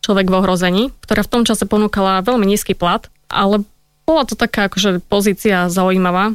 Človek 0.02 0.34
v 0.34 0.38
ohrození, 0.42 0.84
ktorá 0.98 1.22
v 1.22 1.30
tom 1.30 1.42
čase 1.46 1.62
ponúkala 1.62 2.26
veľmi 2.26 2.42
nízky 2.42 2.74
plat, 2.74 3.06
ale 3.30 3.62
bola 4.02 4.26
to 4.26 4.34
taká 4.34 4.66
akože 4.66 4.98
pozícia 5.06 5.70
zaujímavá. 5.70 6.34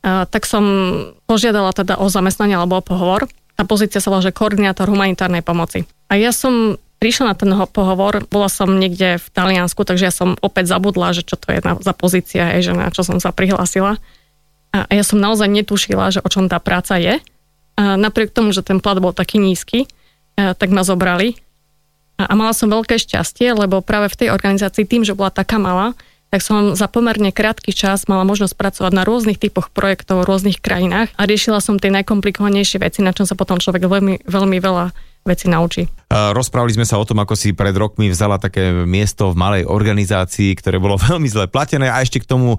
Uh, 0.00 0.24
tak 0.30 0.46
som 0.46 0.62
požiadala 1.26 1.74
teda 1.74 1.98
o 1.98 2.06
zamestnanie 2.06 2.54
alebo 2.54 2.78
o 2.78 2.86
pohovor 2.86 3.26
tá 3.60 3.68
pozícia 3.68 4.00
sa 4.00 4.08
volá, 4.08 4.24
že 4.24 4.32
koordinátor 4.32 4.88
humanitárnej 4.88 5.44
pomoci. 5.44 5.84
A 6.08 6.16
ja 6.16 6.32
som 6.32 6.80
prišla 6.96 7.32
na 7.32 7.36
ten 7.36 7.52
pohovor, 7.68 8.24
bola 8.32 8.48
som 8.48 8.72
niekde 8.80 9.20
v 9.20 9.26
Taliansku, 9.36 9.84
takže 9.84 10.08
ja 10.08 10.14
som 10.16 10.40
opäť 10.40 10.72
zabudla, 10.72 11.12
že 11.12 11.28
čo 11.28 11.36
to 11.36 11.52
je 11.52 11.60
za 11.60 11.92
pozícia, 11.92 12.56
že 12.64 12.72
na 12.72 12.88
čo 12.88 13.04
som 13.04 13.20
sa 13.20 13.36
prihlásila. 13.36 14.00
A 14.72 14.88
ja 14.88 15.04
som 15.04 15.20
naozaj 15.20 15.52
netušila, 15.52 16.08
že 16.08 16.24
o 16.24 16.28
čom 16.32 16.48
tá 16.48 16.56
práca 16.56 16.96
je. 16.96 17.20
A 17.76 18.00
napriek 18.00 18.32
tomu, 18.32 18.56
že 18.56 18.64
ten 18.64 18.80
plat 18.80 18.96
bol 18.96 19.12
taký 19.12 19.36
nízky, 19.36 19.84
tak 20.36 20.72
ma 20.72 20.80
zobrali. 20.80 21.36
A 22.16 22.32
mala 22.32 22.56
som 22.56 22.72
veľké 22.72 22.96
šťastie, 22.96 23.52
lebo 23.52 23.84
práve 23.84 24.08
v 24.08 24.24
tej 24.24 24.28
organizácii 24.32 24.88
tým, 24.88 25.04
že 25.04 25.12
bola 25.12 25.28
taká 25.28 25.60
malá, 25.60 25.92
tak 26.30 26.46
som 26.46 26.78
za 26.78 26.86
pomerne 26.86 27.34
krátky 27.34 27.74
čas 27.74 28.06
mala 28.06 28.22
možnosť 28.22 28.54
pracovať 28.54 28.92
na 28.94 29.02
rôznych 29.02 29.42
typoch 29.42 29.74
projektov 29.74 30.22
v 30.22 30.28
rôznych 30.30 30.62
krajinách 30.62 31.10
a 31.18 31.26
riešila 31.26 31.58
som 31.58 31.76
tie 31.76 31.90
najkomplikovanejšie 31.90 32.78
veci, 32.78 33.02
na 33.02 33.10
čom 33.10 33.26
sa 33.26 33.34
potom 33.34 33.58
človek 33.58 33.90
veľmi, 33.90 34.22
veľmi 34.30 34.58
veľa 34.62 34.94
veci 35.20 35.52
naučí. 35.52 35.84
Rozprávali 36.08 36.72
sme 36.72 36.88
sa 36.88 36.96
o 36.96 37.04
tom, 37.04 37.20
ako 37.20 37.36
si 37.36 37.52
pred 37.52 37.76
rokmi 37.76 38.08
vzala 38.08 38.40
také 38.40 38.72
miesto 38.88 39.28
v 39.30 39.36
malej 39.36 39.62
organizácii, 39.68 40.56
ktoré 40.56 40.80
bolo 40.80 40.96
veľmi 41.10 41.28
zle 41.28 41.50
platené 41.50 41.90
a 41.90 42.00
ešte 42.00 42.22
k 42.22 42.30
tomu 42.30 42.56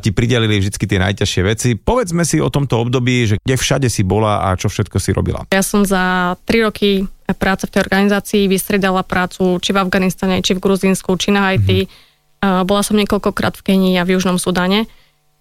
ti 0.00 0.14
pridelili 0.14 0.62
vždy 0.62 0.78
tie 0.78 1.02
najťažšie 1.02 1.42
veci. 1.44 1.68
Povedzme 1.76 2.24
si 2.24 2.40
o 2.40 2.48
tomto 2.48 2.80
období, 2.80 3.28
že 3.28 3.36
kde 3.42 3.54
všade 3.58 3.88
si 3.92 4.06
bola 4.06 4.46
a 4.46 4.56
čo 4.56 4.72
všetko 4.72 4.96
si 5.02 5.10
robila. 5.12 5.44
Ja 5.52 5.60
som 5.60 5.84
za 5.84 6.34
tri 6.48 6.64
roky 6.64 7.04
práce 7.36 7.68
v 7.68 7.76
tej 7.76 7.84
organizácii 7.84 8.48
vystredala 8.48 9.04
prácu 9.04 9.60
či 9.60 9.76
v 9.76 9.84
Afganistane, 9.84 10.40
či 10.40 10.56
v 10.56 10.64
Gruzínsku, 10.64 11.12
či 11.20 11.28
na 11.34 11.52
Haiti. 11.52 11.84
Mm-hmm 11.84 12.07
bola 12.42 12.82
som 12.86 12.94
niekoľkokrát 12.94 13.58
v 13.58 13.64
Kenii 13.64 13.94
a 13.98 14.06
v 14.06 14.18
Južnom 14.18 14.38
Sudane 14.38 14.86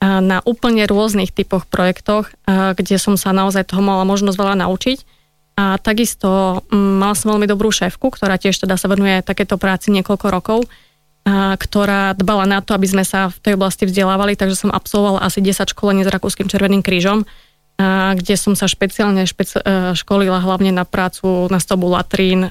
na 0.02 0.46
úplne 0.46 0.86
rôznych 0.86 1.34
typoch 1.34 1.66
projektoch, 1.66 2.30
kde 2.46 2.96
som 3.02 3.18
sa 3.18 3.34
naozaj 3.34 3.70
toho 3.70 3.82
mala 3.82 4.06
možnosť 4.06 4.38
veľa 4.38 4.56
naučiť. 4.62 5.00
A 5.58 5.82
takisto 5.82 6.62
mala 6.70 7.18
som 7.18 7.34
veľmi 7.34 7.50
dobrú 7.50 7.74
šéfku, 7.74 8.14
ktorá 8.14 8.38
tiež 8.38 8.62
teda 8.62 8.78
sa 8.78 8.86
venuje 8.93 9.26
takéto 9.26 9.58
práci 9.58 9.89
niekoľko 9.89 10.28
rokov, 10.30 10.60
ktorá 11.58 12.14
dbala 12.14 12.45
na 12.45 12.60
to, 12.62 12.78
aby 12.78 12.86
sme 12.86 13.02
sa 13.02 13.34
v 13.34 13.38
tej 13.41 13.54
oblasti 13.58 13.89
vzdelávali, 13.89 14.38
takže 14.38 14.54
som 14.54 14.70
absolvovala 14.70 15.26
asi 15.26 15.41
10 15.41 15.74
školení 15.74 16.06
s 16.06 16.14
Rakúskym 16.14 16.45
Červeným 16.45 16.86
krížom, 16.86 17.26
kde 18.14 18.36
som 18.38 18.54
sa 18.54 18.70
špeciálne 18.70 19.26
špeci- 19.26 19.62
e, 19.62 19.93
školila 19.93 20.41
hlavne 20.41 20.74
na 20.74 20.82
prácu 20.82 21.45
na 21.54 21.62
stobu 21.62 21.93
latrín, 21.93 22.50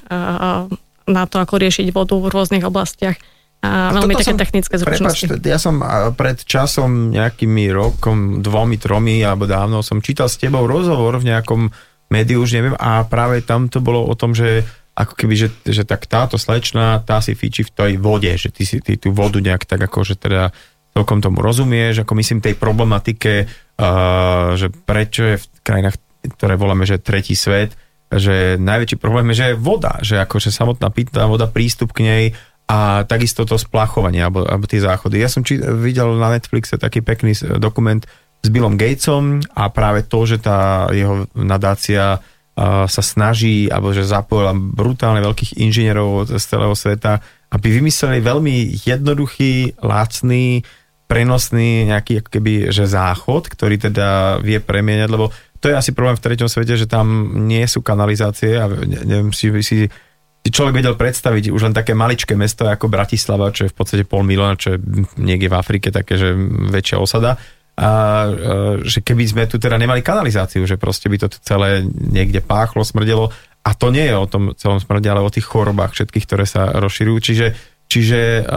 na 1.06 1.24
to, 1.26 1.36
ako 1.38 1.58
riešiť 1.58 1.90
vodu 1.90 2.14
v 2.14 2.30
rôznych 2.30 2.62
oblastiach 2.62 3.18
a, 3.64 3.90
a 3.90 3.96
veľmi 3.96 4.14
také 4.14 4.36
som, 4.36 4.38
technické 4.38 4.74
zručnosti. 4.76 5.26
Prepač, 5.26 5.48
ja 5.48 5.58
som 5.58 5.80
pred 6.14 6.38
časom, 6.44 7.10
nejakými 7.10 7.72
rokom, 7.72 8.44
dvomi, 8.44 8.76
tromi, 8.76 9.24
alebo 9.24 9.48
dávno 9.48 9.80
som 9.80 10.04
čítal 10.04 10.28
s 10.28 10.36
tebou 10.36 10.68
rozhovor 10.68 11.18
v 11.18 11.32
nejakom 11.32 11.72
médiu, 12.12 12.44
už 12.44 12.54
neviem, 12.54 12.76
a 12.78 13.02
práve 13.08 13.42
tam 13.42 13.66
to 13.66 13.82
bolo 13.82 14.06
o 14.06 14.14
tom, 14.14 14.36
že 14.36 14.62
ako 14.96 15.12
keby, 15.12 15.34
že, 15.36 15.48
že 15.68 15.84
tak 15.84 16.08
táto 16.08 16.40
slečna, 16.40 17.04
tá 17.04 17.20
si 17.20 17.36
fíči 17.36 17.68
v 17.68 17.74
tej 17.74 17.92
vode, 18.00 18.32
že 18.32 18.48
ty 18.48 18.64
si 18.64 18.80
ty 18.80 18.96
tú 18.96 19.12
vodu 19.12 19.36
nejak 19.36 19.68
tak 19.68 19.84
ako, 19.84 20.08
že 20.08 20.16
teda 20.16 20.54
celkom 20.96 21.20
tomu 21.20 21.44
rozumieš, 21.44 22.00
ako 22.00 22.16
myslím 22.16 22.40
tej 22.40 22.56
problematike, 22.56 23.44
uh, 23.44 24.56
že 24.56 24.72
prečo 24.72 25.22
je 25.28 25.36
v 25.36 25.46
krajinách, 25.60 26.00
ktoré 26.40 26.56
voláme, 26.56 26.88
že 26.88 26.96
tretí 26.96 27.36
svet, 27.36 27.76
že 28.08 28.56
najväčší 28.56 28.96
problém 28.96 29.28
je, 29.34 29.44
že 29.44 29.46
je 29.52 29.60
voda, 29.60 30.00
že 30.00 30.16
akože 30.16 30.48
samotná 30.48 30.88
pitná 30.88 31.28
voda, 31.28 31.44
prístup 31.44 31.92
k 31.92 32.00
nej 32.00 32.24
a 32.66 33.06
takisto 33.06 33.46
to 33.46 33.54
splachovanie 33.54 34.26
alebo, 34.26 34.42
alebo 34.42 34.66
tie 34.66 34.82
záchody. 34.82 35.22
Ja 35.22 35.30
som 35.30 35.46
či, 35.46 35.58
videl 35.58 36.18
na 36.18 36.34
Netflixe 36.34 36.78
taký 36.78 36.98
pekný 36.98 37.34
dokument 37.62 38.02
s 38.42 38.48
Billom 38.50 38.74
Gatesom 38.74 39.38
a 39.54 39.70
práve 39.70 40.02
to, 40.06 40.26
že 40.26 40.42
tá 40.42 40.90
jeho 40.90 41.30
nadácia 41.34 42.18
sa 42.88 43.02
snaží, 43.04 43.68
alebo 43.68 43.92
že 43.92 44.00
zapojila 44.00 44.56
brutálne 44.56 45.20
veľkých 45.20 45.60
inžinierov 45.60 46.32
z 46.32 46.40
celého 46.40 46.72
sveta, 46.72 47.20
aby 47.52 47.68
vymysleli 47.68 48.24
veľmi 48.24 48.80
jednoduchý, 48.80 49.76
lacný, 49.84 50.64
prenosný 51.04 51.92
nejaký 51.92 52.24
ako 52.24 52.30
keby, 52.32 52.52
že 52.72 52.88
záchod, 52.88 53.52
ktorý 53.52 53.76
teda 53.76 54.40
vie 54.40 54.56
premieňať, 54.58 55.08
lebo 55.12 55.28
to 55.60 55.68
je 55.68 55.76
asi 55.76 55.92
problém 55.92 56.16
v 56.16 56.24
treťom 56.24 56.48
svete, 56.48 56.80
že 56.80 56.88
tam 56.88 57.06
nie 57.44 57.62
sú 57.68 57.84
kanalizácie 57.84 58.56
a 58.56 58.66
neviem 59.04 59.36
si, 59.36 59.52
si 59.60 59.92
človek 60.52 60.82
vedel 60.82 60.94
predstaviť 60.94 61.54
už 61.54 61.70
len 61.70 61.74
také 61.76 61.96
maličké 61.96 62.34
mesto 62.36 62.68
ako 62.68 62.90
Bratislava, 62.90 63.54
čo 63.54 63.66
je 63.66 63.72
v 63.72 63.76
podstate 63.76 64.04
pol 64.04 64.26
milióna, 64.26 64.60
čo 64.60 64.74
je 64.74 64.82
niekde 65.18 65.48
v 65.50 65.58
Afrike 65.58 65.88
také, 65.90 66.18
že 66.20 66.34
väčšia 66.70 67.00
osada 67.00 67.38
a 67.76 67.90
že 68.80 69.04
keby 69.04 69.24
sme 69.28 69.44
tu 69.44 69.60
teda 69.60 69.76
nemali 69.76 70.00
kanalizáciu, 70.00 70.64
že 70.64 70.80
proste 70.80 71.12
by 71.12 71.16
to 71.20 71.28
celé 71.44 71.84
niekde 71.84 72.40
páchlo, 72.40 72.80
smrdelo 72.80 73.28
a 73.66 73.70
to 73.76 73.92
nie 73.92 74.08
je 74.08 74.16
o 74.16 74.24
tom 74.24 74.56
celom 74.56 74.80
smrde, 74.80 75.10
ale 75.12 75.20
o 75.20 75.28
tých 75.28 75.44
chorobách 75.44 75.92
všetkých, 75.92 76.24
ktoré 76.24 76.44
sa 76.48 76.72
rozširujú. 76.72 77.18
Čiže, 77.20 77.46
čiže 77.84 78.48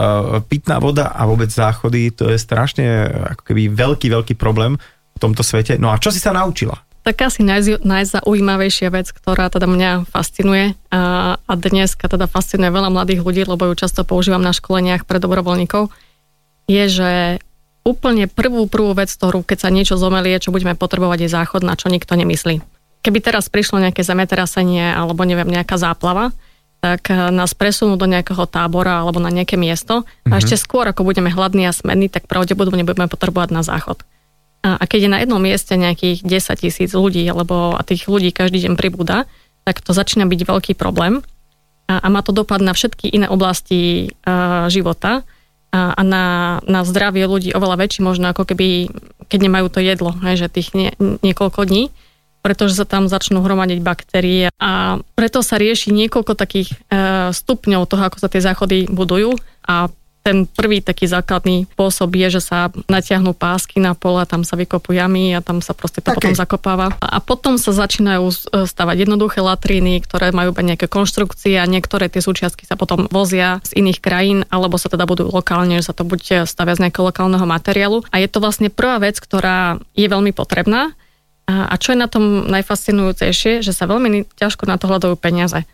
pitná 0.48 0.80
voda 0.80 1.12
a 1.12 1.28
vôbec 1.28 1.52
záchody, 1.52 2.14
to 2.16 2.32
je 2.32 2.38
strašne 2.40 3.12
ako 3.36 3.42
keby 3.44 3.68
veľký, 3.68 4.08
veľký 4.08 4.34
problém 4.40 4.80
v 5.12 5.18
tomto 5.20 5.44
svete. 5.44 5.76
No 5.76 5.92
a 5.92 6.00
čo 6.00 6.08
si 6.08 6.22
sa 6.22 6.32
naučila? 6.32 6.80
Tak 7.00 7.16
asi 7.32 7.40
naj, 7.40 7.80
najzaujímavejšia 7.80 8.92
vec, 8.92 9.08
ktorá 9.08 9.48
teda 9.48 9.64
mňa 9.64 10.04
fascinuje 10.12 10.76
a, 10.92 11.34
a 11.40 11.52
dneska 11.56 12.04
teda 12.12 12.28
fascinuje 12.28 12.68
veľa 12.68 12.92
mladých 12.92 13.24
ľudí, 13.24 13.42
lebo 13.48 13.72
ju 13.72 13.74
často 13.74 14.04
používam 14.04 14.44
na 14.44 14.52
školeniach 14.52 15.08
pre 15.08 15.16
dobrovoľníkov, 15.16 15.88
je, 16.68 16.84
že 16.92 17.12
úplne 17.88 18.28
prvú, 18.28 18.68
prvú 18.68 18.92
vec, 18.92 19.08
ktorú 19.08 19.40
keď 19.40 19.58
sa 19.64 19.70
niečo 19.72 19.96
zomelie, 19.96 20.36
čo 20.36 20.52
budeme 20.52 20.76
potrebovať, 20.76 21.24
je 21.24 21.30
záchod, 21.32 21.64
na 21.64 21.72
čo 21.74 21.88
nikto 21.88 22.12
nemyslí. 22.14 22.60
Keby 23.00 23.18
teraz 23.24 23.48
prišlo 23.48 23.80
nejaké 23.80 24.04
zemetrasenie 24.04 24.92
alebo 24.92 25.24
neviem, 25.24 25.48
nejaká 25.48 25.80
záplava, 25.80 26.36
tak 26.84 27.12
eh, 27.12 27.32
nás 27.32 27.56
presunú 27.56 27.96
do 27.96 28.08
nejakého 28.08 28.44
tábora 28.44 29.00
alebo 29.00 29.20
na 29.20 29.32
nejaké 29.32 29.56
miesto 29.56 30.04
mm-hmm. 30.04 30.32
a 30.32 30.34
mhm. 30.36 30.40
ešte 30.40 30.56
skôr, 30.60 30.84
ako 30.88 31.04
budeme 31.04 31.32
hladní 31.32 31.68
a 31.68 31.72
smední, 31.72 32.12
tak 32.12 32.28
pravdepodobne 32.28 32.84
budeme 32.84 33.08
potrebovať 33.08 33.48
na 33.52 33.64
záchod. 33.64 34.04
A, 34.60 34.84
keď 34.84 35.08
je 35.08 35.10
na 35.12 35.18
jednom 35.24 35.40
mieste 35.40 35.72
nejakých 35.72 36.20
10 36.20 36.62
tisíc 36.64 36.90
ľudí, 36.92 37.24
alebo 37.24 37.72
a 37.72 37.80
tých 37.80 38.04
ľudí 38.04 38.28
každý 38.28 38.68
deň 38.68 38.76
pribúda, 38.76 39.24
tak 39.64 39.80
to 39.80 39.96
začína 39.96 40.28
byť 40.28 40.40
veľký 40.44 40.72
problém. 40.76 41.24
A, 41.88 42.04
a 42.04 42.06
má 42.12 42.20
to 42.20 42.36
dopad 42.36 42.60
na 42.60 42.76
všetky 42.76 43.08
iné 43.08 43.26
oblasti 43.26 44.12
a, 44.24 44.68
života. 44.68 45.24
A, 45.72 45.96
a 45.96 46.02
na, 46.04 46.24
na 46.68 46.84
zdravie 46.84 47.24
ľudí 47.24 47.56
oveľa 47.56 47.80
väčší 47.80 48.04
možno 48.04 48.28
ako 48.28 48.52
keby, 48.52 48.92
keď 49.32 49.38
nemajú 49.48 49.66
to 49.72 49.80
jedlo, 49.80 50.12
hej, 50.28 50.44
že 50.44 50.52
tých 50.52 50.76
nie, 50.76 50.92
niekoľko 50.98 51.64
dní, 51.64 51.88
pretože 52.40 52.76
sa 52.76 52.88
tam 52.88 53.08
začnú 53.08 53.40
hromadiť 53.44 53.80
baktérie. 53.80 54.48
A 54.60 55.00
preto 55.16 55.44
sa 55.44 55.60
rieši 55.60 55.92
niekoľko 55.92 56.32
takých 56.36 56.72
e, 56.72 56.76
stupňov 57.32 57.84
toho, 57.84 58.02
ako 58.08 58.16
sa 58.16 58.28
tie 58.32 58.44
záchody 58.44 58.88
budujú. 58.88 59.36
A 59.64 59.92
ten 60.20 60.44
prvý 60.44 60.84
taký 60.84 61.08
základný 61.08 61.64
spôsob 61.72 62.12
je, 62.12 62.38
že 62.38 62.42
sa 62.44 62.68
natiahnú 62.92 63.32
pásky 63.32 63.80
na 63.80 63.96
pole, 63.96 64.20
tam 64.28 64.44
sa 64.44 64.52
vykopú 64.54 64.92
jamy 64.92 65.32
a 65.32 65.40
tam 65.40 65.64
sa 65.64 65.72
proste 65.72 66.04
to 66.04 66.12
okay. 66.12 66.16
potom 66.20 66.32
zakopáva. 66.36 66.92
A 67.00 67.18
potom 67.24 67.56
sa 67.56 67.72
začínajú 67.72 68.28
e, 68.28 68.34
stavať 68.68 69.08
jednoduché 69.08 69.40
latríny, 69.40 70.04
ktoré 70.04 70.28
majú 70.36 70.52
nejaké 70.52 70.92
konštrukcie 70.92 71.56
a 71.56 71.64
niektoré 71.64 72.12
tie 72.12 72.20
súčiastky 72.20 72.68
sa 72.68 72.76
potom 72.76 73.08
vozia 73.08 73.64
z 73.64 73.80
iných 73.80 73.98
krajín, 74.04 74.38
alebo 74.52 74.76
sa 74.76 74.92
teda 74.92 75.08
budú 75.08 75.32
lokálne, 75.32 75.80
že 75.80 75.88
sa 75.88 75.96
to 75.96 76.04
bude 76.04 76.20
stavia 76.44 76.76
z 76.76 76.82
nejakého 76.84 77.08
lokálneho 77.08 77.48
materiálu. 77.48 78.04
A 78.12 78.20
je 78.20 78.28
to 78.28 78.44
vlastne 78.44 78.68
prvá 78.68 79.00
vec, 79.00 79.16
ktorá 79.16 79.80
je 79.96 80.04
veľmi 80.04 80.36
potrebná. 80.36 80.92
A 81.50 81.74
čo 81.82 81.96
je 81.96 81.98
na 81.98 82.06
tom 82.06 82.46
najfascinujúcejšie, 82.46 83.64
že 83.64 83.72
sa 83.74 83.90
veľmi 83.90 84.22
ťažko 84.38 84.70
na 84.70 84.78
to 84.78 84.86
hľadajú 84.86 85.18
peniaze. 85.18 85.66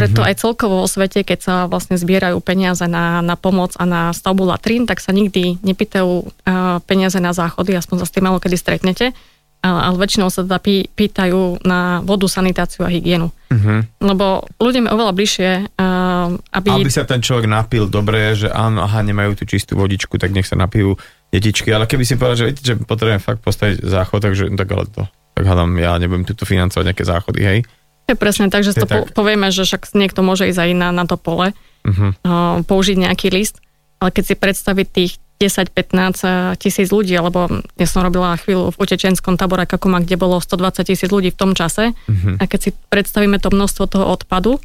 Preto 0.00 0.24
mm-hmm. 0.24 0.30
aj 0.32 0.40
celkovo 0.40 0.74
vo 0.80 0.88
svete, 0.88 1.20
keď 1.20 1.38
sa 1.44 1.54
vlastne 1.68 2.00
zbierajú 2.00 2.40
peniaze 2.40 2.88
na, 2.88 3.20
na 3.20 3.36
pomoc 3.36 3.76
a 3.76 3.84
na 3.84 4.16
stavbu 4.16 4.48
latrín, 4.48 4.88
tak 4.88 5.04
sa 5.04 5.12
nikdy 5.12 5.60
nepýtajú 5.60 6.10
uh, 6.24 6.80
peniaze 6.88 7.20
na 7.20 7.36
záchody, 7.36 7.76
aspoň 7.76 7.96
sa 8.00 8.06
s 8.08 8.14
tým 8.16 8.24
malo 8.24 8.40
kedy 8.40 8.56
stretnete, 8.56 9.12
ale, 9.60 9.92
väčšinou 10.00 10.32
sa 10.32 10.40
teda 10.40 10.56
pý, 10.56 10.88
pýtajú 10.88 11.60
na 11.68 12.00
vodu, 12.00 12.24
sanitáciu 12.24 12.88
a 12.88 12.88
hygienu. 12.88 13.28
Mm-hmm. 13.52 14.00
Lebo 14.00 14.48
ľuďom 14.56 14.88
je 14.88 14.94
oveľa 14.96 15.12
bližšie, 15.12 15.50
uh, 15.76 16.32
aby... 16.56 16.68
Aby 16.80 16.88
sa 16.88 17.04
ten 17.04 17.20
človek 17.20 17.44
napil 17.44 17.84
dobre, 17.84 18.32
že 18.32 18.48
áno, 18.48 18.88
aha, 18.88 19.04
nemajú 19.04 19.36
tú 19.36 19.44
čistú 19.44 19.76
vodičku, 19.76 20.16
tak 20.16 20.32
nech 20.32 20.48
sa 20.48 20.56
napijú 20.56 20.96
detičky, 21.28 21.68
ale 21.76 21.84
keby 21.84 22.08
si 22.08 22.16
povedal, 22.16 22.40
že 22.40 22.46
viete, 22.48 22.62
že 22.64 22.74
potrebujem 22.80 23.20
fakt 23.20 23.44
postaviť 23.44 23.84
záchod, 23.84 24.20
takže 24.24 24.48
tak 24.56 24.68
ale 24.72 24.84
to, 24.88 25.02
tak 25.36 25.44
hádam, 25.44 25.70
ja 25.76 25.94
nebudem 26.00 26.24
tuto 26.24 26.48
financovať 26.48 26.84
nejaké 26.90 27.04
záchody, 27.06 27.40
hej. 27.44 27.58
Je 28.10 28.18
presne 28.18 28.50
tak, 28.50 28.66
že 28.66 28.74
to 28.74 28.90
tak. 28.90 29.14
povieme, 29.14 29.54
že 29.54 29.62
však 29.62 29.94
niekto 29.94 30.26
môže 30.26 30.50
ísť 30.50 30.58
aj 30.58 30.70
na, 30.74 30.90
na 30.90 31.06
to 31.06 31.14
pole, 31.14 31.54
uh-huh. 31.54 32.10
použiť 32.66 32.96
nejaký 32.98 33.30
list, 33.30 33.62
ale 34.02 34.10
keď 34.10 34.24
si 34.26 34.34
predstaviť 34.34 34.86
tých 34.90 35.12
10-15 35.40 36.26
eh, 36.26 36.32
tisíc 36.60 36.92
ľudí, 36.92 37.16
alebo 37.16 37.48
ja 37.80 37.86
som 37.88 38.04
robila 38.04 38.36
chvíľu 38.36 38.76
v 38.76 38.80
utečenskom 38.82 39.40
tabore 39.40 39.64
Kakuma, 39.64 40.04
kde 40.04 40.20
bolo 40.20 40.36
120 40.42 40.84
tisíc 40.84 41.08
ľudí 41.08 41.32
v 41.32 41.38
tom 41.38 41.56
čase 41.56 41.96
uh-huh. 41.96 42.36
a 42.36 42.44
keď 42.44 42.60
si 42.60 42.70
predstavíme 42.92 43.40
to 43.40 43.48
množstvo 43.48 43.84
toho 43.88 44.04
odpadu, 44.10 44.60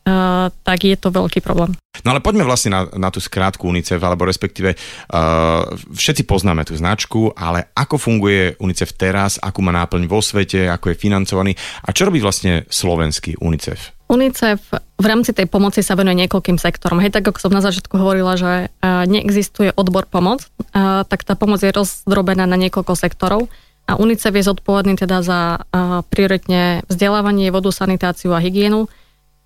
Uh, 0.00 0.48
tak 0.64 0.88
je 0.88 0.96
to 0.96 1.12
veľký 1.12 1.44
problém. 1.44 1.76
No 2.00 2.16
ale 2.16 2.24
poďme 2.24 2.48
vlastne 2.48 2.72
na, 2.72 2.88
na 2.96 3.12
tú 3.12 3.20
skrátku 3.20 3.68
UNICEF, 3.68 4.00
alebo 4.00 4.24
respektíve 4.24 4.72
uh, 4.72 5.68
všetci 5.92 6.24
poznáme 6.24 6.64
tú 6.64 6.72
značku, 6.72 7.36
ale 7.36 7.68
ako 7.76 8.00
funguje 8.00 8.56
UNICEF 8.56 8.96
teraz, 8.96 9.36
akú 9.36 9.60
má 9.60 9.76
náplň 9.76 10.08
vo 10.08 10.24
svete, 10.24 10.72
ako 10.72 10.90
je 10.90 10.96
financovaný 10.96 11.52
a 11.84 11.92
čo 11.92 12.08
robí 12.08 12.16
vlastne 12.16 12.64
slovenský 12.72 13.36
UNICEF? 13.44 14.08
UNICEF 14.08 14.72
v 14.96 15.06
rámci 15.06 15.36
tej 15.36 15.44
pomoci 15.52 15.84
sa 15.84 16.00
venuje 16.00 16.24
niekoľkým 16.24 16.56
sektorom. 16.56 17.04
Hej, 17.04 17.20
tak 17.20 17.28
ako 17.28 17.36
som 17.36 17.52
na 17.52 17.60
začiatku 17.60 17.92
hovorila, 18.00 18.40
že 18.40 18.72
uh, 18.72 19.04
neexistuje 19.04 19.76
odbor 19.76 20.08
pomoc, 20.08 20.48
tak 20.72 21.28
tá 21.28 21.36
pomoc 21.36 21.60
je 21.60 21.76
rozdrobená 21.76 22.48
na 22.48 22.56
niekoľko 22.56 22.96
sektorov. 22.96 23.52
A 23.84 23.98
UNICEF 23.98 24.32
je 24.32 24.48
zodpovedný 24.48 24.94
teda 24.94 25.18
za 25.18 25.66
prioritne 26.14 26.86
vzdelávanie, 26.86 27.50
vodu, 27.50 27.74
sanitáciu 27.74 28.30
a 28.30 28.38
hygienu, 28.38 28.86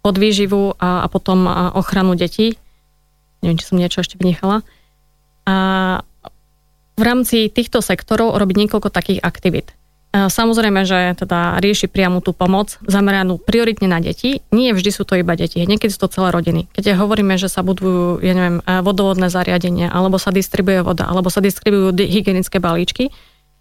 podvýživu 0.04 0.76
a, 0.76 1.02
a 1.02 1.06
potom 1.08 1.48
ochranu 1.72 2.12
detí. 2.12 2.60
Neviem, 3.40 3.56
či 3.56 3.64
som 3.64 3.80
niečo 3.80 4.04
ešte 4.04 4.20
vynechala. 4.20 4.60
A 5.48 5.56
v 6.94 7.02
rámci 7.02 7.48
týchto 7.48 7.80
sektorov 7.80 8.36
robiť 8.36 8.56
niekoľko 8.68 8.92
takých 8.92 9.24
aktivít. 9.24 9.72
Samozrejme, 10.14 10.86
že 10.86 11.18
teda 11.18 11.58
rieši 11.58 11.90
priamu 11.90 12.22
tú 12.22 12.30
pomoc 12.30 12.78
zameranú 12.86 13.34
prioritne 13.34 13.90
na 13.90 13.98
deti. 13.98 14.38
Nie 14.54 14.70
vždy 14.70 14.90
sú 14.94 15.02
to 15.02 15.18
iba 15.18 15.34
deti, 15.34 15.58
niekedy 15.58 15.90
sú 15.90 16.06
to 16.06 16.14
celé 16.14 16.30
rodiny. 16.30 16.70
Keď 16.70 16.94
hovoríme, 16.94 17.34
že 17.34 17.50
sa 17.50 17.66
budujú, 17.66 18.22
ja 18.22 18.30
neviem, 18.30 18.62
vodovodné 18.62 19.26
zariadenia, 19.26 19.90
alebo 19.90 20.22
sa 20.22 20.30
distribuje 20.30 20.86
voda, 20.86 21.10
alebo 21.10 21.34
sa 21.34 21.42
distribujú 21.42 21.90
hygienické 21.98 22.62
balíčky, 22.62 23.10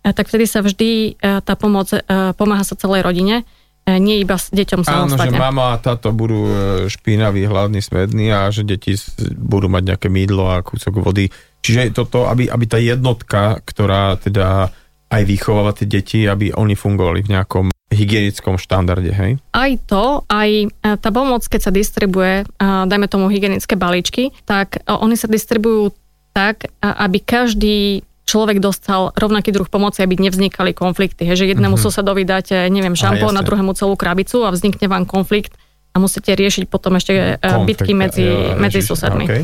tak 0.05 0.29
vtedy 0.29 0.45
sa 0.45 0.61
vždy 0.61 1.17
tá 1.41 1.57
pomoc 1.57 1.89
pomáha 2.37 2.61
sa 2.61 2.77
celej 2.77 3.01
rodine 3.01 3.41
E, 3.41 3.45
nie 3.87 4.23
iba 4.23 4.39
s 4.39 4.47
deťom 4.47 4.81
samostatne. 4.87 5.27
Áno, 5.27 5.35
že 5.35 5.43
mama 5.43 5.75
a 5.75 5.81
táto 5.81 6.15
budú 6.15 6.47
e, 6.47 6.53
špinaví, 6.87 7.43
hladní, 7.43 7.83
smední 7.83 8.31
a 8.31 8.47
že 8.47 8.63
deti 8.63 8.95
budú 9.35 9.67
mať 9.67 9.95
nejaké 9.95 10.07
mídlo 10.07 10.47
a 10.47 10.63
kúsok 10.63 11.03
vody. 11.03 11.27
Čiže 11.59 11.91
toto, 11.91 12.27
aby, 12.31 12.47
aby 12.47 12.65
tá 12.67 12.79
jednotka, 12.79 13.59
ktorá 13.63 14.15
teda 14.15 14.71
aj 15.11 15.21
vychováva 15.27 15.75
tie 15.75 15.87
deti, 15.87 16.23
aby 16.23 16.55
oni 16.55 16.79
fungovali 16.79 17.27
v 17.27 17.31
nejakom 17.35 17.65
hygienickom 17.91 18.57
štandarde, 18.57 19.11
hej? 19.13 19.31
Aj 19.51 19.71
to, 19.85 20.23
aj 20.31 20.49
e, 20.63 20.67
tá 20.97 21.09
pomoc, 21.11 21.43
keď 21.45 21.61
sa 21.67 21.71
distribuje, 21.75 22.47
dajme 22.63 23.05
tomu 23.11 23.27
hygienické 23.27 23.75
balíčky, 23.75 24.31
tak 24.47 24.79
oni 24.87 25.19
sa 25.19 25.27
distribujú 25.27 25.93
tak, 26.33 26.65
aby 26.81 27.21
každý 27.21 28.01
človek 28.23 28.63
dostal 28.63 29.11
rovnaký 29.13 29.51
druh 29.51 29.67
pomoci, 29.67 30.03
aby 30.03 30.15
nevznikali 30.19 30.71
konflikty. 30.71 31.27
Že 31.27 31.55
jednému 31.55 31.75
mm-hmm. 31.75 31.91
susedovi 31.91 32.23
dáte, 32.23 32.55
neviem, 32.71 32.95
šampón, 32.95 33.35
na 33.35 33.43
druhému 33.43 33.75
celú 33.75 33.99
krabicu 33.99 34.47
a 34.47 34.53
vznikne 34.55 34.87
vám 34.87 35.03
konflikt 35.03 35.55
a 35.93 36.01
musíte 36.01 36.33
riešiť 36.33 36.71
potom 36.71 36.97
ešte 36.97 37.37
konflikt, 37.37 37.85
bitky 37.85 37.93
medzi, 37.93 38.25
jo, 38.25 38.57
medzi 38.57 38.81
susedmi. 38.81 39.25
Okay. 39.27 39.43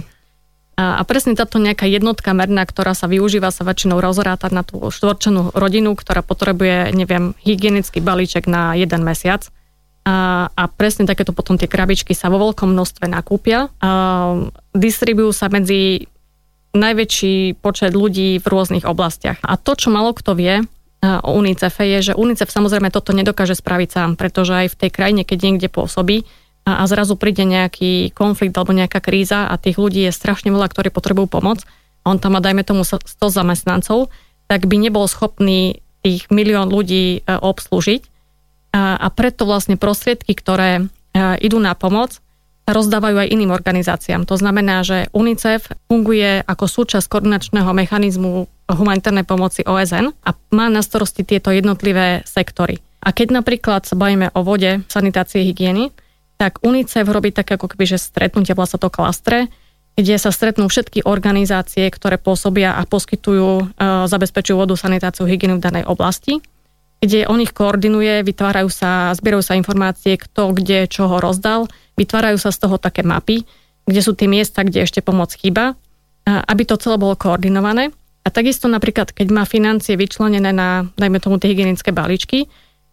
A, 0.79 0.97
a 0.97 1.01
presne 1.03 1.35
táto 1.35 1.59
nejaká 1.59 1.83
jednotka 1.91 2.31
merná, 2.31 2.63
ktorá 2.63 2.95
sa 2.95 3.11
využíva, 3.11 3.51
sa 3.51 3.67
väčšinou 3.67 3.99
rozráta 3.99 4.47
na 4.47 4.63
tú 4.63 4.79
štvorčenú 4.79 5.51
rodinu, 5.51 5.91
ktorá 5.91 6.23
potrebuje, 6.23 6.95
neviem, 6.95 7.35
hygienický 7.43 7.99
balíček 7.99 8.47
na 8.47 8.79
jeden 8.79 9.03
mesiac. 9.03 9.43
A, 10.07 10.47
a 10.55 10.63
presne 10.71 11.03
takéto 11.03 11.35
potom 11.35 11.59
tie 11.59 11.67
krabičky 11.67 12.15
sa 12.15 12.31
vo 12.31 12.39
veľkom 12.39 12.71
množstve 12.71 13.11
nakúpia. 13.11 13.67
A 13.83 13.89
distribujú 14.71 15.35
sa 15.35 15.51
medzi 15.51 16.07
najväčší 16.73 17.57
počet 17.59 17.97
ľudí 17.97 18.37
v 18.37 18.45
rôznych 18.45 18.85
oblastiach. 18.85 19.41
A 19.41 19.57
to, 19.57 19.73
čo 19.73 19.89
malo 19.89 20.13
kto 20.13 20.37
vie, 20.37 20.65
o 20.99 21.31
UNICEF 21.39 21.79
je, 21.79 22.11
že 22.11 22.13
UNICEF 22.17 22.51
samozrejme 22.51 22.91
toto 22.91 23.15
nedokáže 23.15 23.55
spraviť 23.55 23.89
sám, 23.89 24.09
pretože 24.19 24.51
aj 24.51 24.67
v 24.75 24.79
tej 24.85 24.89
krajine, 24.91 25.21
keď 25.23 25.37
niekde 25.47 25.69
pôsobí, 25.71 26.27
a, 26.67 26.83
zrazu 26.85 27.15
príde 27.15 27.47
nejaký 27.47 28.11
konflikt 28.11 28.53
alebo 28.59 28.75
nejaká 28.75 28.99
kríza 28.99 29.47
a 29.47 29.55
tých 29.55 29.79
ľudí 29.79 30.05
je 30.05 30.13
strašne 30.13 30.51
veľa, 30.51 30.67
ktorí 30.67 30.91
potrebujú 30.91 31.31
pomoc 31.31 31.63
a 32.03 32.11
on 32.11 32.19
tam 32.19 32.35
má, 32.35 32.43
dajme 32.43 32.67
tomu, 32.67 32.83
100 32.83 32.99
zamestnancov, 33.15 34.11
tak 34.51 34.67
by 34.67 34.75
nebol 34.75 35.07
schopný 35.07 35.79
tých 36.03 36.27
milión 36.31 36.71
ľudí 36.71 37.19
e, 37.19 37.31
obslúžiť. 37.31 38.01
A, 38.75 38.95
a 38.95 39.07
preto 39.11 39.43
vlastne 39.43 39.75
prostriedky, 39.75 40.31
ktoré 40.35 40.79
e, 40.79 40.83
idú 41.43 41.59
na 41.59 41.75
pomoc, 41.75 42.23
rozdávajú 42.71 43.17
aj 43.25 43.31
iným 43.33 43.51
organizáciám. 43.53 44.29
To 44.29 44.35
znamená, 44.37 44.85
že 44.85 45.09
UNICEF 45.11 45.73
funguje 45.89 46.45
ako 46.45 46.65
súčasť 46.65 47.09
koordinačného 47.09 47.71
mechanizmu 47.73 48.45
humanitárnej 48.69 49.25
pomoci 49.25 49.65
OSN 49.65 50.13
a 50.25 50.29
má 50.53 50.69
na 50.69 50.85
starosti 50.85 51.25
tieto 51.25 51.49
jednotlivé 51.49 52.21
sektory. 52.23 52.77
A 52.99 53.15
keď 53.15 53.41
napríklad 53.41 53.87
sa 53.87 53.95
bavíme 53.95 54.29
o 54.35 54.43
vode, 54.43 54.83
sanitácii, 54.91 55.41
hygieny, 55.41 55.89
tak 56.39 56.63
UNICEF 56.63 57.07
robí 57.07 57.35
také 57.35 57.59
ako 57.59 57.75
keby, 57.75 57.95
že 57.95 57.97
stretnutia, 57.99 58.55
volá 58.55 58.67
sa 58.67 58.79
to 58.79 58.87
klastre, 58.87 59.51
kde 59.99 60.15
sa 60.15 60.31
stretnú 60.31 60.71
všetky 60.71 61.03
organizácie, 61.03 61.83
ktoré 61.91 62.15
pôsobia 62.15 62.79
a 62.79 62.87
poskytujú, 62.87 63.49
e, 63.59 63.63
zabezpečujú 64.07 64.55
vodu, 64.55 64.71
sanitáciu, 64.79 65.27
hygienu 65.27 65.59
v 65.59 65.65
danej 65.67 65.83
oblasti, 65.91 66.39
kde 67.03 67.27
on 67.27 67.43
ich 67.43 67.51
koordinuje, 67.51 68.23
vytvárajú 68.23 68.71
sa, 68.71 69.11
zbierajú 69.15 69.43
sa 69.43 69.59
informácie, 69.59 70.19
kto 70.19 70.55
kde 70.55 70.87
čoho 70.87 71.19
rozdal, 71.19 71.67
vytvárajú 71.99 72.39
sa 72.39 72.55
z 72.55 72.63
toho 72.63 72.79
také 72.79 73.03
mapy, 73.03 73.43
kde 73.83 73.99
sú 73.99 74.15
tie 74.15 74.31
miesta, 74.31 74.63
kde 74.63 74.87
ešte 74.87 75.03
pomoc 75.03 75.35
chýba, 75.35 75.75
aby 76.23 76.63
to 76.63 76.79
celé 76.79 76.95
bolo 76.95 77.19
koordinované. 77.19 77.91
A 78.23 78.29
takisto 78.29 78.71
napríklad, 78.71 79.11
keď 79.11 79.27
má 79.33 79.43
financie 79.43 79.99
vyčlenené 79.99 80.53
na, 80.53 80.85
dajme 80.95 81.19
tomu, 81.19 81.41
tie 81.41 81.51
hygienické 81.51 81.89
balíčky, 81.89 82.47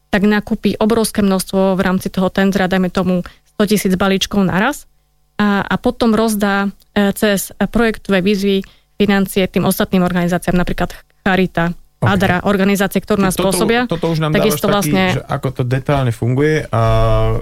tak 0.09 0.25
nakúpi 0.25 0.79
obrovské 0.79 1.21
množstvo 1.21 1.77
v 1.77 1.81
rámci 1.83 2.09
toho 2.09 2.33
tendra, 2.33 2.71
dajme 2.71 2.89
tomu 2.89 3.27
100 3.59 3.71
tisíc 3.71 3.93
balíčkov 3.99 4.41
naraz 4.47 4.89
a, 5.37 5.61
a 5.61 5.75
potom 5.77 6.17
rozdá 6.17 6.73
e, 6.97 7.13
cez 7.13 7.53
projektové 7.69 8.25
výzvy 8.25 8.65
financie 8.97 9.45
tým 9.51 9.69
ostatným 9.69 10.01
organizáciám, 10.07 10.57
napríklad 10.57 10.97
Charita, 11.21 11.75
okay. 12.01 12.09
ADRA, 12.17 12.39
organizácie, 12.49 13.03
ktoré 13.05 13.29
nás 13.29 13.37
toto, 13.37 13.53
pôsobia. 13.53 13.85
Toto 13.85 14.09
už 14.09 14.25
nám 14.25 14.33
dávaš 14.33 14.57
taký, 14.57 14.73
vlastne... 14.73 15.03
že 15.21 15.23
ako 15.27 15.49
to 15.53 15.63
detálne 15.69 16.13
funguje 16.15 16.65
a 16.71 16.81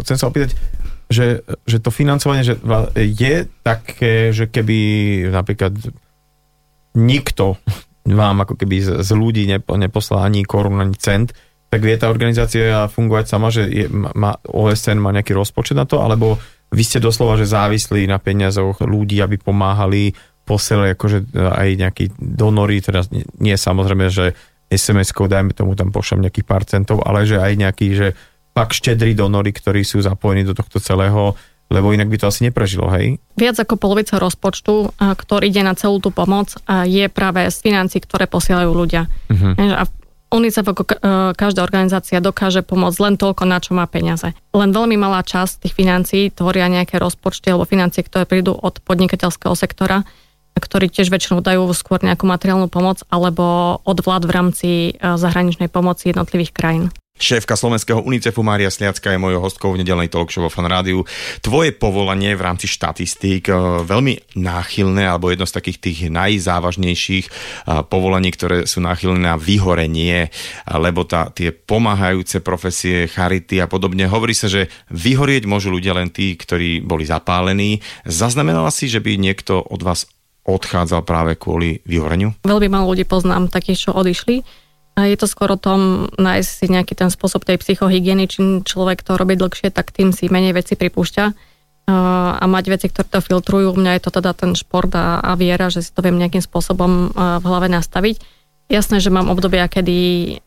chcem 0.03 0.17
sa 0.19 0.27
opýtať, 0.27 0.59
že, 1.15 1.47
že 1.65 1.79
to 1.79 1.95
financovanie 1.95 2.43
že 2.43 2.59
je 2.99 3.47
také, 3.63 4.35
že 4.35 4.51
keby 4.51 4.79
napríklad 5.31 5.79
nikto 6.99 7.63
vám 8.05 8.45
ako 8.45 8.59
keby 8.59 8.77
z, 8.83 8.91
z 9.01 9.11
ľudí 9.15 9.47
nepo, 9.47 9.79
neposlal 9.79 10.27
ani 10.27 10.45
korun, 10.45 10.83
ani 10.83 10.99
cent, 10.99 11.33
tak 11.73 11.81
vie 11.83 11.97
tá 11.97 12.13
organizácia 12.13 12.87
fungovať 12.87 13.25
sama, 13.27 13.49
že 13.49 13.67
je, 13.67 13.87
má, 13.91 14.37
OSN 14.47 15.01
má 15.01 15.11
nejaký 15.11 15.33
rozpočet 15.33 15.75
na 15.75 15.89
to, 15.89 16.05
alebo 16.05 16.37
vy 16.71 16.83
ste 16.85 17.03
doslova, 17.03 17.41
že 17.41 17.51
závislí 17.51 18.05
na 18.07 18.21
peniazoch 18.21 18.85
ľudí, 18.85 19.19
aby 19.19 19.41
pomáhali, 19.41 20.13
posielali 20.45 20.93
akože 20.95 21.35
aj 21.35 21.69
nejakí 21.81 22.05
donory, 22.21 22.85
teda 22.85 23.09
nie, 23.11 23.25
nie 23.41 23.57
samozrejme, 23.57 24.07
že 24.13 24.37
SMS-kou, 24.71 25.31
dajme 25.31 25.55
tomu 25.57 25.75
tam 25.79 25.91
pošlem 25.91 26.29
nejakých 26.29 26.47
pár 26.47 26.63
centov, 26.67 27.03
ale 27.03 27.25
že 27.25 27.41
aj 27.41 27.53
nejaký, 27.57 27.89
že 27.95 28.09
pak 28.55 28.71
štedrí 28.71 29.19
donory, 29.19 29.51
ktorí 29.51 29.83
sú 29.83 29.99
zapojení 30.01 30.47
do 30.47 30.55
tohto 30.55 30.79
celého, 30.79 31.35
lebo 31.69 31.91
inak 31.91 32.07
by 32.07 32.17
to 32.23 32.31
asi 32.31 32.47
neprežilo, 32.47 32.87
hej? 32.95 33.19
Viac 33.35 33.59
ako 33.59 33.75
polovica 33.75 34.23
rozpočtu, 34.23 34.95
ktorý 34.95 35.51
ide 35.51 35.67
na 35.67 35.75
celú 35.75 35.99
tú 35.99 36.15
pomoc, 36.15 36.55
je 36.87 37.11
práve 37.11 37.51
z 37.51 37.59
financí, 37.59 37.99
ktoré 37.99 38.31
posielajú 38.31 38.71
ľudia. 38.71 39.11
Uh-huh. 39.33 39.59
A 39.75 39.83
UNICEF 40.35 40.67
ako 40.67 40.83
e, 40.83 40.95
každá 41.39 41.63
organizácia 41.63 42.19
dokáže 42.19 42.67
pomôcť 42.67 42.99
len 42.99 43.15
toľko, 43.15 43.43
na 43.47 43.63
čo 43.63 43.79
má 43.79 43.87
peniaze. 43.87 44.35
Len 44.51 44.71
veľmi 44.75 44.99
malá 44.99 45.23
časť 45.23 45.63
tých 45.63 45.75
financií 45.79 46.35
tvoria 46.35 46.67
nejaké 46.67 46.99
rozpočty 46.99 47.55
alebo 47.55 47.71
financie, 47.71 48.03
ktoré 48.03 48.27
prídu 48.27 48.51
od 48.59 48.83
podnikateľského 48.83 49.55
sektora, 49.55 50.03
ktorí 50.59 50.91
tiež 50.91 51.11
väčšinou 51.15 51.39
dajú 51.39 51.71
skôr 51.71 52.03
nejakú 52.03 52.27
materiálnu 52.27 52.67
pomoc 52.67 53.07
alebo 53.11 53.79
od 53.87 53.99
vlád 54.03 54.27
v 54.27 54.35
rámci 54.35 54.71
e, 54.91 54.93
zahraničnej 54.99 55.71
pomoci 55.71 56.11
jednotlivých 56.11 56.51
krajín. 56.51 56.91
Šéfka 57.15 57.55
slovenského 57.55 58.03
UNICEFu 58.03 58.43
Mária 58.43 58.67
Sliacka 58.75 59.15
je 59.15 59.23
mojou 59.23 59.39
hostkou 59.39 59.71
v 59.71 59.87
nedelnej 59.87 60.11
talk 60.11 60.35
show 60.35 60.43
vo 60.43 60.51
Fan 60.51 60.67
Rádiu. 60.67 61.07
Tvoje 61.39 61.71
povolanie 61.71 62.35
v 62.35 62.43
rámci 62.43 62.67
štatistík 62.67 63.47
e, 63.47 63.55
veľmi 63.87 64.35
náchylné, 64.35 65.07
alebo 65.07 65.31
jedno 65.31 65.47
z 65.47 65.55
takých 65.55 65.79
tých 65.79 65.99
najzávažnejších 66.11 67.25
e, 67.25 67.31
povolaní, 67.87 68.35
ktoré 68.35 68.67
sú 68.67 68.83
náchylné 68.83 69.31
na 69.31 69.39
vyhorenie, 69.39 70.35
lebo 70.67 71.07
tá, 71.07 71.31
tie 71.31 71.55
pomáhajúce 71.55 72.43
profesie, 72.43 73.07
charity 73.07 73.63
a 73.63 73.71
podobne. 73.71 74.11
Hovorí 74.11 74.35
sa, 74.35 74.51
že 74.51 74.67
vyhorieť 74.91 75.47
môžu 75.47 75.71
ľudia 75.71 75.95
len 75.95 76.11
tí, 76.11 76.35
ktorí 76.35 76.83
boli 76.83 77.07
zapálení. 77.07 77.79
Zaznamenala 78.03 78.75
si, 78.75 78.91
že 78.91 78.99
by 78.99 79.23
niekto 79.23 79.63
od 79.63 79.87
vás 79.87 80.11
odchádzal 80.51 81.07
práve 81.07 81.39
kvôli 81.39 81.79
vyhoreniu? 81.87 82.35
Veľmi 82.43 82.75
málo 82.75 82.91
ľudí 82.91 83.07
poznám 83.07 83.55
takých, 83.55 83.87
čo 83.87 83.91
odišli 83.95 84.64
je 84.95 85.17
to 85.19 85.27
skôr 85.27 85.51
o 85.51 85.59
tom 85.59 86.07
nájsť 86.15 86.51
si 86.51 86.67
nejaký 86.71 86.95
ten 86.95 87.11
spôsob 87.11 87.43
tej 87.43 87.59
psychohygieny, 87.59 88.31
čím 88.31 88.63
človek 88.63 89.03
to 89.03 89.19
robí 89.19 89.35
dlhšie, 89.35 89.75
tak 89.75 89.91
tým 89.91 90.15
si 90.15 90.31
menej 90.31 90.55
veci 90.55 90.79
pripúšťa 90.79 91.55
a 91.85 92.45
mať 92.49 92.65
veci, 92.73 92.87
ktoré 92.89 93.09
to 93.11 93.21
filtrujú. 93.21 93.75
U 93.75 93.77
mňa 93.77 93.99
je 93.99 94.03
to 94.09 94.11
teda 94.15 94.33
ten 94.33 94.57
šport 94.57 94.89
a, 94.97 95.21
a 95.21 95.37
viera, 95.37 95.69
že 95.69 95.85
si 95.85 95.91
to 95.93 96.01
viem 96.01 96.17
nejakým 96.17 96.41
spôsobom 96.41 97.13
v 97.13 97.45
hlave 97.45 97.69
nastaviť. 97.69 98.23
Jasné, 98.73 99.05
že 99.05 99.13
mám 99.13 99.29
obdobia, 99.29 99.69
kedy, 99.69 100.41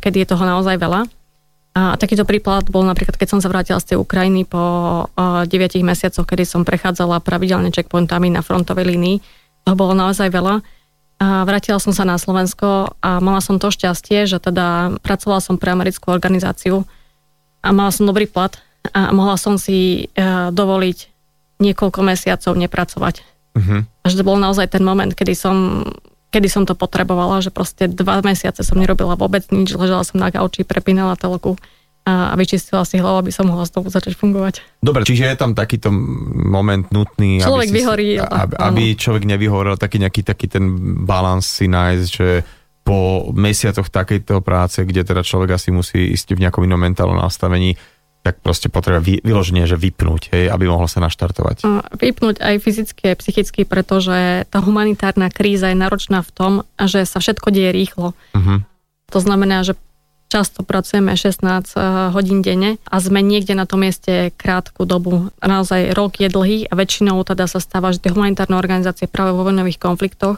kedy 0.00 0.16
je 0.24 0.28
toho 0.30 0.44
naozaj 0.48 0.80
veľa. 0.80 1.04
A 1.76 1.94
takýto 2.00 2.24
príklad 2.24 2.66
bol 2.72 2.82
napríklad, 2.82 3.20
keď 3.20 3.28
som 3.36 3.40
sa 3.44 3.52
vrátila 3.52 3.78
z 3.78 3.92
tej 3.94 3.98
Ukrajiny 4.00 4.48
po 4.48 5.06
9 5.14 5.50
mesiacoch, 5.84 6.24
kedy 6.24 6.48
som 6.48 6.64
prechádzala 6.64 7.20
pravidelne 7.20 7.68
checkpointami 7.68 8.32
na 8.32 8.40
frontovej 8.40 8.88
línii. 8.88 9.20
Toho 9.68 9.76
bolo 9.76 9.92
naozaj 9.92 10.32
veľa 10.32 10.64
a 11.18 11.42
vrátila 11.42 11.82
som 11.82 11.90
sa 11.90 12.06
na 12.06 12.14
Slovensko 12.14 12.94
a 13.02 13.18
mala 13.18 13.42
som 13.42 13.58
to 13.58 13.74
šťastie, 13.74 14.30
že 14.30 14.38
teda 14.38 14.98
pracovala 15.02 15.42
som 15.42 15.58
pre 15.58 15.74
americkú 15.74 16.14
organizáciu 16.14 16.86
a 17.58 17.68
mala 17.74 17.90
som 17.90 18.06
dobrý 18.06 18.30
plat 18.30 18.54
a 18.94 19.10
mohla 19.10 19.34
som 19.34 19.58
si 19.58 20.06
uh, 20.14 20.54
dovoliť 20.54 20.98
niekoľko 21.58 22.00
mesiacov 22.06 22.54
nepracovať. 22.54 23.26
Uh-huh. 23.58 23.82
Až 24.06 24.12
to 24.14 24.22
bol 24.22 24.38
naozaj 24.38 24.70
ten 24.70 24.86
moment, 24.86 25.10
kedy 25.10 25.34
som, 25.34 25.82
kedy 26.30 26.46
som 26.46 26.62
to 26.62 26.78
potrebovala, 26.78 27.42
že 27.42 27.50
proste 27.50 27.90
dva 27.90 28.22
mesiace 28.22 28.62
som 28.62 28.78
nerobila 28.78 29.18
vôbec 29.18 29.42
nič, 29.50 29.74
ležala 29.74 30.06
som 30.06 30.22
na 30.22 30.30
gauči, 30.30 30.62
prepínala 30.62 31.18
telku 31.18 31.58
a 32.08 32.32
vyčistila 32.40 32.88
si 32.88 32.96
hlavu, 32.96 33.20
aby 33.20 33.32
som 33.34 33.44
mohla 33.44 33.68
znovu 33.68 33.92
začať 33.92 34.16
fungovať. 34.16 34.80
Dobre, 34.80 35.04
čiže 35.04 35.28
je 35.28 35.36
tam 35.36 35.52
takýto 35.52 35.92
moment 35.92 36.88
nutný, 36.88 37.44
človek 37.44 37.68
aby, 37.68 37.76
vyhorí, 37.76 38.08
si, 38.16 38.24
aby, 38.24 38.54
aby 38.56 38.84
človek 38.96 39.28
nevyhorel, 39.28 39.76
taký 39.76 40.00
nejaký 40.00 40.24
taký 40.24 40.48
ten 40.48 40.64
balans 41.04 41.44
si 41.44 41.68
nájsť, 41.68 42.08
že 42.08 42.28
po 42.80 43.28
mesiacoch 43.36 43.92
takejto 43.92 44.40
práce, 44.40 44.80
kde 44.80 45.04
teda 45.04 45.20
človek 45.20 45.60
asi 45.60 45.68
musí 45.68 46.16
ísť 46.16 46.32
v 46.32 46.48
nejakom 46.48 46.64
inom 46.64 46.80
mentálnom 46.80 47.20
nastavení, 47.20 47.76
tak 48.24 48.40
proste 48.40 48.72
potrebuje 48.72 49.02
vy, 49.04 49.14
vyloženie, 49.20 49.68
že 49.68 49.76
vypnúť, 49.76 50.32
hej, 50.32 50.44
aby 50.48 50.64
mohol 50.68 50.88
sa 50.88 51.04
naštartovať. 51.04 51.68
Vypnúť 51.96 52.40
aj 52.40 52.54
fyzicky, 52.64 53.12
aj 53.12 53.16
psychicky, 53.20 53.62
pretože 53.68 54.48
tá 54.48 54.58
humanitárna 54.64 55.28
kríza 55.28 55.68
je 55.68 55.76
náročná 55.76 56.24
v 56.24 56.30
tom, 56.32 56.52
že 56.80 57.04
sa 57.04 57.20
všetko 57.20 57.52
deje 57.52 57.70
rýchlo. 57.72 58.16
Uh-huh. 58.32 58.64
To 59.12 59.18
znamená, 59.20 59.64
že 59.64 59.76
Často 60.28 60.60
pracujeme 60.60 61.16
16 61.16 61.40
eh, 61.40 61.80
hodín 62.12 62.44
denne 62.44 62.76
a 62.84 63.00
sme 63.00 63.24
niekde 63.24 63.56
na 63.56 63.64
tom 63.64 63.80
mieste 63.80 64.28
krátku 64.36 64.84
dobu. 64.84 65.32
Naozaj 65.40 65.96
rok 65.96 66.20
je 66.20 66.28
dlhý 66.28 66.58
a 66.68 66.76
väčšinou 66.76 67.24
teda 67.24 67.48
sa 67.48 67.64
stáva, 67.64 67.96
že 67.96 68.04
tie 68.04 68.12
humanitárne 68.12 68.60
organizácie 68.60 69.08
práve 69.08 69.32
vo 69.32 69.48
vojnových 69.48 69.80
konfliktoch 69.80 70.36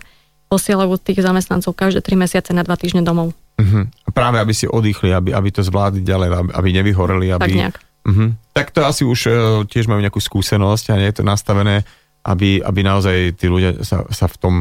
posielajú 0.50 0.98
tých 0.98 1.22
zamestnancov 1.22 1.74
každé 1.74 2.02
3 2.02 2.22
mesiace 2.26 2.50
na 2.54 2.62
2 2.62 2.70
týždne 2.78 3.02
domov. 3.02 3.34
Uh-huh. 3.58 3.86
Práve 4.10 4.42
aby 4.42 4.54
si 4.54 4.66
oddychli, 4.66 5.14
aby, 5.14 5.30
aby 5.30 5.48
to 5.50 5.62
zvládli 5.62 6.02
ďalej, 6.02 6.28
aby, 6.30 6.50
aby 6.54 6.68
nevyhoreli. 6.82 7.26
Aby... 7.34 7.42
Tak 7.42 7.54
nejak. 7.54 7.76
Uh-huh. 8.06 8.30
Tak 8.54 8.66
to 8.74 8.82
asi 8.82 9.02
už 9.06 9.20
uh, 9.26 9.34
tiež 9.66 9.86
majú 9.86 10.02
nejakú 10.02 10.18
skúsenosť 10.18 10.94
a 10.94 10.98
nie 10.98 11.10
je 11.10 11.22
to 11.22 11.24
nastavené, 11.26 11.86
aby, 12.26 12.58
aby 12.62 12.80
naozaj 12.82 13.38
tí 13.38 13.46
ľudia 13.46 13.82
sa, 13.86 14.06
sa 14.10 14.26
v 14.26 14.36
tom 14.38 14.54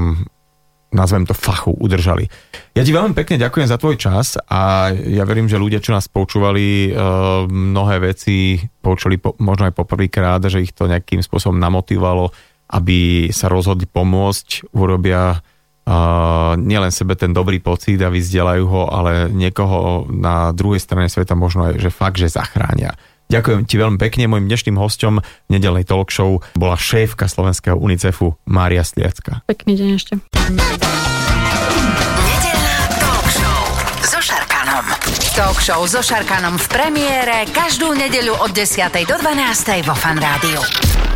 nazvem 0.90 1.26
to 1.26 1.38
fachu, 1.38 1.74
udržali. 1.78 2.26
Ja 2.74 2.82
ti 2.82 2.90
veľmi 2.90 3.14
pekne 3.14 3.38
ďakujem 3.38 3.68
za 3.70 3.78
tvoj 3.78 3.96
čas 3.98 4.42
a 4.50 4.90
ja 4.94 5.24
verím, 5.26 5.46
že 5.46 5.62
ľudia, 5.62 5.82
čo 5.82 5.94
nás 5.94 6.10
počúvali, 6.10 6.90
uh, 6.90 7.46
mnohé 7.46 8.02
veci 8.02 8.58
počuli 8.82 9.22
po, 9.22 9.38
možno 9.38 9.70
aj 9.70 9.78
poprvýkrát, 9.78 10.42
že 10.50 10.66
ich 10.66 10.74
to 10.74 10.90
nejakým 10.90 11.22
spôsobom 11.22 11.58
namotivovalo, 11.62 12.34
aby 12.74 13.30
sa 13.30 13.50
rozhodli 13.50 13.86
pomôcť, 13.86 14.74
urobia 14.74 15.38
uh, 15.38 16.54
nielen 16.58 16.94
sebe 16.94 17.14
ten 17.14 17.34
dobrý 17.34 17.62
pocit 17.62 18.02
a 18.02 18.14
vyzdelajú 18.14 18.66
ho, 18.66 18.84
ale 18.90 19.30
niekoho 19.30 20.10
na 20.10 20.50
druhej 20.54 20.82
strane 20.82 21.10
sveta 21.10 21.38
možno 21.38 21.70
aj, 21.70 21.82
že 21.82 21.90
fakt, 21.94 22.18
že 22.18 22.34
zachránia. 22.34 22.98
Ďakujem 23.30 23.70
ti 23.70 23.78
veľmi 23.78 24.02
pekne. 24.02 24.26
Mojim 24.26 24.50
dnešným 24.50 24.74
hostom 24.82 25.22
nedelnej 25.54 25.86
talk 25.86 26.10
show 26.10 26.42
bola 26.58 26.74
šéfka 26.74 27.30
Slovenského 27.30 27.78
UNICEFu 27.78 28.34
Mária 28.50 28.82
Sliacka. 28.82 29.46
Pekný 29.46 29.78
deň 29.78 29.90
ešte. 30.02 30.14
Talk 35.38 35.62
show 35.62 35.86
so 35.86 36.02
Šarkanom 36.02 36.58
v 36.58 36.68
premiére 36.74 37.46
každú 37.54 37.94
nedeľu 37.94 38.34
od 38.44 38.52
10. 38.52 38.92
do 39.06 39.16
12. 39.22 39.88
vo 39.88 39.94
Fan 39.94 40.18
Rádiu. 40.18 41.09